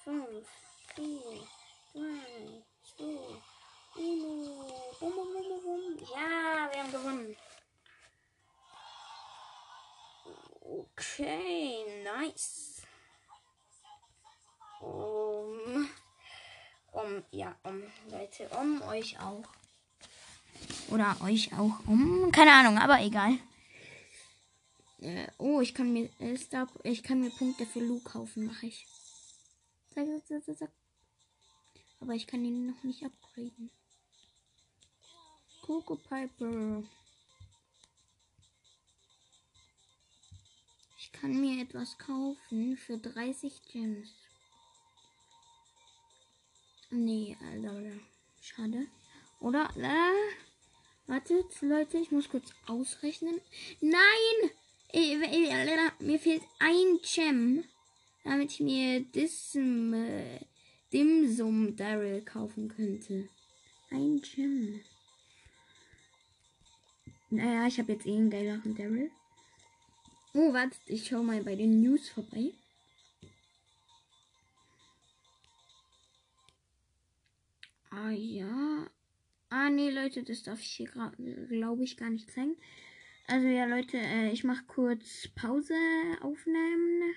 5, 0.05 0.47
4, 0.95 1.21
3, 1.95 2.01
2, 2.97 3.05
1. 3.05 4.05
Bum, 5.01 5.13
bum, 5.15 5.33
bum, 5.33 5.63
bum. 5.63 6.09
Ja, 6.15 6.71
wir 6.71 6.83
haben 6.83 6.93
gewonnen. 6.93 7.37
Okay, 10.61 11.85
nice. 12.05 12.83
Um, 14.81 15.89
um, 16.93 17.25
ja, 17.31 17.55
um, 17.63 17.83
Leute, 18.11 18.49
um 18.51 18.83
euch 18.83 19.19
auch. 19.19 19.45
Oder 20.91 21.17
euch 21.23 21.53
auch. 21.53 21.87
Um, 21.87 22.31
keine 22.31 22.53
Ahnung, 22.53 22.79
aber 22.79 23.01
egal. 23.01 23.39
Äh, 25.05 25.29
oh, 25.37 25.61
ich 25.61 25.75
kann 25.75 25.93
mir 25.93 26.09
äh, 26.19 26.35
Star, 26.35 26.67
ich 26.83 27.03
kann 27.03 27.21
mir 27.21 27.29
Punkte 27.29 27.67
für 27.67 27.81
Lu 27.81 28.01
kaufen, 28.01 28.47
mache 28.47 28.69
ich. 28.69 28.87
Zack, 29.91 30.07
zack, 30.27 30.43
zack, 30.47 30.57
zack. 30.57 30.73
Aber 32.01 32.15
ich 32.15 32.27
kann 32.27 32.43
ihn 32.43 32.69
noch 32.69 32.83
nicht 32.85 33.05
upgraden. 33.05 33.71
Coco 35.61 35.97
Piper. 35.97 36.83
Ich 40.99 41.13
kann 41.13 41.39
mir 41.39 41.63
etwas 41.63 41.99
kaufen 41.99 42.79
für 42.79 42.97
30 42.97 43.61
Gems. 43.71 44.09
Nee, 46.89 47.37
Alter. 47.43 47.93
Schade. 48.41 48.87
Oder? 49.41 49.69
Äh, 49.77 51.11
wartet, 51.11 51.61
Leute, 51.61 51.99
ich 51.99 52.11
muss 52.11 52.31
kurz 52.31 52.55
ausrechnen. 52.67 53.39
Nein! 53.83 54.51
Mir 54.95 56.19
fehlt 56.21 56.43
ein 56.61 57.01
Gem, 57.03 57.65
damit 58.23 58.53
ich 58.53 58.61
mir 58.61 59.01
Dim, 59.01 59.93
äh, 59.93 60.39
Dimsum 60.93 61.75
Daryl 61.75 62.23
kaufen 62.23 62.69
könnte. 62.69 63.29
Ein 63.91 64.21
Gem. 64.21 64.81
Naja, 67.31 67.67
ich 67.67 67.79
habe 67.81 67.93
jetzt 67.93 68.07
eh 68.07 68.15
einen 68.15 68.31
geileren 68.31 68.77
Daryl. 68.77 69.11
Oh, 70.33 70.53
wartet, 70.53 70.81
ich 70.87 71.07
schau 71.09 71.23
mal 71.23 71.43
bei 71.43 71.57
den 71.57 71.81
News 71.81 72.09
vorbei. 72.11 72.53
Ah 77.91 78.11
ja. 78.11 78.87
Ah 79.49 79.71
nee, 79.71 79.91
Leute, 79.91 80.23
das 80.23 80.43
darf 80.43 80.61
ich 80.61 80.71
hier 80.71 80.87
glaube 80.87 81.83
ich 81.83 81.97
gar 81.97 82.11
nicht 82.11 82.31
zeigen. 82.31 82.57
Also 83.27 83.49
ja, 83.49 83.65
Leute, 83.65 83.97
äh, 83.97 84.31
ich 84.33 84.45
mache 84.45 84.65
kurz 84.67 85.29
Pause 85.35 85.75
aufnehmen. 86.21 87.15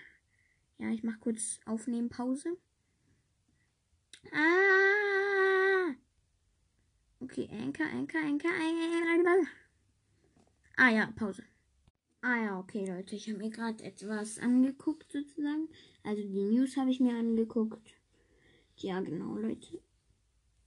Ja, 0.77 0.89
ich 0.89 1.03
mache 1.03 1.19
kurz 1.19 1.59
aufnehmen 1.65 2.09
Pause. 2.09 2.57
Ah. 4.31 5.93
Okay, 7.19 7.49
Anker, 7.51 7.85
Anker, 7.91 8.19
Anker, 8.19 8.49
Anker. 8.49 9.47
Ah 10.77 10.89
ja, 10.89 11.11
Pause. 11.15 11.43
Ah 12.21 12.37
ja, 12.43 12.59
okay, 12.59 12.85
Leute, 12.85 13.15
ich 13.15 13.27
habe 13.29 13.39
mir 13.39 13.49
gerade 13.49 13.83
etwas 13.83 14.39
angeguckt 14.39 15.11
sozusagen. 15.11 15.67
Also 16.03 16.21
die 16.21 16.43
News 16.43 16.77
habe 16.77 16.89
ich 16.89 16.99
mir 16.99 17.15
angeguckt. 17.15 17.95
Ja, 18.77 19.01
genau, 19.01 19.35
Leute. 19.35 19.81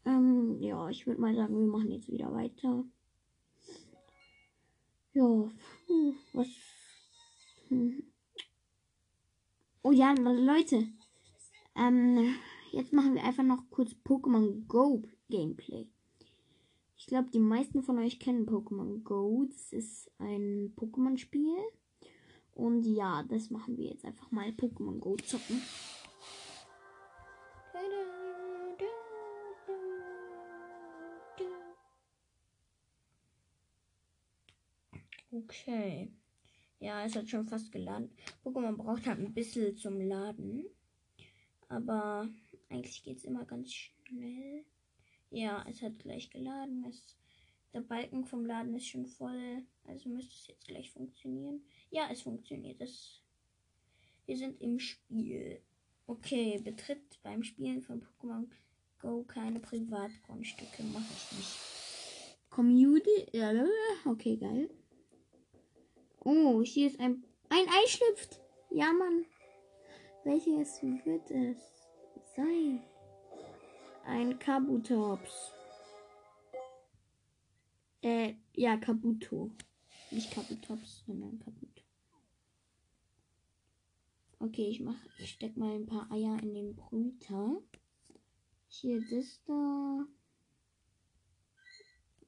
Ähm, 0.05 0.59
ja, 0.61 0.88
ich 0.91 1.07
würde 1.07 1.20
mal 1.20 1.34
sagen, 1.34 1.59
wir 1.59 1.66
machen 1.66 1.91
jetzt 1.93 2.11
wieder 2.11 2.32
weiter. 2.34 2.84
Ja, 5.13 5.51
puh, 5.87 6.15
was. 6.33 6.47
Hm. 7.69 8.05
Oh 9.83 9.91
ja, 9.91 10.13
Leute. 10.13 10.87
Ähm, 11.75 12.35
jetzt 12.71 12.93
machen 12.93 13.15
wir 13.15 13.25
einfach 13.25 13.43
noch 13.43 13.69
kurz 13.71 13.91
Pokémon 14.05 14.67
Go 14.67 15.03
Gameplay. 15.29 15.89
Ich 16.97 17.07
glaube, 17.07 17.31
die 17.33 17.41
meisten 17.41 17.83
von 17.83 17.99
euch 17.99 18.21
kennen 18.21 18.47
Pokémon 18.47 19.03
Go. 19.03 19.47
Das 19.49 19.73
ist 19.73 20.11
ein 20.19 20.75
Pokémon-Spiel. 20.77 21.57
Und 22.53 22.85
ja, 22.85 23.25
das 23.25 23.51
machen 23.51 23.79
wir 23.79 23.87
jetzt 23.87 24.05
einfach 24.05 24.31
mal 24.31 24.51
Pokémon 24.51 24.99
Go 24.99 25.17
zocken. 25.17 25.61
Okay. 35.45 36.12
Ja, 36.78 37.05
es 37.05 37.14
hat 37.14 37.28
schon 37.28 37.47
fast 37.47 37.72
geladen. 37.72 38.11
Pokémon 38.43 38.76
braucht 38.76 39.07
halt 39.07 39.18
ein 39.18 39.34
bisschen 39.34 39.76
zum 39.76 40.01
Laden. 40.01 40.64
Aber 41.68 42.28
eigentlich 42.68 43.03
geht 43.03 43.18
es 43.18 43.24
immer 43.24 43.45
ganz 43.45 43.72
schnell. 43.72 44.64
Ja, 45.30 45.64
es 45.68 45.82
hat 45.82 45.99
gleich 45.99 46.30
geladen. 46.30 46.84
Es, 46.88 47.16
der 47.72 47.82
Balken 47.82 48.24
vom 48.24 48.45
Laden 48.45 48.74
ist 48.74 48.88
schon 48.88 49.07
voll. 49.07 49.62
Also 49.84 50.09
müsste 50.09 50.34
es 50.34 50.47
jetzt 50.49 50.66
gleich 50.66 50.91
funktionieren. 50.91 51.62
Ja, 51.91 52.09
es 52.11 52.22
funktioniert. 52.22 52.80
Es, 52.80 53.22
wir 54.26 54.36
sind 54.36 54.61
im 54.61 54.78
Spiel. 54.78 55.61
Okay, 56.07 56.59
betritt 56.64 57.20
beim 57.22 57.43
Spielen 57.43 57.82
von 57.82 58.03
Pokémon 58.03 58.49
Go 59.01 59.24
keine 59.24 59.61
Privatgrundstücke. 59.61 60.82
Mache 60.82 61.05
ich 61.14 61.38
nicht. 61.38 61.59
Community. 62.51 63.26
Okay, 64.05 64.36
geil. 64.36 64.70
Oh, 66.23 66.62
hier 66.62 66.89
ist 66.89 67.01
ein. 67.01 67.25
Ein 67.49 67.66
Ei 67.68 67.87
schlüpft. 67.89 68.41
Ja, 68.71 68.93
Mann. 68.93 69.25
Welches 70.25 70.83
wird 70.83 71.31
es 71.31 71.57
sein? 72.37 72.83
Ein 74.05 74.39
Kabutops. 74.39 75.53
Äh, 78.03 78.35
ja, 78.55 78.77
Kabuto. 78.77 79.51
Nicht 80.11 80.31
Kabutops, 80.31 81.05
sondern 81.07 81.39
Kabuto. 81.39 81.83
Okay, 84.39 84.68
ich 84.68 84.81
mach, 84.81 84.97
ich 85.18 85.31
steck 85.31 85.57
mal 85.57 85.75
ein 85.75 85.87
paar 85.87 86.11
Eier 86.12 86.39
in 86.43 86.55
den 86.55 86.77
Brüter. 86.77 87.62
Hier 88.68 89.01
das 89.11 89.43
da. 89.47 90.07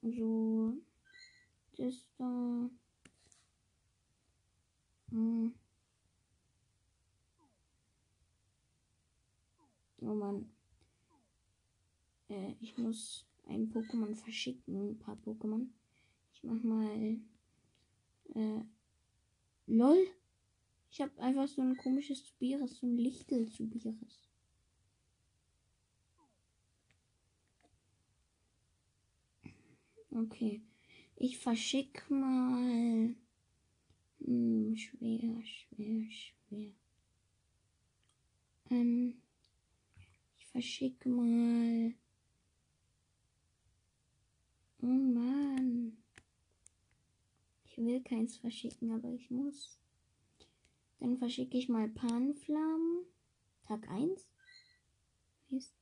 So. 0.01 0.77
Das 1.77 2.09
da. 2.17 2.69
Hm. 5.13 5.53
Oh 10.01 10.15
Mann. 10.15 10.49
Äh, 12.29 12.53
ich 12.59 12.77
muss 12.79 13.27
ein 13.47 13.71
Pokémon 13.71 14.15
verschicken. 14.15 14.89
Ein 14.89 14.97
paar 14.99 15.17
Pokémon. 15.17 15.67
Ich 16.33 16.43
mach 16.43 16.61
mal. 16.63 17.19
Äh. 18.33 18.61
LOL. 19.67 20.07
Ich 20.89 20.99
habe 20.99 21.11
einfach 21.21 21.47
so 21.47 21.61
ein 21.61 21.77
komisches 21.77 22.25
Zubiris, 22.25 22.79
so 22.79 22.87
ein 22.87 22.97
Lichtel 22.97 23.47
Zubiris. 23.49 24.29
Okay. 30.11 30.61
Ich 31.15 31.37
verschick 31.37 32.09
mal. 32.09 33.15
Hm, 34.25 34.75
schwer, 34.77 35.43
schwer, 35.43 36.09
schwer. 36.09 36.71
Ähm, 38.69 39.21
ich 40.37 40.45
verschicke 40.47 41.09
mal. 41.09 41.93
Oh 44.81 44.85
Mann. 44.85 45.97
Ich 47.65 47.77
will 47.77 48.01
keins 48.01 48.37
verschicken, 48.37 48.91
aber 48.91 49.09
ich 49.09 49.29
muss. 49.29 49.77
Dann 50.99 51.17
verschicke 51.17 51.57
ich 51.57 51.67
mal 51.67 51.89
Panflammen. 51.89 53.05
Tag 53.67 53.89
1. 53.89 54.29
Ist 55.49 55.73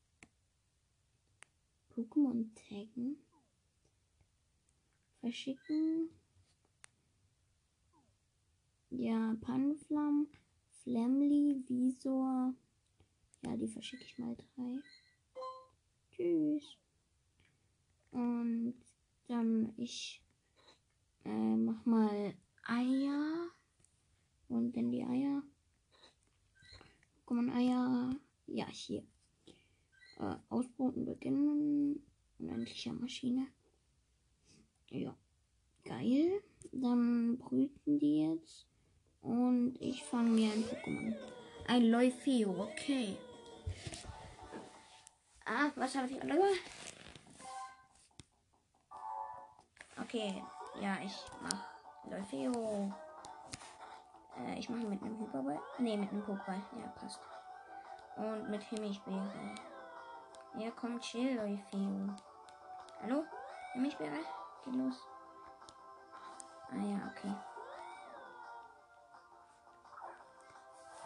Pokémon 1.94 2.50
taggen. 2.56 3.18
Verschicken. 5.20 6.10
Ja, 8.92 9.36
Pannenflamm, 9.40 10.28
Flamly, 10.84 11.64
Visor. 11.66 12.54
Ja, 13.42 13.56
die 13.56 13.68
verschicke 13.70 14.04
ich 14.04 14.20
mal 14.20 14.36
drei. 14.36 14.80
Tschüss. 16.12 16.78
Und 18.12 18.76
dann 19.28 19.74
ich 19.78 20.22
äh, 21.24 21.56
mach 21.56 21.86
mal 21.86 22.34
Eier. 22.66 23.50
Und 24.50 24.76
dann 24.76 24.92
die 24.92 25.04
Eier. 25.06 25.42
Kommen 27.26 27.50
Eier. 27.50 28.14
Ja, 28.48 28.68
hier. 28.68 29.04
Äh, 30.20 30.36
Ausbruten 30.50 31.06
beginnen. 31.06 32.06
Unendliche 32.40 32.92
Maschine. 32.92 33.48
Ja. 34.90 35.18
Geil. 35.86 36.44
Dann 36.74 37.38
brüten 37.38 38.00
die 38.00 38.24
jetzt. 38.24 38.71
Und 39.22 39.76
ich 39.80 40.04
fange 40.04 40.30
mir 40.30 40.52
ein 40.52 40.64
Pokémon. 40.64 41.16
Ein 41.68 41.92
Leufeo, 41.92 42.64
okay. 42.64 43.18
Ah, 45.46 45.70
was 45.76 45.96
habe 45.96 46.08
ich 46.08 46.22
alle? 46.22 46.42
Okay, 50.02 50.44
ja, 50.80 50.98
ich 51.04 51.16
mach 51.42 52.10
Leufeo. 52.10 52.92
Äh, 54.38 54.60
ich 54.60 54.70
mache 54.70 54.88
mit 54.88 55.02
einem 55.02 55.20
Hyperball. 55.20 55.60
Ne, 55.78 55.98
mit 55.98 56.10
einem 56.10 56.24
Pokéball. 56.24 56.62
Ja, 56.80 56.88
passt. 57.00 57.20
Und 58.16 58.50
mit 58.50 58.64
Himmelbeere. 58.64 59.56
Ja, 60.58 60.72
komm, 60.72 61.00
chill, 61.00 61.36
Leufeo. 61.36 62.16
Hallo? 63.02 63.24
Himmelbeere? 63.74 64.20
Geht 64.64 64.76
los. 64.76 65.00
Ah 66.72 66.84
ja, 66.84 67.12
okay. 67.12 67.34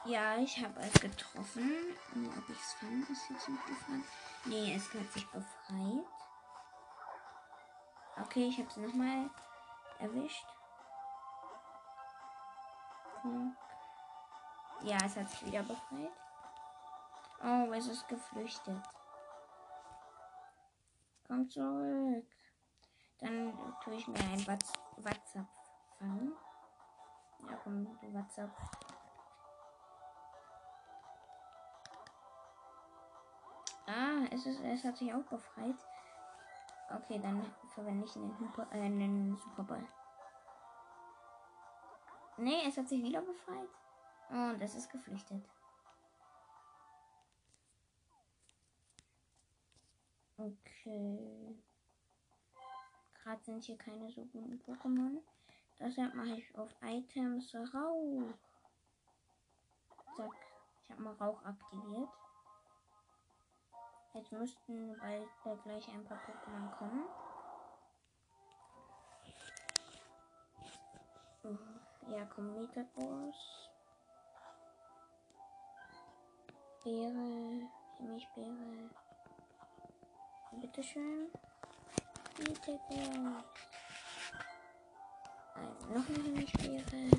Ja, 0.05 0.37
ich 0.37 0.63
habe 0.63 0.79
es 0.81 0.93
getroffen. 0.93 1.71
Und 2.13 2.37
ob 2.37 2.49
ich 2.49 2.59
es 2.59 2.73
fange, 2.73 3.01
ist 3.11 3.29
jetzt 3.29 3.47
die 3.47 3.57
Frage. 3.57 4.03
Nee, 4.45 4.75
es 4.75 4.93
hat 4.93 5.11
sich 5.11 5.27
befreit. 5.31 6.05
Okay, 8.21 8.47
ich 8.47 8.57
habe 8.59 8.69
es 8.69 8.77
nochmal 8.77 9.29
erwischt. 9.99 10.45
Hm. 13.23 13.55
Ja, 14.83 14.97
es 15.03 15.17
hat 15.17 15.27
sich 15.27 15.45
wieder 15.47 15.63
befreit. 15.63 16.11
Oh, 17.43 17.71
es 17.73 17.87
ist 17.87 18.07
geflüchtet. 18.07 18.83
Komm 21.27 21.49
zurück. 21.49 22.25
Dann 23.19 23.75
tue 23.83 23.95
ich 23.95 24.07
mir 24.07 24.19
ein 24.19 24.45
WhatsApp 24.45 25.47
fangen. 25.97 26.33
Ja, 27.49 27.57
komm, 27.63 27.85
du 27.85 28.13
WhatsApp. 28.13 28.51
Ah, 33.87 34.25
es, 34.31 34.45
ist, 34.45 34.61
es 34.61 34.83
hat 34.83 34.97
sich 34.97 35.13
auch 35.13 35.23
befreit. 35.23 35.75
Okay, 36.89 37.19
dann 37.19 37.45
verwende 37.73 38.05
ich 38.05 38.15
einen, 38.15 38.37
Hyper, 38.39 38.67
äh, 38.71 38.81
einen 38.81 39.35
Superball. 39.37 39.85
Nee, 42.37 42.63
es 42.67 42.77
hat 42.77 42.87
sich 42.87 43.01
wieder 43.03 43.21
befreit. 43.21 43.69
Und 44.29 44.61
es 44.61 44.75
ist 44.75 44.91
geflüchtet. 44.91 45.43
Okay. 50.37 51.55
Gerade 53.23 53.43
sind 53.43 53.63
hier 53.63 53.77
keine 53.77 54.09
so 54.09 54.25
guten 54.25 54.59
Pokémon. 54.59 55.21
Deshalb 55.79 56.13
mache 56.13 56.37
ich 56.37 56.57
auf 56.57 56.69
Items 56.81 57.55
Rauch. 57.73 58.33
Zack. 60.15 60.31
Ich 60.83 60.91
habe 60.91 61.01
mal 61.01 61.13
Rauch 61.13 61.43
aktiviert. 61.43 62.09
Jetzt 64.15 64.31
müssten 64.31 64.97
bald 64.97 65.27
gleich 65.63 65.89
ein 65.89 66.05
paar 66.05 66.17
Pokémon 66.17 66.71
kommen. 66.77 67.03
Ja, 72.07 72.25
komm, 72.33 72.53
Metagross. 72.53 73.69
Beere, 76.81 77.67
Milchbeere. 77.99 78.89
Bitteschön. 80.61 81.29
Metagross. 82.37 83.43
Ein, 85.55 85.93
noch 85.93 86.07
eine 86.07 86.29
Milchbeere. 86.29 87.11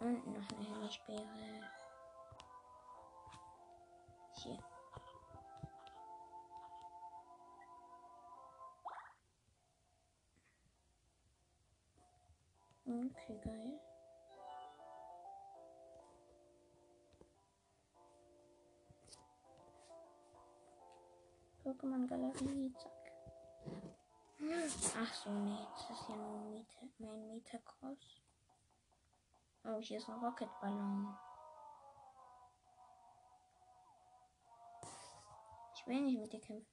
Und 0.00 0.26
noch 0.26 0.58
eine 0.58 0.68
helle 0.68 0.92
Okay, 13.06 13.38
geil. 13.44 13.80
Pokémon-Galerie, 21.62 22.72
zack. 22.74 22.92
Ach 24.98 25.14
so, 25.14 25.30
nee, 25.30 25.66
das 25.72 25.90
ist 25.90 26.08
ja 26.08 26.16
nur 26.16 26.38
Meta, 26.50 26.86
mein 26.98 27.28
Metacross. 27.28 28.22
Oh, 29.64 29.80
hier 29.80 29.98
ist 29.98 30.08
ein 30.08 30.24
Rocketballon. 30.24 31.16
Ich 35.74 35.86
will 35.86 36.00
nicht 36.02 36.18
mit 36.18 36.32
dir 36.32 36.40
kämpfen. 36.40 36.66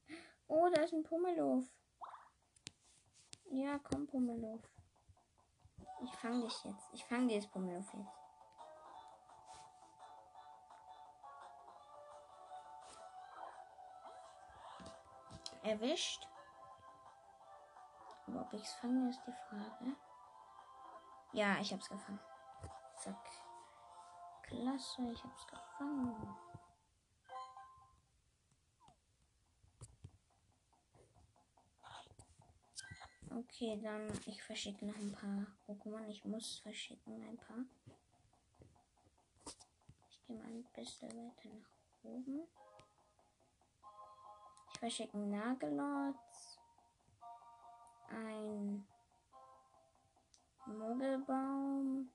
Oh, 0.48 0.70
da 0.74 0.82
ist 0.82 0.94
ein 0.94 1.04
Pummelow. 1.04 1.64
Ja, 3.52 3.80
komm, 3.80 4.08
Pummelow. 4.08 4.62
Ich 6.04 6.14
fange 6.18 6.42
dich 6.42 6.64
jetzt. 6.66 6.94
Ich 6.94 7.06
fange 7.06 7.28
dieses 7.28 7.50
Pummelow 7.50 7.78
jetzt. 7.78 7.96
Erwischt. 15.64 16.28
Aber 18.28 18.42
ob 18.42 18.54
ich 18.54 18.64
es 18.64 18.74
fange, 18.74 19.10
ist 19.10 19.22
die 19.26 19.32
Frage. 19.32 19.96
Ja, 21.32 21.58
ich 21.60 21.72
hab's 21.72 21.90
gefangen. 21.90 22.20
Zack. 22.98 23.16
Klasse, 24.44 25.10
ich 25.10 25.24
hab's 25.24 25.48
gefangen. 25.48 26.36
Okay, 33.36 33.80
dann 33.82 34.08
ich 34.28 34.44
verschicke 34.44 34.86
noch 34.86 34.96
ein 34.96 35.12
paar 35.12 35.48
Pokémon. 35.68 36.08
Ich 36.08 36.24
muss 36.24 36.60
verschicken 36.60 37.24
ein 37.24 37.38
paar. 37.38 37.66
Ich 40.08 40.24
gehe 40.28 40.38
mal 40.38 40.46
ein 40.46 40.64
bisschen 40.76 41.10
weiter 41.10 41.50
nach 41.50 41.70
oben. 42.04 42.44
Ich 44.72 44.80
verschicke 44.80 45.16
einen 45.16 45.32
Nagelotz. 45.32 46.60
Ein 48.10 48.86
Mogelbaum. 50.68 52.12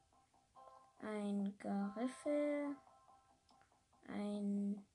Ein 1.00 1.58
Gariffel. 1.58 2.76
Ein. 4.06 4.86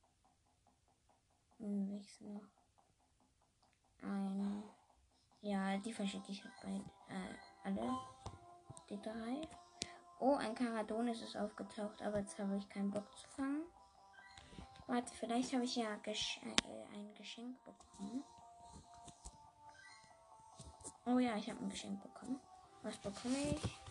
Hm, 1.57 1.91
welches 1.91 2.21
noch? 2.21 2.47
Ein. 4.01 4.63
Ja, 5.43 5.75
die 5.77 5.91
verschicke 5.91 6.31
ich 6.31 6.41
bei 6.63 6.69
äh, 6.69 7.65
alle. 7.65 7.97
Die 8.89 9.01
drei. 9.01 9.41
Oh, 10.19 10.35
ein 10.35 10.55
Karadonis 10.55 11.21
ist 11.21 11.35
aufgetaucht, 11.35 12.01
aber 12.01 12.19
jetzt 12.19 12.39
habe 12.39 12.55
ich 12.55 12.69
keinen 12.69 12.89
Bock 12.89 13.05
zu 13.17 13.27
fangen. 13.27 13.63
Warte, 14.87 15.13
vielleicht 15.13 15.51
habe 15.51 15.65
ich 15.65 15.75
ja 15.75 15.95
Gesch 15.97 16.39
äh, 16.43 16.95
ein 16.95 17.13
Geschenk 17.15 17.57
bekommen. 17.65 18.23
Oh 21.05 21.19
ja, 21.19 21.35
ich 21.35 21.49
habe 21.49 21.59
ein 21.59 21.69
Geschenk 21.69 22.01
bekommen. 22.01 22.39
Was 22.81 22.95
bekomme 22.97 23.35
ich? 23.35 23.81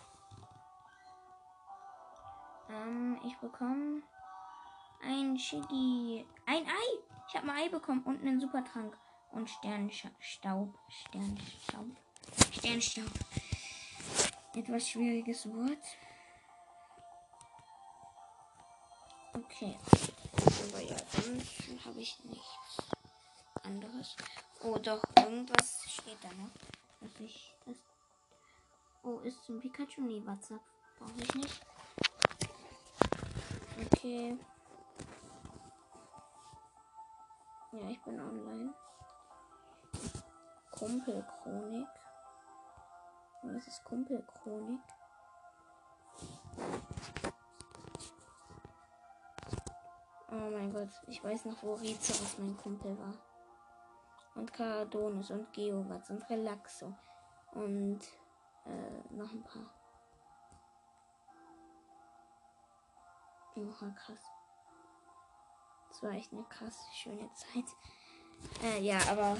Ähm, 2.67 3.19
ich 3.23 3.37
bekomme 3.37 4.01
ein 5.03 5.37
Shiggy. 5.37 6.25
Ein 6.47 6.65
Ei! 6.65 6.99
Ich 7.27 7.35
habe 7.35 7.51
ein 7.51 7.57
Ei 7.57 7.69
bekommen 7.69 8.01
und 8.05 8.21
einen 8.21 8.39
Supertrank 8.39 8.97
und 9.33 9.49
Sternstaub. 9.49 10.11
Sternstaub. 10.89 11.85
Sternstaub. 12.51 13.11
Etwas 14.55 14.89
schwieriges 14.89 15.47
Wort. 15.47 15.83
Okay. 19.33 19.77
Aber 20.69 20.79
ja, 20.79 20.95
dann 20.95 21.41
habe 21.85 21.99
ich 21.99 22.23
nichts 22.23 22.77
anderes. 23.63 24.15
Oh, 24.61 24.77
doch, 24.77 25.03
irgendwas 25.17 25.83
steht 25.87 26.17
da 26.21 26.29
noch. 26.29 26.51
Dass 27.01 27.19
ich 27.19 27.53
das. 27.65 27.75
Oh, 29.03 29.19
ist 29.19 29.43
zum 29.43 29.59
Pikachu? 29.59 30.01
Nee, 30.01 30.21
WhatsApp. 30.25 30.61
Brauche 30.99 31.21
ich 31.21 31.35
nicht. 31.35 31.61
Okay. 33.85 34.37
Ja, 37.71 37.89
ich 37.89 37.99
bin 38.01 38.19
online. 38.19 38.73
Kumpelchronik. 40.77 41.87
Was 43.43 43.67
ist 43.67 43.83
Kumpelchronik? 43.83 44.81
Oh 50.31 50.49
mein 50.49 50.73
Gott, 50.73 50.89
ich 51.07 51.23
weiß 51.23 51.45
noch, 51.45 51.61
wo 51.61 51.75
Rizeros 51.75 52.39
mein 52.39 52.57
Kumpel 52.57 52.97
war. 52.97 53.13
Und 54.33 54.51
Caradonis 54.51 55.29
und 55.29 55.53
Geowatz 55.53 56.09
und 56.09 56.27
Relaxo. 56.29 56.95
Und 57.51 57.99
äh, 58.65 59.13
noch 59.13 59.31
ein 59.31 59.43
paar. 59.43 59.69
Oh, 63.55 63.91
krass. 63.95 64.19
Das 65.89 66.01
war 66.01 66.11
echt 66.11 66.33
eine 66.33 66.43
krass 66.45 66.87
schöne 66.93 67.29
Zeit. 67.33 67.65
Äh, 68.63 68.81
ja, 68.81 68.97
aber 69.11 69.37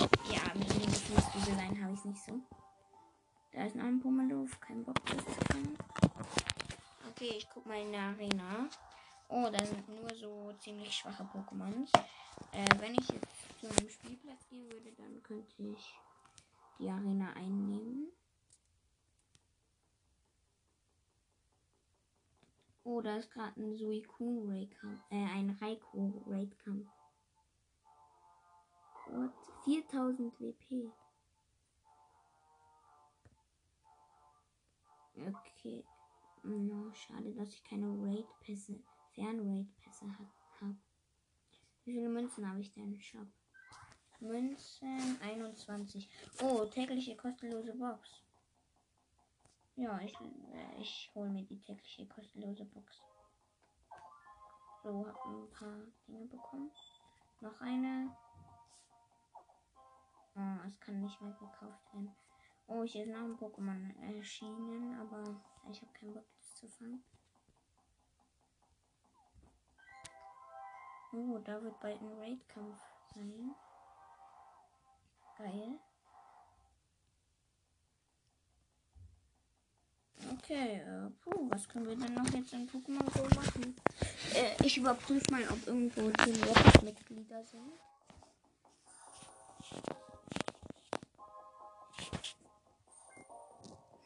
ja, 0.00 0.54
mit 0.54 0.70
den 0.70 0.86
Gefühlsdüseleien 0.86 1.82
habe 1.82 1.92
ich 1.94 1.98
es 2.00 2.04
nicht 2.04 2.24
so. 2.24 2.40
Da 3.52 3.64
ist 3.64 3.76
noch 3.76 3.84
ein 3.84 4.00
Pummeluff, 4.00 4.60
kein 4.60 4.84
Bock 4.84 4.96
das 5.06 5.24
zu 5.24 5.32
fangen. 5.52 5.78
Okay, 7.10 7.34
ich 7.38 7.48
guck 7.52 7.64
mal 7.66 7.80
in 7.80 7.92
der 7.92 8.02
Arena. 8.02 8.68
Oh, 9.28 9.48
da 9.50 9.64
sind 9.64 9.88
nur 9.88 10.14
so 10.14 10.52
ziemlich 10.60 10.92
schwache 10.92 11.24
Pokémon. 11.24 11.88
Äh, 12.52 12.80
wenn 12.80 12.94
ich 12.94 13.08
jetzt 13.08 13.60
zu 13.60 13.68
einem 13.68 13.88
Spielplatz 13.88 14.46
gehen 14.48 14.70
würde, 14.70 14.92
dann 14.92 15.22
könnte 15.22 15.62
ich 15.62 15.98
die 16.78 16.90
Arena 16.90 17.32
einnehmen. 17.32 18.12
Oh, 22.84 23.00
da 23.00 23.16
ist 23.16 23.32
gerade 23.32 23.60
ein 23.60 23.74
Suicune 23.76 24.48
Raid 24.48 24.70
äh, 25.10 25.16
ein 25.16 25.56
Raikou 25.60 26.22
Raid 26.28 26.56
Kampf. 26.58 26.86
What? 29.08 29.32
4000 29.64 30.32
WP. 30.38 30.92
Okay. 35.16 35.84
No, 36.42 36.92
schade, 36.92 37.32
dass 37.34 37.48
ich 37.48 37.64
keine 37.64 37.86
Raid-Pässe, 37.86 38.78
Fern-Raid-Pässe 39.14 40.06
habe. 40.06 40.76
Wie 41.84 41.92
viele 41.92 42.08
Münzen 42.08 42.48
habe 42.48 42.60
ich 42.60 42.72
denn 42.72 42.92
im 42.92 43.00
Shop? 43.00 43.26
Münzen 44.20 45.20
21. 45.20 46.08
Oh, 46.42 46.64
tägliche 46.66 47.16
kostenlose 47.16 47.74
Box. 47.74 48.22
Ja, 49.76 50.00
ich, 50.00 50.14
äh, 50.20 50.80
ich 50.80 51.10
hole 51.14 51.30
mir 51.30 51.44
die 51.44 51.60
tägliche 51.60 52.06
kostenlose 52.06 52.64
Box. 52.64 53.02
So, 54.82 55.06
hab 55.06 55.26
ein 55.26 55.50
paar 55.50 55.78
Dinge 56.06 56.26
bekommen. 56.26 56.70
Noch 57.40 57.60
eine. 57.60 58.16
Oh, 60.36 60.68
es 60.68 60.78
kann 60.80 61.00
nicht 61.00 61.20
mehr 61.22 61.32
gekauft 61.32 61.92
werden. 61.92 62.14
Oh, 62.66 62.82
hier 62.84 63.04
ist 63.04 63.10
noch 63.10 63.24
ein 63.24 63.38
Pokémon 63.38 64.16
erschienen, 64.16 64.98
aber 65.00 65.40
ich 65.70 65.80
habe 65.80 65.92
keinen 65.92 66.12
Bock, 66.12 66.26
das 66.38 66.54
zu 66.56 66.68
fangen. 66.68 67.02
Oh, 71.12 71.38
da 71.38 71.62
wird 71.62 71.80
bald 71.80 72.00
ein 72.02 72.18
Raid-Kampf 72.18 72.78
sein. 73.14 73.54
Geil. 75.38 75.78
Okay, 80.32 80.80
äh, 80.80 81.10
puh, 81.22 81.48
was 81.50 81.68
können 81.68 81.86
wir 81.86 81.96
denn 81.96 82.12
noch 82.14 82.28
jetzt 82.30 82.52
in 82.52 82.68
Pokémon 82.68 83.04
Go 83.12 83.22
machen? 83.34 83.74
Äh, 84.34 84.62
ich 84.62 84.76
überprüfe 84.76 85.30
mal, 85.30 85.48
ob 85.48 85.66
irgendwo 85.66 86.10
Team 86.10 86.42
Rocket-Mitglieder 86.42 87.42
sind. 87.44 87.72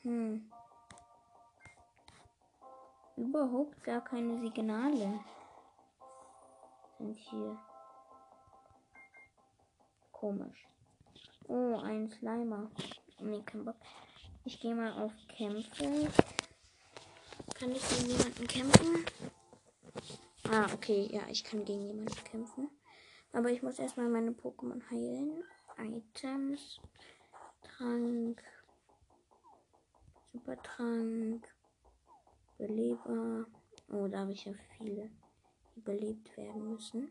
Hm. 0.02 0.50
Überhaupt 3.16 3.82
gar 3.84 4.02
keine 4.02 4.40
Signale 4.40 5.20
sind 7.00 7.16
hier. 7.16 7.58
Komisch. 10.12 10.66
Oh, 11.48 11.76
ein 11.82 12.10
Slimer. 12.10 12.70
Nee, 13.18 13.42
kein 13.42 13.64
Bock. 13.64 13.76
Ich 14.44 14.60
gehe 14.60 14.74
mal 14.74 14.92
auf 14.92 15.12
Kämpfe. 15.28 16.08
Kann 17.54 17.72
ich 17.72 17.88
gegen 17.88 18.10
jemanden 18.10 18.46
kämpfen? 18.46 19.04
Ah, 20.50 20.66
okay, 20.74 21.08
ja, 21.10 21.22
ich 21.28 21.44
kann 21.44 21.64
gegen 21.64 21.86
jemanden 21.86 22.24
kämpfen. 22.24 22.70
Aber 23.32 23.50
ich 23.50 23.62
muss 23.62 23.78
erstmal 23.78 24.08
meine 24.08 24.32
Pokémon 24.32 24.82
heilen. 24.90 25.44
Items. 25.78 26.80
Trank. 27.80 28.42
Supertrank. 30.34 31.48
Beleber. 32.58 33.46
Oh, 33.88 34.06
da 34.06 34.18
habe 34.18 34.32
ich 34.32 34.44
ja 34.44 34.52
viele, 34.76 35.10
die 35.74 35.80
belebt 35.80 36.36
werden 36.36 36.72
müssen. 36.72 37.10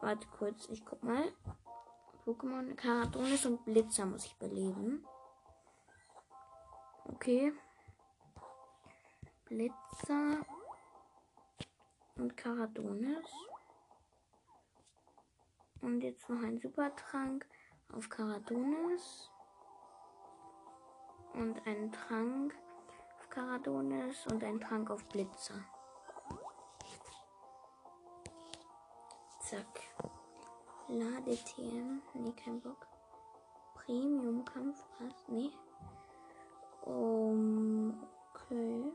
Warte 0.00 0.28
kurz, 0.28 0.68
ich 0.68 0.84
guck 0.84 1.02
mal. 1.02 1.32
Pokémon 2.24 2.76
Karadonis 2.76 3.46
und 3.46 3.64
Blitzer 3.64 4.06
muss 4.06 4.26
ich 4.26 4.36
beleben. 4.36 5.04
Okay. 7.06 7.52
Blitzer 9.46 10.46
und 12.14 12.36
Karadonis. 12.36 13.26
Und 15.80 16.00
jetzt 16.02 16.28
noch 16.28 16.44
ein 16.44 16.60
Supertrank 16.60 17.44
auf 17.92 18.08
Karadonis. 18.08 19.32
Und 21.34 21.66
einen 21.66 21.92
Trank 21.92 22.54
auf 23.16 23.30
Karadonis 23.30 24.26
und 24.26 24.42
einen 24.42 24.60
Trank 24.60 24.90
auf 24.90 25.04
Blitzer. 25.04 25.54
Zack. 29.40 29.80
Lade 30.88 31.36
TM. 31.36 32.02
Nee, 32.14 32.32
kein 32.32 32.60
Bock. 32.60 32.86
Premium 33.74 34.44
Kampf. 34.44 34.84
Was? 34.98 35.28
Nee. 35.28 35.50
Um, 36.82 38.06
okay. 38.34 38.92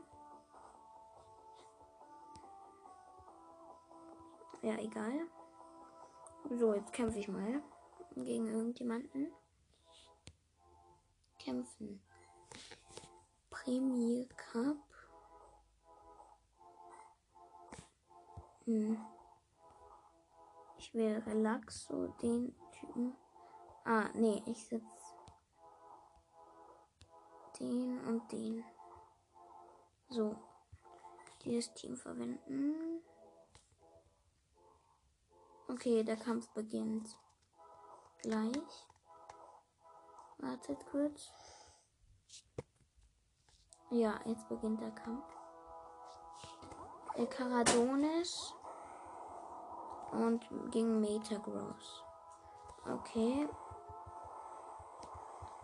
Ja, 4.62 4.78
egal. 4.78 5.26
So, 6.50 6.74
jetzt 6.74 6.92
kämpfe 6.92 7.18
ich 7.18 7.28
mal 7.28 7.62
gegen 8.16 8.46
irgendjemanden. 8.46 9.32
Kämpfen. 11.38 12.00
Premier 13.64 14.26
Cup. 14.36 14.76
Hm. 18.66 18.98
Ich 20.76 20.92
will 20.92 21.22
Relaxo, 21.26 22.08
den 22.20 22.54
Typen. 22.72 23.16
Ah, 23.86 24.10
nee, 24.12 24.42
ich 24.44 24.66
sitze 24.66 24.84
den 27.58 28.00
und 28.06 28.30
den. 28.30 28.64
So. 30.10 30.36
Dieses 31.42 31.72
Team 31.72 31.96
verwenden. 31.96 33.02
Okay, 35.68 36.02
der 36.02 36.16
Kampf 36.16 36.48
beginnt. 36.50 37.18
Gleich. 38.22 38.86
Wartet 40.38 40.84
kurz. 40.86 41.32
Ja, 43.90 44.14
jetzt 44.24 44.48
beginnt 44.48 44.80
der 44.80 44.90
Kampf. 44.90 45.24
Der 47.16 47.26
Karadonis 47.26 48.54
und 50.12 50.44
gegen 50.70 51.00
Metagross. 51.00 52.02
Okay. 52.84 53.48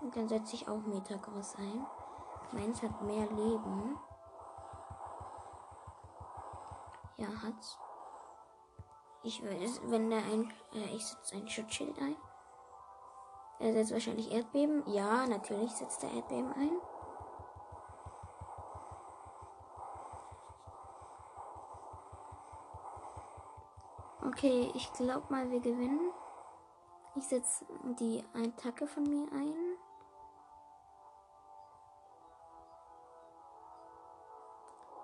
Und 0.00 0.16
dann 0.16 0.28
setze 0.28 0.54
ich 0.54 0.68
auch 0.68 0.80
Metagross 0.80 1.56
ein. 1.56 1.86
Meins 2.52 2.82
hat 2.82 3.02
mehr 3.02 3.26
Leben. 3.26 3.98
Ja, 7.16 7.28
hat's. 7.42 7.78
Ich 9.22 9.42
weiß, 9.44 9.82
wenn 9.84 10.08
der 10.08 10.20
ein. 10.20 10.50
Äh, 10.72 10.96
ich 10.96 11.06
setze 11.06 11.36
ein 11.36 11.48
Schutzschild 11.48 11.98
ein. 11.98 12.16
Er 13.58 13.72
setzt 13.74 13.92
wahrscheinlich 13.92 14.32
Erdbeben. 14.32 14.82
Ja, 14.86 15.26
natürlich 15.26 15.70
setzt 15.72 16.02
er 16.02 16.12
Erdbeben 16.12 16.52
ein. 16.54 16.80
Okay, 24.42 24.70
ich 24.72 24.90
glaube 24.94 25.26
mal, 25.28 25.50
wir 25.50 25.60
gewinnen. 25.60 26.12
Ich 27.14 27.24
setze 27.24 27.66
die 27.98 28.24
Attacke 28.32 28.86
von 28.86 29.02
mir 29.02 29.30
ein. 29.32 29.76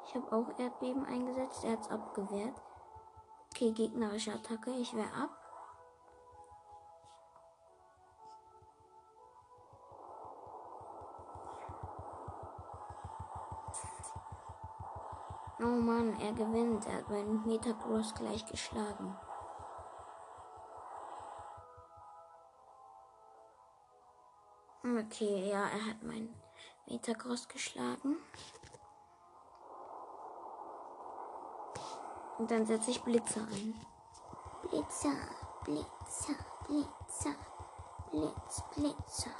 Ich 0.06 0.14
habe 0.14 0.32
auch 0.34 0.58
Erdbeben 0.58 1.04
eingesetzt. 1.04 1.64
Er 1.64 1.72
hat 1.72 1.80
es 1.80 1.90
abgewehrt. 1.90 2.62
Okay, 3.52 3.72
gegnerische 3.72 4.32
Attacke. 4.32 4.70
Ich 4.70 4.96
wehre 4.96 5.12
ab. 5.12 5.28
Oh 15.60 15.66
Mann, 15.66 16.18
er 16.20 16.32
gewinnt. 16.32 16.86
Er 16.86 16.94
hat 16.94 17.10
meinen 17.10 17.46
Metagross 17.46 18.14
gleich 18.14 18.46
geschlagen. 18.46 19.14
Okay, 25.06 25.50
ja, 25.50 25.60
er 25.60 25.86
hat 25.86 26.02
meinen 26.02 26.34
Metagross 26.86 27.46
geschlagen. 27.46 28.16
Und 32.38 32.50
dann 32.50 32.66
setze 32.66 32.90
ich 32.90 33.02
Blitzer 33.02 33.42
ein. 33.42 33.86
Blitzer, 34.62 35.14
Blitzer, 35.64 36.34
Blitzer, 36.66 37.34
Blitz, 38.10 38.62
Blitzer. 38.74 39.30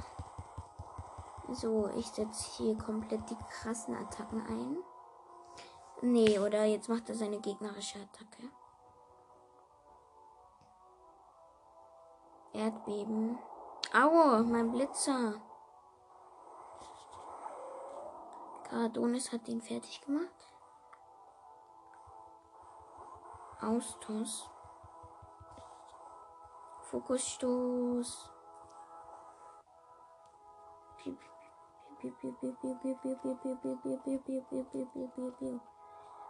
So, 1.49 1.91
ich 1.97 2.07
setze 2.07 2.49
hier 2.57 2.79
komplett 2.79 3.29
die 3.29 3.37
krassen 3.51 3.97
Attacken 3.97 4.47
ein. 4.47 4.77
Nee, 6.03 6.39
oder 6.39 6.65
jetzt 6.65 6.89
macht 6.89 7.09
er 7.09 7.17
seine 7.17 7.41
gegnerische 7.41 7.99
Attacke. 7.99 8.51
Erdbeben. 12.53 13.39
Aua, 13.93 14.43
mein 14.43 14.71
Blitzer. 14.71 15.41
Karadonis 18.69 19.33
hat 19.33 19.47
ihn 19.49 19.63
fertig 19.63 20.01
gemacht. 20.01 20.29
Austausch. 23.61 24.51
Fokusstoß. 26.91 28.31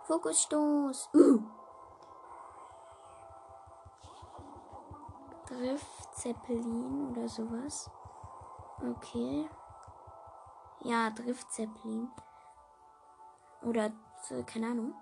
Fokusstoß. 0.04 1.10
Uh. 1.14 1.42
Driftzeppelin 5.46 7.10
oder 7.10 7.28
sowas. 7.28 7.90
Okay. 8.80 9.48
Ja, 10.80 11.10
Driftzeppelin. 11.10 12.10
Oder, 13.62 13.92
keine 14.46 14.68
Ahnung. 14.68 14.94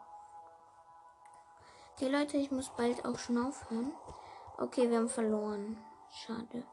Okay, 1.93 2.09
Leute, 2.09 2.36
ich 2.36 2.51
muss 2.51 2.70
bald 2.76 3.05
auch 3.05 3.18
schon 3.18 3.39
aufhören. 3.39 3.93
Okay, 4.59 4.90
wir 4.90 4.98
haben 4.98 5.09
verloren. 5.09 5.76
Schade. 6.10 6.64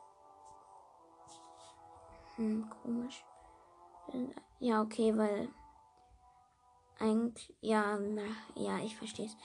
Hm, 2.35 2.69
komisch. 2.81 3.23
Ja, 4.59 4.81
okay, 4.81 5.15
weil 5.17 5.49
eigentlich 6.99 7.53
ja, 7.61 7.97
na, 7.97 8.23
ja, 8.55 8.79
ich 8.79 8.95
verstehe 8.95 9.25
es. 9.25 9.37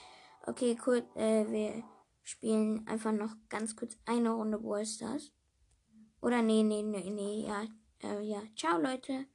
Okay, 0.45 0.77
cool. 0.85 1.03
Äh, 1.15 1.45
wir 1.47 1.83
spielen 2.23 2.87
einfach 2.87 3.11
noch 3.11 3.35
ganz 3.49 3.75
kurz 3.75 3.97
eine 4.05 4.31
Runde 4.31 4.59
Brawl 4.59 4.85
Stars. 4.85 5.31
Oder 6.21 6.41
nee, 6.41 6.63
nee, 6.63 6.83
nee, 6.83 7.09
nee, 7.09 7.47
ja, 7.47 7.63
äh, 8.03 8.21
ja. 8.21 8.41
Ciao, 8.55 8.79
Leute. 8.79 9.25